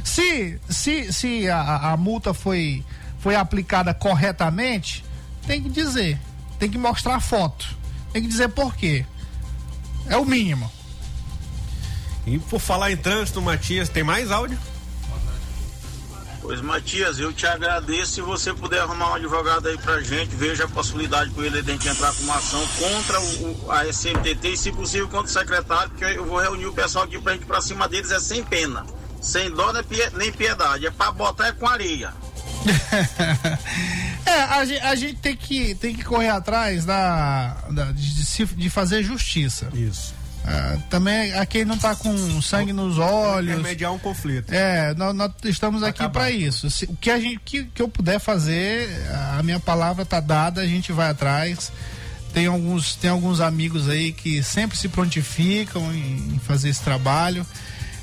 Se, 0.02 0.58
se, 0.70 1.12
se 1.12 1.50
a, 1.50 1.92
a 1.92 1.98
multa 1.98 2.34
foi, 2.34 2.86
foi 3.20 3.36
aplicada 3.36 3.94
corretamente, 3.94 5.04
tem 5.46 5.62
que 5.62 5.68
dizer, 5.68 6.18
tem 6.58 6.70
que 6.70 6.78
mostrar 6.78 7.20
foto, 7.20 7.76
tem 8.14 8.22
que 8.22 8.28
dizer 8.28 8.50
por 8.50 8.76
quê. 8.76 9.06
É 10.08 10.18
o 10.18 10.26
mínimo. 10.26 10.72
E 12.26 12.38
por 12.40 12.60
falar 12.60 12.92
em 12.92 12.98
trânsito, 12.98 13.42
Matias, 13.42 13.90
tem 13.90 14.04
mais 14.04 14.32
áudio? 14.32 14.58
Pois 16.42 16.62
Matias, 16.62 17.20
eu 17.20 17.34
te 17.34 17.46
agradeço 17.46 18.14
se 18.14 18.22
você 18.22 18.54
puder 18.54 18.80
arrumar 18.82 19.12
um 19.12 19.16
advogado 19.16 19.68
aí 19.68 19.78
pra 19.78 20.00
gente, 20.02 20.34
veja 20.36 20.64
a 20.64 20.68
possibilidade 20.68 21.30
com 21.32 21.44
ele 21.44 21.62
de 21.62 21.70
a 21.72 21.74
gente 21.74 21.88
entrar 21.90 22.14
com 22.14 22.24
uma 22.24 22.36
ação 22.38 22.66
contra 22.80 23.20
o, 23.20 23.66
o- 23.66 23.72
a 23.72 23.86
SMTT 23.86 24.50
e 24.54 24.58
se 24.58 24.72
possível 24.72 25.10
contra 25.10 25.26
o 25.26 25.30
secretário, 25.34 25.90
porque 25.90 26.06
eu 26.06 26.26
vou 26.26 26.40
reunir 26.40 26.66
o 26.68 26.74
pessoal 26.74 27.04
aqui 27.04 27.20
pra 27.20 27.34
gente 27.34 27.42
ir 27.44 27.48
pra 27.48 27.60
cima 27.62 27.88
deles, 27.90 28.12
é 28.12 28.20
sem 28.20 28.44
pena, 28.44 28.86
sem 29.22 29.52
dó 29.52 29.74
nem 30.14 30.32
piedade, 30.32 30.86
é 30.88 30.92
pra 30.92 31.12
botar 31.12 31.48
é 31.48 31.52
com 31.52 31.68
areia. 31.68 32.14
É, 34.26 34.32
a, 34.44 34.66
gen- 34.66 34.80
a 34.82 34.96
gente 34.96 35.16
tem 35.16 35.36
que, 35.36 35.76
tem 35.76 35.96
que 35.96 36.04
correr 36.04 36.30
atrás 36.30 36.86
da, 36.86 37.58
da- 37.72 37.92
de, 37.92 38.26
se- 38.26 38.46
de 38.46 38.70
fazer 38.70 39.04
justiça. 39.04 39.70
Isso. 39.74 40.14
também 40.90 41.34
a 41.34 41.46
quem 41.46 41.66
não 41.66 41.78
tá 41.78 41.96
com 41.96 42.42
sangue 42.42 42.72
nos 42.74 42.98
olhos. 42.98 43.56
Remediar 43.58 43.94
um 43.94 44.00
conflito. 44.00 44.52
É, 44.54 44.94
nós, 44.96 45.14
nós 45.16 45.32
estamos 45.46 45.84
aqui 45.84 46.08
para 46.10 46.32
isso. 46.32 46.70
Se- 46.70 46.86
o 46.86 46.96
que 46.96 47.10
a 47.12 47.20
gente 47.20 47.40
que, 47.44 47.64
que 47.66 47.82
eu 47.82 47.88
puder 47.88 48.20
fazer, 48.20 48.90
a 49.38 49.44
minha 49.44 49.60
palavra 49.60 50.06
tá 50.06 50.20
dada, 50.20 50.62
a 50.62 50.66
gente 50.68 50.92
vai 50.92 51.10
atrás. 51.10 51.72
Tem 52.34 52.46
alguns, 52.46 52.96
tem 52.96 53.10
alguns 53.10 53.40
amigos 53.42 53.90
aí 53.90 54.12
que 54.12 54.44
sempre 54.44 54.78
se 54.78 54.88
prontificam 54.90 55.92
em, 55.94 56.36
em 56.36 56.40
fazer 56.46 56.70
esse 56.70 56.82
trabalho. 56.82 57.46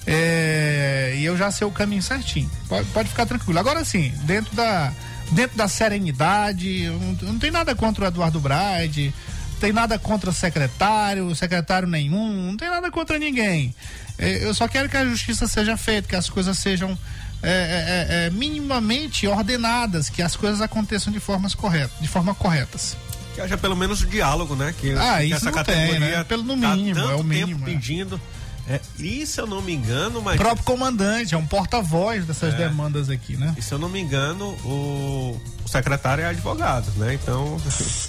É, 0.06 1.14
e 1.16 1.24
eu 1.24 1.36
já 1.36 1.50
sei 1.50 1.66
o 1.66 1.70
caminho 1.70 2.02
certinho. 2.02 2.50
Pode, 2.68 2.86
pode 2.88 3.08
ficar 3.08 3.26
tranquilo. 3.26 3.58
Agora 3.58 3.84
sim, 3.84 4.12
dentro 4.24 4.54
da, 4.54 4.92
dentro 5.30 5.56
da 5.56 5.68
serenidade, 5.68 6.82
eu 6.82 6.98
não, 6.98 7.16
eu 7.22 7.32
não 7.32 7.38
tem 7.38 7.50
nada 7.50 7.74
contra 7.74 8.04
o 8.04 8.08
Eduardo 8.08 8.40
Braide, 8.40 9.14
não 9.52 9.60
tem 9.60 9.72
nada 9.72 9.98
contra 9.98 10.30
o 10.30 10.32
secretário, 10.32 11.34
secretário 11.34 11.88
nenhum, 11.88 12.48
não 12.48 12.56
tem 12.56 12.68
nada 12.68 12.90
contra 12.90 13.18
ninguém. 13.18 13.74
É, 14.18 14.44
eu 14.44 14.54
só 14.54 14.68
quero 14.68 14.88
que 14.88 14.96
a 14.96 15.04
justiça 15.04 15.46
seja 15.48 15.76
feita, 15.76 16.08
que 16.08 16.16
as 16.16 16.28
coisas 16.28 16.58
sejam 16.58 16.98
é, 17.42 17.50
é, 17.50 17.52
é, 17.52 18.26
é, 18.26 18.30
minimamente 18.30 19.26
ordenadas, 19.26 20.08
que 20.08 20.22
as 20.22 20.34
coisas 20.34 20.60
aconteçam 20.62 21.12
de 21.12 21.20
formas 21.20 21.54
corretas, 21.54 21.98
de 22.00 22.08
forma 22.08 22.34
corretas. 22.34 22.96
Que 23.34 23.40
haja 23.40 23.58
pelo 23.58 23.76
menos 23.76 24.00
o 24.00 24.06
diálogo, 24.06 24.54
né? 24.54 24.74
Que, 24.80 24.92
Ah, 24.92 25.18
que 25.18 25.32
essa 25.32 25.50
categoria 25.50 25.90
tem, 25.90 26.00
né? 26.00 26.24
Pelo 26.24 26.42
no 26.42 26.58
tá 26.58 26.74
mínimo, 26.74 26.94
tanto 26.94 27.10
é 27.10 27.14
o 27.14 27.18
tempo 27.18 27.28
mínimo, 27.28 27.68
é. 27.68 27.72
pedindo. 27.72 28.20
É, 28.66 28.80
e 28.98 29.26
se 29.26 29.38
eu 29.40 29.46
não 29.46 29.60
me 29.60 29.74
engano, 29.74 30.22
mas. 30.22 30.36
O 30.36 30.38
próprio 30.38 30.64
comandante 30.64 31.34
é 31.34 31.38
um 31.38 31.44
porta-voz 31.46 32.24
dessas 32.24 32.54
É. 32.54 32.56
demandas 32.56 33.10
aqui, 33.10 33.36
né? 33.36 33.54
E 33.58 33.62
se 33.62 33.72
eu 33.72 33.78
não 33.78 33.88
me 33.90 34.00
engano, 34.00 34.46
o, 34.64 35.38
o 35.64 35.68
secretário 35.68 36.24
é 36.24 36.28
advogado, 36.28 36.90
né? 36.96 37.12
Então, 37.14 37.60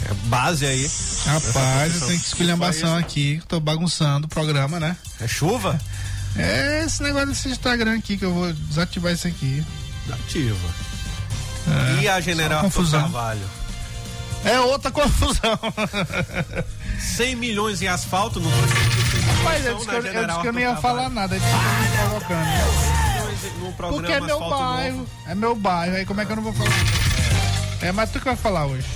é 0.10 0.14
base 0.28 0.66
aí. 0.66 0.90
Rapaz, 1.26 1.96
eu 2.02 2.08
tenho 2.08 2.20
que 2.20 2.26
esculhambação 2.28 2.96
aqui, 2.98 3.42
tô 3.48 3.60
bagunçando 3.60 4.28
o 4.28 4.30
programa, 4.30 4.80
né? 4.80 4.96
É 5.20 5.28
chuva? 5.28 5.78
É 6.38 6.84
esse 6.86 7.04
negócio 7.04 7.28
desse 7.28 7.50
Instagram 7.50 7.98
aqui 7.98 8.18
que 8.18 8.24
eu 8.26 8.34
vou 8.34 8.52
desativar 8.54 9.12
isso 9.14 9.28
aqui. 9.28 9.64
Ativa. 10.10 10.70
É, 11.98 12.02
e 12.04 12.08
a 12.08 12.22
General. 12.22 12.70
Carvalho? 12.70 13.65
É 14.46 14.60
outra 14.60 14.92
confusão. 14.92 15.60
100 17.00 17.36
milhões 17.36 17.82
em 17.82 17.88
asfalto 17.88 18.40
no 18.40 18.50
Mas 19.44 19.66
eu 19.66 19.76
disse 19.76 19.88
que 19.88 19.96
eu, 19.96 19.98
eu 19.98 20.28
disse 20.28 20.42
que 20.42 20.48
eu 20.48 20.54
não 20.54 20.60
ia 20.60 20.76
falar 20.78 21.10
nada, 21.10 21.36
eu 21.36 21.40
disse 21.40 21.52
que 21.52 21.58
eu 21.58 22.10
não 22.10 22.22
provocando. 22.22 23.60
no 23.60 23.74
programa 23.74 24.02
Porque 24.02 24.12
é 24.12 24.22
meu 24.22 24.40
bairro, 24.40 24.98
Novo. 24.98 25.10
é 25.28 25.36
meu 25.36 25.56
bairro, 25.56 25.96
aí 25.96 26.06
como 26.06 26.22
é 26.22 26.26
que 26.26 26.32
eu 26.32 26.36
não 26.36 26.44
vou 26.44 26.54
falar? 26.54 26.72
É, 27.82 27.92
mas 27.92 28.10
tu 28.12 28.20
que 28.20 28.26
vai 28.26 28.36
falar 28.36 28.66
hoje. 28.66 28.88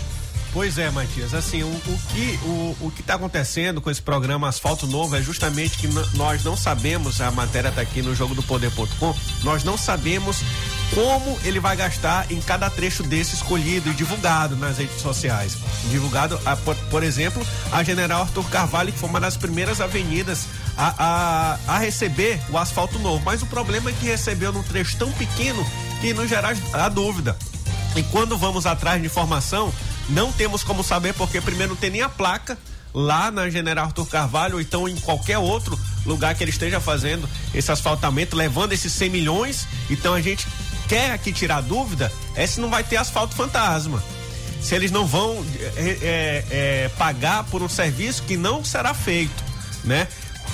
Pois 0.51 0.79
é, 0.79 0.89
Matias, 0.89 1.33
assim, 1.35 1.61
o, 1.61 1.67
o 1.67 1.99
que 2.09 2.39
o, 2.43 2.77
o 2.87 2.91
que 2.91 3.01
está 3.01 3.13
acontecendo 3.15 3.79
com 3.79 3.91
esse 3.91 4.01
programa 4.01 4.49
Asfalto 4.49 4.87
Novo 4.87 5.15
é 5.15 5.21
justamente 5.21 5.77
que 5.77 5.87
nós 6.17 6.43
não 6.43 6.57
sabemos, 6.57 7.21
a 7.21 7.29
matéria 7.29 7.69
está 7.69 7.81
aqui 7.81 8.01
no 8.01 8.15
jogo 8.15 8.33
do 8.33 8.41
poder.com, 8.41 9.15
nós 9.43 9.63
não 9.63 9.77
sabemos 9.77 10.41
como 10.93 11.37
ele 11.43 11.59
vai 11.59 11.75
gastar 11.75 12.31
em 12.31 12.41
cada 12.41 12.69
trecho 12.69 13.03
desse 13.03 13.35
escolhido 13.35 13.89
e 13.89 13.93
divulgado 13.93 14.55
nas 14.55 14.77
redes 14.77 15.01
sociais. 15.01 15.57
Divulgado, 15.89 16.39
a, 16.45 16.55
por, 16.55 16.75
por 16.89 17.03
exemplo, 17.03 17.45
a 17.71 17.83
General 17.83 18.21
Arthur 18.21 18.49
Carvalho, 18.49 18.91
que 18.91 18.99
foi 18.99 19.09
uma 19.09 19.19
das 19.19 19.37
primeiras 19.37 19.79
avenidas 19.79 20.47
a, 20.77 21.57
a, 21.67 21.75
a 21.75 21.77
receber 21.77 22.41
o 22.49 22.57
asfalto 22.57 22.97
novo. 22.99 23.23
Mas 23.23 23.41
o 23.41 23.45
problema 23.45 23.89
é 23.89 23.93
que 23.93 24.05
recebeu 24.05 24.51
num 24.51 24.63
trecho 24.63 24.97
tão 24.97 25.11
pequeno 25.11 25.65
que 26.01 26.13
nos 26.13 26.29
gera 26.29 26.55
a 26.73 26.89
dúvida. 26.89 27.37
E 27.95 28.03
quando 28.03 28.37
vamos 28.37 28.65
atrás 28.65 28.99
de 28.99 29.07
informação, 29.07 29.73
não 30.09 30.31
temos 30.31 30.63
como 30.63 30.83
saber, 30.83 31.13
porque 31.13 31.41
primeiro 31.41 31.73
não 31.73 31.79
tem 31.79 31.89
nem 31.91 32.01
a 32.01 32.09
placa 32.09 32.57
lá 32.93 33.29
na 33.29 33.49
General 33.49 33.85
Arthur 33.85 34.07
Carvalho, 34.07 34.55
ou 34.55 34.61
então 34.61 34.87
em 34.87 34.95
qualquer 34.95 35.37
outro 35.37 35.79
lugar 36.05 36.33
que 36.33 36.43
ele 36.43 36.51
esteja 36.51 36.79
fazendo 36.79 37.29
esse 37.53 37.71
asfaltamento, 37.71 38.35
levando 38.35 38.73
esses 38.73 38.91
100 38.93 39.09
milhões. 39.09 39.67
Então 39.89 40.13
a 40.13 40.21
gente 40.21 40.47
quer 40.89 41.11
aqui 41.11 41.31
tirar 41.31 41.61
dúvida 41.61 42.11
é 42.35 42.45
se 42.45 42.59
não 42.59 42.69
vai 42.69 42.83
ter 42.83 42.97
asfalto 42.97 43.35
fantasma. 43.35 44.03
Se 44.59 44.75
eles 44.75 44.91
não 44.91 45.05
vão 45.05 45.45
é, 45.77 45.97
é, 46.01 46.45
é, 46.51 46.91
pagar 46.97 47.45
por 47.45 47.63
um 47.63 47.69
serviço 47.69 48.23
que 48.23 48.35
não 48.35 48.65
será 48.65 48.93
feito, 48.93 49.41
né? 49.85 50.05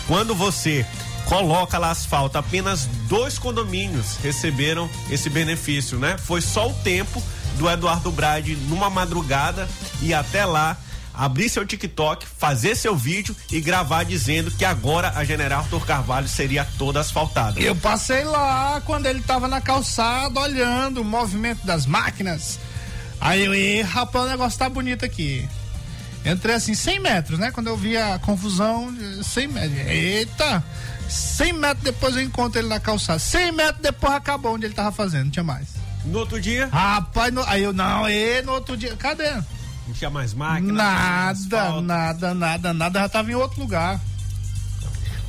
Quando 0.07 0.35
você 0.35 0.85
coloca 1.25 1.79
lá 1.79 1.89
asfalto, 1.89 2.37
apenas 2.37 2.85
dois 3.07 3.39
condomínios 3.39 4.17
receberam 4.21 4.87
esse 5.09 5.27
benefício, 5.27 5.97
né? 5.97 6.17
Foi 6.19 6.39
só 6.41 6.69
o 6.69 6.73
tempo 6.73 7.23
do 7.57 7.67
Eduardo 7.67 8.11
Brade 8.11 8.55
numa 8.55 8.91
madrugada 8.91 9.67
e 10.01 10.13
até 10.13 10.45
lá 10.45 10.77
abrir 11.17 11.49
seu 11.49 11.65
TikTok, 11.65 12.25
fazer 12.37 12.75
seu 12.75 12.95
vídeo 12.95 13.35
e 13.51 13.59
gravar 13.61 14.03
dizendo 14.03 14.51
que 14.51 14.63
agora 14.65 15.11
a 15.15 15.23
General 15.23 15.59
Arthur 15.61 15.85
Carvalho 15.85 16.27
seria 16.27 16.65
toda 16.77 16.99
asfaltada. 16.99 17.59
Eu 17.59 17.75
passei 17.75 18.23
lá 18.23 18.81
quando 18.85 19.05
ele 19.05 19.21
tava 19.21 19.47
na 19.47 19.61
calçada 19.61 20.39
olhando 20.39 21.01
o 21.01 21.05
movimento 21.05 21.65
das 21.65 21.85
máquinas. 21.85 22.59
Aí 23.19 23.43
eu, 23.45 23.55
"Ih, 23.55 23.81
rapaz, 23.81 24.25
o 24.25 24.29
negócio 24.29 24.59
tá 24.59 24.69
bonito 24.69 25.05
aqui. 25.05 25.47
Entrei 26.25 26.55
assim, 26.55 26.73
100 26.73 26.99
metros, 26.99 27.37
né? 27.37 27.51
Quando 27.51 27.67
eu 27.67 27.77
vi 27.77 27.95
a 27.97 28.17
confusão, 28.19 28.91
100 29.23 29.47
metros. 29.47 29.87
Eita! 29.87 30.63
100 31.07 31.53
metros 31.53 31.83
depois 31.83 32.15
eu 32.15 32.21
encontro 32.23 32.59
ele 32.59 32.67
na 32.67 32.79
calçada. 32.79 33.19
100 33.19 33.51
metros 33.51 33.81
depois 33.81 34.13
acabou 34.13 34.55
onde 34.55 34.65
ele 34.65 34.73
tava 34.73 34.91
fazendo, 34.91 35.25
não 35.25 35.31
tinha 35.31 35.43
mais. 35.43 35.67
No 36.03 36.19
outro 36.19 36.41
dia? 36.41 36.67
Rapaz, 36.67 37.31
no- 37.33 37.43
aí 37.45 37.63
eu, 37.63 37.71
não, 37.73 38.09
e 38.09 38.41
no 38.41 38.53
outro 38.53 38.75
dia, 38.75 38.95
cadê? 38.95 39.31
Não 39.87 39.93
tinha 39.93 40.09
mais 40.09 40.33
máquina? 40.33 40.73
Nada, 40.73 41.81
nada, 41.81 42.33
nada, 42.33 42.73
nada, 42.73 42.99
já 43.01 43.09
tava 43.09 43.31
em 43.31 43.35
outro 43.35 43.59
lugar. 43.59 43.99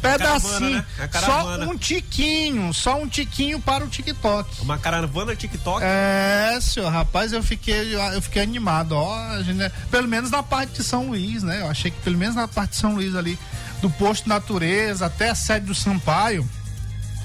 Pedacinho, 0.01 0.85
caravana, 1.11 1.59
né? 1.59 1.65
Só 1.67 1.73
um 1.73 1.77
tiquinho, 1.77 2.73
só 2.75 3.01
um 3.03 3.09
tiquinho 3.09 3.59
para 3.61 3.85
o 3.85 3.89
TikTok. 3.89 4.61
Uma 4.63 4.79
caravana 4.79 5.35
TikTok? 5.35 5.81
É, 5.83 6.59
senhor, 6.61 6.91
rapaz, 6.93 7.33
eu 7.33 7.43
fiquei, 7.43 7.95
eu 7.95 8.23
fiquei 8.23 8.43
animado, 8.43 8.93
ó, 8.93 9.19
a 9.31 9.43
gente- 9.43 9.69
pelo 9.91 10.07
menos 10.07 10.31
na 10.31 10.43
parte 10.43 10.75
de 10.75 10.85
São 10.85 11.09
Luís, 11.09 11.43
né? 11.43 11.61
Eu 11.63 11.69
achei 11.69 11.91
que 11.91 11.99
pelo 12.03 12.17
menos 12.19 12.37
na 12.37 12.47
parte 12.47 12.71
de 12.73 12.77
São 12.77 12.95
Luís 12.95 13.15
ali, 13.17 13.39
do 13.81 13.91
posto 13.91 14.29
Natureza 14.29 15.07
até 15.07 15.31
a 15.31 15.35
sede 15.35 15.67
do 15.67 15.75
Sampaio, 15.75 16.49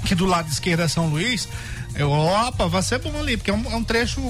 que 0.05 0.15
do 0.15 0.25
lado 0.25 0.49
esquerdo 0.49 0.79
é 0.81 0.87
São 0.87 1.07
Luís, 1.07 1.47
eu, 1.95 2.09
opa, 2.11 2.67
vai 2.67 2.81
ser 2.81 2.99
bom 2.99 3.19
ali, 3.19 3.37
porque 3.37 3.51
é 3.51 3.53
um, 3.53 3.71
é 3.71 3.75
um 3.75 3.83
trecho 3.83 4.21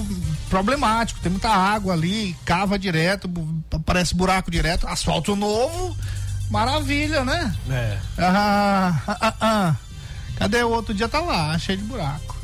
problemático, 0.49 1.19
tem 1.19 1.31
muita 1.31 1.49
água 1.49 1.93
ali, 1.93 2.35
cava 2.45 2.77
direto, 2.77 3.29
parece 3.85 4.15
buraco 4.15 4.49
direto, 4.51 4.87
asfalto 4.87 5.35
novo, 5.35 5.95
maravilha, 6.49 7.23
né? 7.23 7.55
É. 7.69 7.97
Ah, 8.17 9.01
ah, 9.07 9.17
ah, 9.21 9.33
ah. 9.41 9.75
Cadê 10.37 10.63
o 10.63 10.69
outro 10.69 10.93
dia? 10.93 11.07
Tá 11.07 11.19
lá, 11.21 11.57
cheio 11.59 11.77
de 11.77 11.83
buraco. 11.83 12.35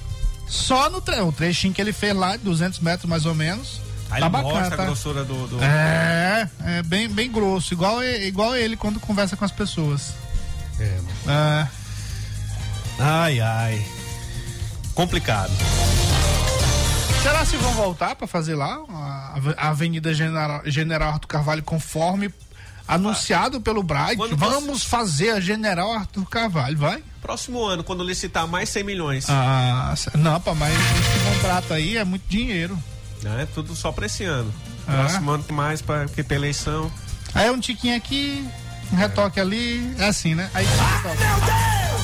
Só 0.48 0.90
no 0.90 1.02
tre 1.02 1.20
o 1.22 1.32
trechinho 1.32 1.74
que 1.74 1.82
ele 1.82 1.92
fez 1.92 2.16
lá, 2.16 2.38
de 2.38 2.44
200 2.44 2.80
metros 2.80 3.10
mais 3.10 3.26
ou 3.26 3.34
menos. 3.36 3.82
Aí 4.10 4.22
tá 4.22 4.28
ele 4.28 4.30
bacana, 4.30 4.54
mostra 4.60 4.78
tá? 4.78 4.84
a 4.84 4.86
grossura 4.86 5.26
do. 5.26 5.48
do- 5.48 5.62
É, 5.62 6.48
é 6.64 6.84
bem, 6.84 7.10
bem 7.10 7.30
grosso, 7.30 7.74
igual, 7.74 8.02
igual 8.04 8.56
ele 8.56 8.78
quando 8.78 9.00
conversa 9.00 9.36
com 9.36 9.44
as 9.44 9.52
pessoas. 9.52 10.14
É. 10.80 10.98
É. 11.28 11.68
Ai, 13.00 13.40
ai. 13.42 13.86
Complicado. 14.98 15.52
Será 17.22 17.46
se 17.46 17.56
vão 17.58 17.72
voltar 17.74 18.16
pra 18.16 18.26
fazer 18.26 18.56
lá 18.56 18.80
a, 18.90 19.70
Avenida 19.70 20.12
General, 20.12 20.64
General 20.66 21.14
Arthur 21.14 21.28
Carvalho 21.28 21.62
conforme 21.62 22.34
anunciado 22.88 23.62
pelo 23.62 23.84
Bright? 23.84 24.18
Quando 24.18 24.36
Vamos 24.36 24.84
fazer 24.84 25.30
a 25.30 25.40
General 25.40 25.94
Arthur 25.94 26.28
Carvalho, 26.28 26.76
vai? 26.80 27.04
Próximo 27.22 27.64
ano, 27.64 27.84
quando 27.84 28.04
licitar 28.04 28.48
mais 28.48 28.70
100 28.70 28.84
milhões. 28.84 29.30
Ah, 29.30 29.94
não, 30.16 30.42
pá, 30.42 30.56
mas 30.56 30.74
esse 30.74 31.36
contrato 31.36 31.76
aí 31.76 31.96
é 31.96 32.04
muito 32.04 32.24
dinheiro. 32.28 32.76
É 33.24 33.46
tudo 33.54 33.76
só 33.76 33.92
pra 33.92 34.08
esse 34.08 34.24
ano. 34.24 34.52
Ah. 34.88 34.94
Próximo 34.94 35.30
ano 35.30 35.46
mais 35.52 35.80
pra, 35.80 36.08
que 36.08 36.24
tem 36.24 36.38
eleição. 36.38 36.92
Aí 37.36 37.52
um 37.52 37.60
tiquinho 37.60 37.96
aqui, 37.96 38.44
um 38.92 38.96
retoque 38.96 39.40
ali, 39.40 39.94
é 40.00 40.08
assim, 40.08 40.34
né? 40.36 40.50
Aí 40.54 40.66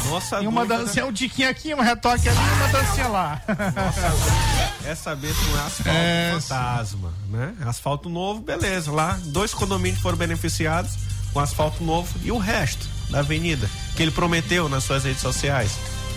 Nossa 0.10 0.42
e 0.42 0.48
uma 0.48 0.62
dúvida- 0.66 0.84
dancinha, 0.86 1.06
um 1.06 1.14
tiquinho 1.14 1.50
aqui, 1.50 1.74
um 1.74 1.82
retoque 1.82 2.28
ali 2.30 2.38
e 2.38 2.54
uma 2.64 2.68
dancinha 2.68 3.08
lá. 3.08 3.42
é 4.86 4.96
saber 4.96 5.34
se 5.34 5.44
não 5.46 5.58
é 5.58 5.62
asfalto 5.66 5.90
É, 5.90 6.32
fantasma, 6.40 7.14
né? 7.30 7.54
Asfalto 7.66 8.10
novo, 8.10 8.42
beleza. 8.42 8.92
Lá, 8.92 9.18
dois 9.26 9.54
condomínios 9.54 10.02
foram 10.02 10.18
beneficiados 10.18 10.92
com 11.34 11.40
asfalto 11.40 11.84
novo 11.84 12.08
e 12.24 12.32
o 12.32 12.38
resto 12.38 12.88
da 13.10 13.20
avenida, 13.20 13.70
que 13.96 14.04
ele 14.04 14.12
prometeu 14.12 14.68
nas 14.70 14.84
suas 14.84 15.04
redes 15.04 15.22
sociais. 15.22 15.72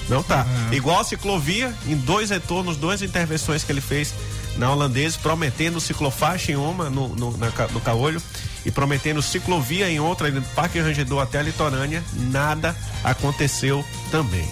Não 0.09 0.23
tá. 0.23 0.47
Igual 0.71 1.01
a 1.01 1.05
ciclovia, 1.05 1.75
em 1.87 1.97
dois 1.97 2.31
retornos, 2.31 2.77
duas 2.77 3.03
intervenções 3.03 3.65
que 3.65 3.73
ele 3.73 3.81
fez 3.81 4.15
na 4.57 4.71
holandesa, 4.71 5.19
prometendo 5.23 5.81
ciclofaixa 5.81 6.53
em 6.53 6.57
uma, 6.57 6.89
no, 6.91 7.09
no, 7.09 7.37
na 7.37 7.51
no 7.73 7.81
Caolho, 7.81 8.23
e 8.65 8.71
prometendo 8.71 9.23
ciclovia 9.23 9.89
em 9.89 10.01
outra, 10.01 10.31
do 10.31 10.43
Parque 10.55 10.81
Rangedor 10.81 11.23
até 11.23 11.39
a 11.39 11.43
Litorânea, 11.43 12.03
nada 12.31 12.77
aconteceu 13.05 13.85
também. 14.11 14.49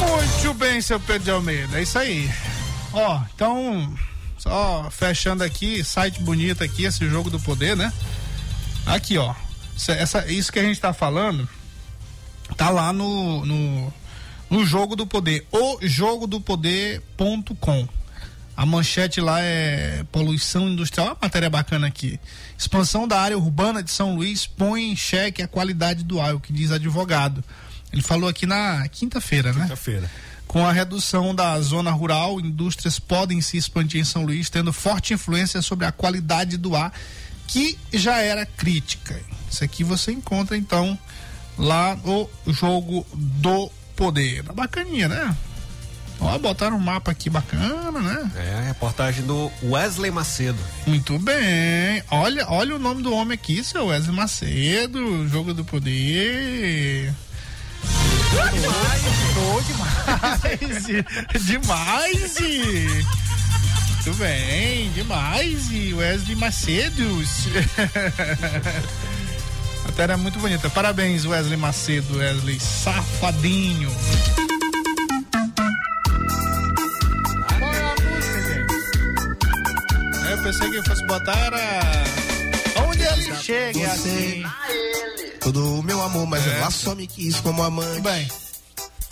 Muito 0.00 0.54
bem, 0.54 0.80
seu 0.80 0.98
Pedro 0.98 1.24
de 1.24 1.30
Almeida, 1.30 1.78
é 1.78 1.82
isso 1.82 1.98
aí. 1.98 2.30
Ó, 2.92 3.20
então, 3.34 3.94
só 4.38 4.88
fechando 4.90 5.44
aqui, 5.44 5.84
site 5.84 6.20
bonito 6.20 6.64
aqui, 6.64 6.84
esse 6.84 7.08
jogo 7.08 7.30
do 7.30 7.40
poder, 7.40 7.76
né? 7.76 7.92
Aqui, 8.86 9.18
ó. 9.18 9.34
Essa, 9.88 10.26
isso 10.30 10.52
que 10.52 10.58
a 10.58 10.62
gente 10.62 10.80
tá 10.80 10.92
falando 10.92 11.48
tá 12.56 12.68
lá 12.68 12.92
no, 12.92 13.44
no, 13.46 13.92
no 14.52 14.66
jogo 14.66 14.94
do 14.94 15.06
poder, 15.06 15.46
o 15.50 15.78
jogo 15.80 16.26
do 16.26 16.38
poder.com. 16.38 17.88
A 18.54 18.66
manchete 18.66 19.18
lá 19.18 19.40
é 19.40 20.04
poluição 20.12 20.68
industrial, 20.68 21.06
uma 21.06 21.16
matéria 21.22 21.48
bacana 21.48 21.86
aqui. 21.86 22.20
Expansão 22.58 23.08
da 23.08 23.18
área 23.18 23.38
urbana 23.38 23.82
de 23.82 23.90
São 23.90 24.14
Luís 24.14 24.46
põe 24.46 24.90
em 24.90 24.94
xeque 24.94 25.42
a 25.42 25.48
qualidade 25.48 26.04
do 26.04 26.20
ar, 26.20 26.34
o 26.34 26.40
que 26.40 26.52
diz 26.52 26.70
advogado. 26.70 27.42
Ele 27.90 28.02
falou 28.02 28.28
aqui 28.28 28.44
na 28.44 28.86
quinta-feira, 28.88 29.54
né? 29.54 29.62
Quinta-feira. 29.62 30.10
Com 30.46 30.66
a 30.66 30.70
redução 30.70 31.34
da 31.34 31.58
zona 31.62 31.90
rural, 31.90 32.38
indústrias 32.38 32.98
podem 32.98 33.40
se 33.40 33.56
expandir 33.56 34.02
em 34.02 34.04
São 34.04 34.22
Luís, 34.22 34.50
tendo 34.50 34.70
forte 34.70 35.14
influência 35.14 35.62
sobre 35.62 35.86
a 35.86 35.92
qualidade 35.92 36.58
do 36.58 36.76
ar, 36.76 36.92
que 37.46 37.78
já 37.90 38.18
era 38.18 38.44
crítica. 38.44 39.18
Isso 39.50 39.64
aqui 39.64 39.82
você 39.82 40.12
encontra 40.12 40.58
então 40.58 40.98
lá 41.56 41.96
no 41.96 42.28
jogo 42.52 43.06
do 43.14 43.70
poder. 43.92 44.42
Bacaninha, 44.42 45.08
né? 45.08 45.36
Ó, 46.20 46.38
botaram 46.38 46.76
um 46.76 46.80
mapa 46.80 47.10
aqui 47.10 47.28
bacana, 47.28 48.00
né? 48.00 48.30
É 48.36 48.54
a 48.54 48.60
reportagem 48.60 49.24
do 49.24 49.50
Wesley 49.64 50.10
Macedo. 50.10 50.58
Muito 50.86 51.18
bem. 51.18 52.02
Olha, 52.10 52.46
olha 52.48 52.76
o 52.76 52.78
nome 52.78 53.02
do 53.02 53.12
homem 53.12 53.34
aqui, 53.34 53.64
seu 53.64 53.86
Wesley 53.86 54.14
Macedo, 54.14 55.28
Jogo 55.28 55.52
do 55.52 55.64
Poder. 55.64 57.12
Show 59.34 59.62
demais! 59.62 60.86
demais! 61.44 62.38
Muito 64.04 64.18
bem, 64.18 64.90
demais! 64.92 65.68
Wesley 65.70 66.36
Macedo. 66.36 67.22
A 69.84 69.88
matéria 69.88 70.12
é 70.14 70.16
muito 70.16 70.38
bonita. 70.38 70.70
Parabéns, 70.70 71.24
Wesley 71.26 71.56
Macedo, 71.56 72.18
Wesley 72.18 72.58
Safadinho. 72.60 73.90
Qual 77.58 77.72
é 77.72 77.80
a 77.80 77.94
música, 78.02 78.42
gente? 78.42 80.30
Eu 80.30 80.42
pensei 80.42 80.70
que 80.70 80.82
fosse 80.88 81.06
botar 81.06 81.36
era. 81.38 81.80
Onde 82.88 83.02
ele 83.02 83.36
chega, 83.36 83.80
é 83.80 83.86
assim. 83.86 84.42
Todo 85.40 85.78
o 85.80 85.82
meu 85.82 86.00
amor, 86.00 86.26
mas 86.26 86.46
É. 86.46 86.58
ela 86.60 86.70
só 86.70 86.94
me 86.94 87.06
quis 87.06 87.40
como 87.40 87.62
amante. 87.62 88.00
Bem. 88.00 88.28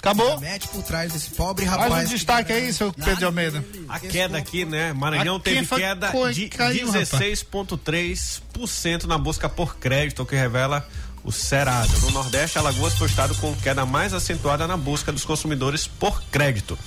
Acabou? 0.01 0.41
Mete 0.41 0.67
por 0.69 0.83
trás 0.83 1.13
desse 1.13 1.31
pobre 1.31 1.67
rapaz. 1.67 1.91
Mais 1.91 2.09
um 2.09 2.15
destaque 2.15 2.51
aí, 2.53 2.73
seu 2.73 2.91
Pedro 2.91 3.17
de 3.17 3.25
Almeida. 3.25 3.63
A 3.87 4.01
queda 4.01 4.39
aqui, 4.39 4.65
né? 4.65 4.95
Maranhão 4.95 5.37
Aqui 5.37 5.45
teve 5.53 5.67
queda 5.67 6.11
foi- 6.11 6.33
de 6.33 6.49
caiu, 6.49 6.87
rapaz. 6.87 7.11
16,3% 7.11 9.07
na 9.07 9.19
busca 9.19 9.47
por 9.49 9.77
crédito, 9.77 10.23
o 10.23 10.27
que 10.27 10.35
revela 10.35 10.89
o 11.23 11.31
Serasa. 11.31 11.99
No 11.99 12.13
Nordeste, 12.13 12.59
Alagoas 12.59 12.95
foi 12.95 13.07
o 13.07 13.11
estado 13.11 13.35
com 13.35 13.55
queda 13.57 13.85
mais 13.85 14.15
acentuada 14.15 14.67
na 14.67 14.77
busca 14.79 15.13
dos 15.13 15.25
consumidores 15.27 15.87
por 15.87 16.23
crédito. 16.31 16.79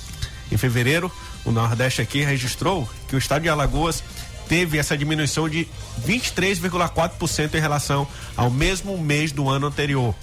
Em 0.51 0.57
fevereiro, 0.57 1.11
o 1.45 1.51
Nordeste 1.51 2.01
aqui 2.01 2.23
registrou 2.23 2.89
que 3.07 3.15
o 3.15 3.19
estado 3.19 3.43
de 3.43 3.49
Alagoas 3.49 4.03
teve 4.49 4.79
essa 4.79 4.97
diminuição 4.97 5.47
de 5.47 5.67
23,4% 6.03 7.53
em 7.55 7.61
relação 7.61 8.07
ao 8.35 8.49
mesmo 8.49 8.97
mês 8.97 9.31
do 9.31 9.47
ano 9.49 9.67
anterior. 9.67 10.15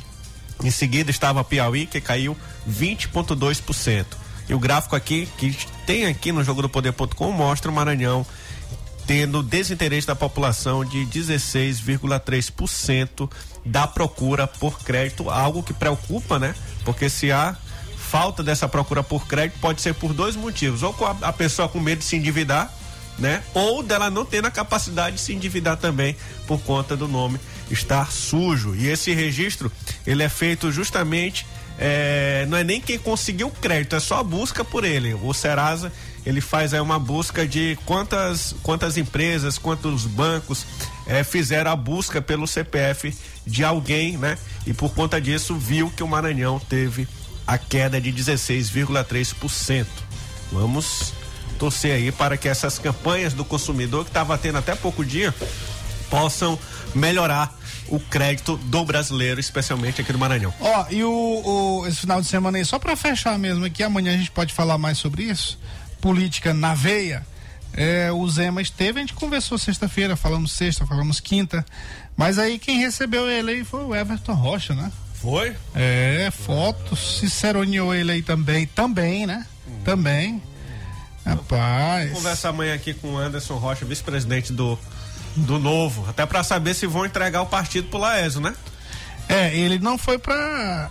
Em 0.63 0.71
seguida 0.71 1.11
estava 1.11 1.43
Piauí, 1.43 1.87
que 1.87 2.01
caiu 2.01 2.37
20,2%. 2.69 4.05
E 4.49 4.55
o 4.55 4.59
gráfico 4.59 4.97
aqui, 4.97 5.29
que 5.39 5.57
tem 5.87 6.07
aqui 6.07 6.33
no 6.33 6.43
jogo 6.43 6.63
do 6.63 6.69
poder.com, 6.69 7.31
mostra 7.31 7.71
o 7.71 7.75
Maranhão 7.75 8.27
tendo 9.07 9.43
desinteresse 9.43 10.07
da 10.07 10.15
população 10.15 10.85
de 10.85 10.99
16,3% 11.07 13.31
da 13.65 13.87
procura 13.87 14.47
por 14.47 14.79
crédito, 14.81 15.31
algo 15.31 15.63
que 15.63 15.73
preocupa, 15.73 16.39
né? 16.39 16.55
Porque 16.85 17.09
se 17.09 17.33
há 17.33 17.57
falta 17.97 18.43
dessa 18.43 18.69
procura 18.69 19.03
por 19.03 19.27
crédito, 19.27 19.59
pode 19.61 19.81
ser 19.81 19.95
por 19.95 20.13
dois 20.13 20.37
motivos. 20.37 20.83
Ou 20.83 20.95
a 21.23 21.33
pessoa 21.33 21.69
com 21.69 21.81
medo 21.81 22.01
de 22.01 22.05
se 22.05 22.17
endividar, 22.17 22.71
né? 23.19 23.43
Ou 23.55 23.83
dela 23.83 24.11
não 24.11 24.25
tendo 24.25 24.47
a 24.47 24.51
capacidade 24.51 25.17
de 25.17 25.23
se 25.23 25.33
endividar 25.33 25.77
também 25.77 26.17
por 26.47 26.61
conta 26.61 26.97
do 26.97 27.09
nome 27.09 27.41
estar 27.71 28.11
sujo. 28.11 28.75
E 28.75 28.89
esse 28.89 29.13
registro, 29.15 29.71
ele 30.07 30.23
é 30.23 30.29
feito 30.29 30.71
justamente 30.73 31.47
é, 31.83 32.45
não 32.47 32.59
é 32.59 32.63
nem 32.63 32.79
quem 32.79 32.99
conseguiu 32.99 33.47
o 33.47 33.51
crédito, 33.51 33.97
é 33.97 34.01
só 34.01 34.19
a 34.19 34.23
busca 34.23 34.63
por 34.63 34.85
ele. 34.85 35.15
O 35.15 35.33
Serasa, 35.33 35.91
ele 36.27 36.43
faz 36.43 36.75
aí 36.75 36.81
uma 36.81 36.99
busca 36.99 37.49
de 37.49 37.79
quantas, 37.87 38.55
quantas 38.63 38.99
empresas, 38.99 39.57
quantos 39.57 40.05
bancos 40.05 40.67
é, 41.07 41.25
fizeram 41.25 41.71
a 41.71 41.77
busca 41.77 42.21
pelo 42.21 42.47
CPF 42.47 43.17
de 43.47 43.65
alguém, 43.65 44.19
né? 44.19 44.37
E 44.67 44.75
por 44.75 44.93
conta 44.93 45.19
disso, 45.19 45.55
viu 45.55 45.91
que 45.91 46.03
o 46.03 46.09
Maranhão 46.09 46.61
teve 46.61 47.09
a 47.47 47.57
queda 47.57 47.99
de 47.99 48.13
16,3%. 48.13 49.87
Vamos 50.53 51.15
torcer 51.59 51.95
aí 51.95 52.13
para 52.13 52.37
que 52.37 52.47
essas 52.47 52.79
campanhas 52.79 53.33
do 53.33 53.45
consumidor, 53.45 54.05
que 54.05 54.11
estava 54.11 54.37
tendo 54.37 54.59
até 54.59 54.75
pouco 54.75 55.03
dia, 55.03 55.35
possam 56.11 56.59
melhorar 56.95 57.59
o 57.89 57.99
crédito 57.99 58.57
do 58.57 58.85
brasileiro, 58.85 59.41
especialmente 59.41 60.01
aqui 60.01 60.13
no 60.13 60.19
Maranhão. 60.19 60.53
Ó, 60.61 60.87
e 60.91 61.03
o, 61.03 61.11
o- 61.83 61.87
esse 61.87 62.01
final 62.01 62.21
de 62.21 62.27
semana 62.27 62.59
aí, 62.59 62.65
só 62.65 62.79
pra 62.79 62.95
fechar 62.97 63.39
mesmo 63.39 63.65
aqui, 63.65 63.83
amanhã 63.83 64.13
a 64.15 64.17
gente 64.17 64.31
pode 64.31 64.53
falar 64.53 64.77
mais 64.79 64.99
sobre 64.99 65.23
isso. 65.25 65.59
Política 66.01 66.53
na 66.55 66.75
veia. 66.75 67.27
É, 67.73 68.11
o 68.13 68.29
Zema 68.29 68.61
esteve, 68.61 68.99
a 68.99 69.01
gente 69.03 69.15
conversou 69.15 69.57
sexta-feira, 69.57 70.17
falamos 70.17 70.53
sexta, 70.53 70.85
falamos 70.87 71.21
quinta. 71.21 71.65
Mas 72.17 72.39
aí 72.39 72.59
quem 72.59 72.79
recebeu 72.81 73.29
ele 73.31 73.51
aí 73.53 73.65
foi 73.65 73.85
o 73.85 73.95
Everton 73.95 74.35
Rocha, 74.35 74.75
né? 74.75 74.91
Foi? 75.15 75.55
É, 75.75 76.31
foto, 76.33 76.97
ciceroneou 76.97 77.95
ele 77.95 78.11
aí 78.13 78.23
também, 78.23 78.67
também, 78.67 79.27
né? 79.27 79.47
Também. 79.85 80.43
Rapaz. 81.25 82.07
Vou 82.11 82.17
conversar 82.19 82.49
amanhã 82.49 82.75
aqui 82.75 82.95
com 82.95 83.15
o 83.15 83.19
Anderson 83.19 83.57
Rocha, 83.57 83.85
vice-presidente 83.85 84.53
do, 84.53 84.79
do 85.37 85.59
Novo, 85.59 86.09
até 86.09 86.27
para 86.27 86.43
saber 86.43 86.75
se 86.75 86.87
vão 86.87 87.07
entregar 87.07 87.43
o 87.43 87.47
partido 87.47 87.89
pro 87.89 87.99
Laésio, 87.99 88.41
né? 88.41 88.55
É, 89.29 89.57
ele 89.57 89.79
não 89.79 89.97
foi 89.97 90.19
pra, 90.19 90.91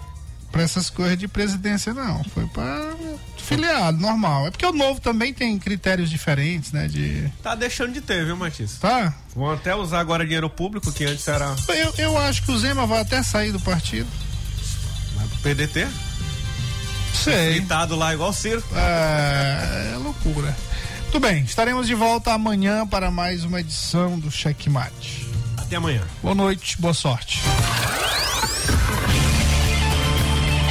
pra 0.51 0.61
essas 0.61 0.89
coisas 0.89 1.17
de 1.17 1.27
presidência, 1.27 1.93
não. 1.93 2.23
Foi 2.25 2.45
pra 2.47 2.95
filiado, 3.37 3.99
normal. 3.99 4.47
É 4.47 4.51
porque 4.51 4.65
o 4.65 4.71
novo 4.71 5.01
também 5.01 5.33
tem 5.33 5.57
critérios 5.57 6.09
diferentes, 6.09 6.71
né? 6.71 6.87
De. 6.87 7.27
Tá 7.41 7.55
deixando 7.55 7.93
de 7.93 8.01
ter, 8.01 8.23
viu, 8.25 8.37
Matias? 8.37 8.77
Tá? 8.77 9.13
Vão 9.35 9.51
até 9.51 9.75
usar 9.75 9.99
agora 9.99 10.23
dinheiro 10.23 10.49
público, 10.49 10.91
que 10.91 11.03
antes 11.03 11.27
era 11.27 11.55
Eu, 11.67 11.93
eu 11.97 12.17
acho 12.17 12.43
que 12.43 12.51
o 12.51 12.57
Zema 12.57 12.85
vai 12.85 13.01
até 13.01 13.23
sair 13.23 13.51
do 13.51 13.59
partido. 13.59 14.07
PDT. 15.41 15.87
Sei. 17.13 17.55
Fritado 17.55 17.95
lá 17.95 18.13
igual 18.13 18.29
o 18.29 18.33
Ciro. 18.33 18.63
É, 18.73 19.91
é 19.93 19.97
loucura. 19.97 20.55
Muito 21.11 21.27
bem, 21.27 21.43
estaremos 21.43 21.87
de 21.87 21.95
volta 21.95 22.31
amanhã 22.33 22.85
para 22.85 23.09
mais 23.09 23.43
uma 23.43 23.59
edição 23.59 24.19
do 24.19 24.29
Checkmate. 24.29 25.27
Até 25.57 25.77
amanhã. 25.77 26.03
Boa 26.21 26.35
noite, 26.35 26.79
boa 26.79 26.93
sorte. 26.93 27.41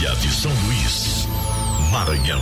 Ilha 0.00 0.16
de 0.16 0.32
São 0.32 0.50
Luís, 0.64 1.28
Maranhão. 1.92 2.40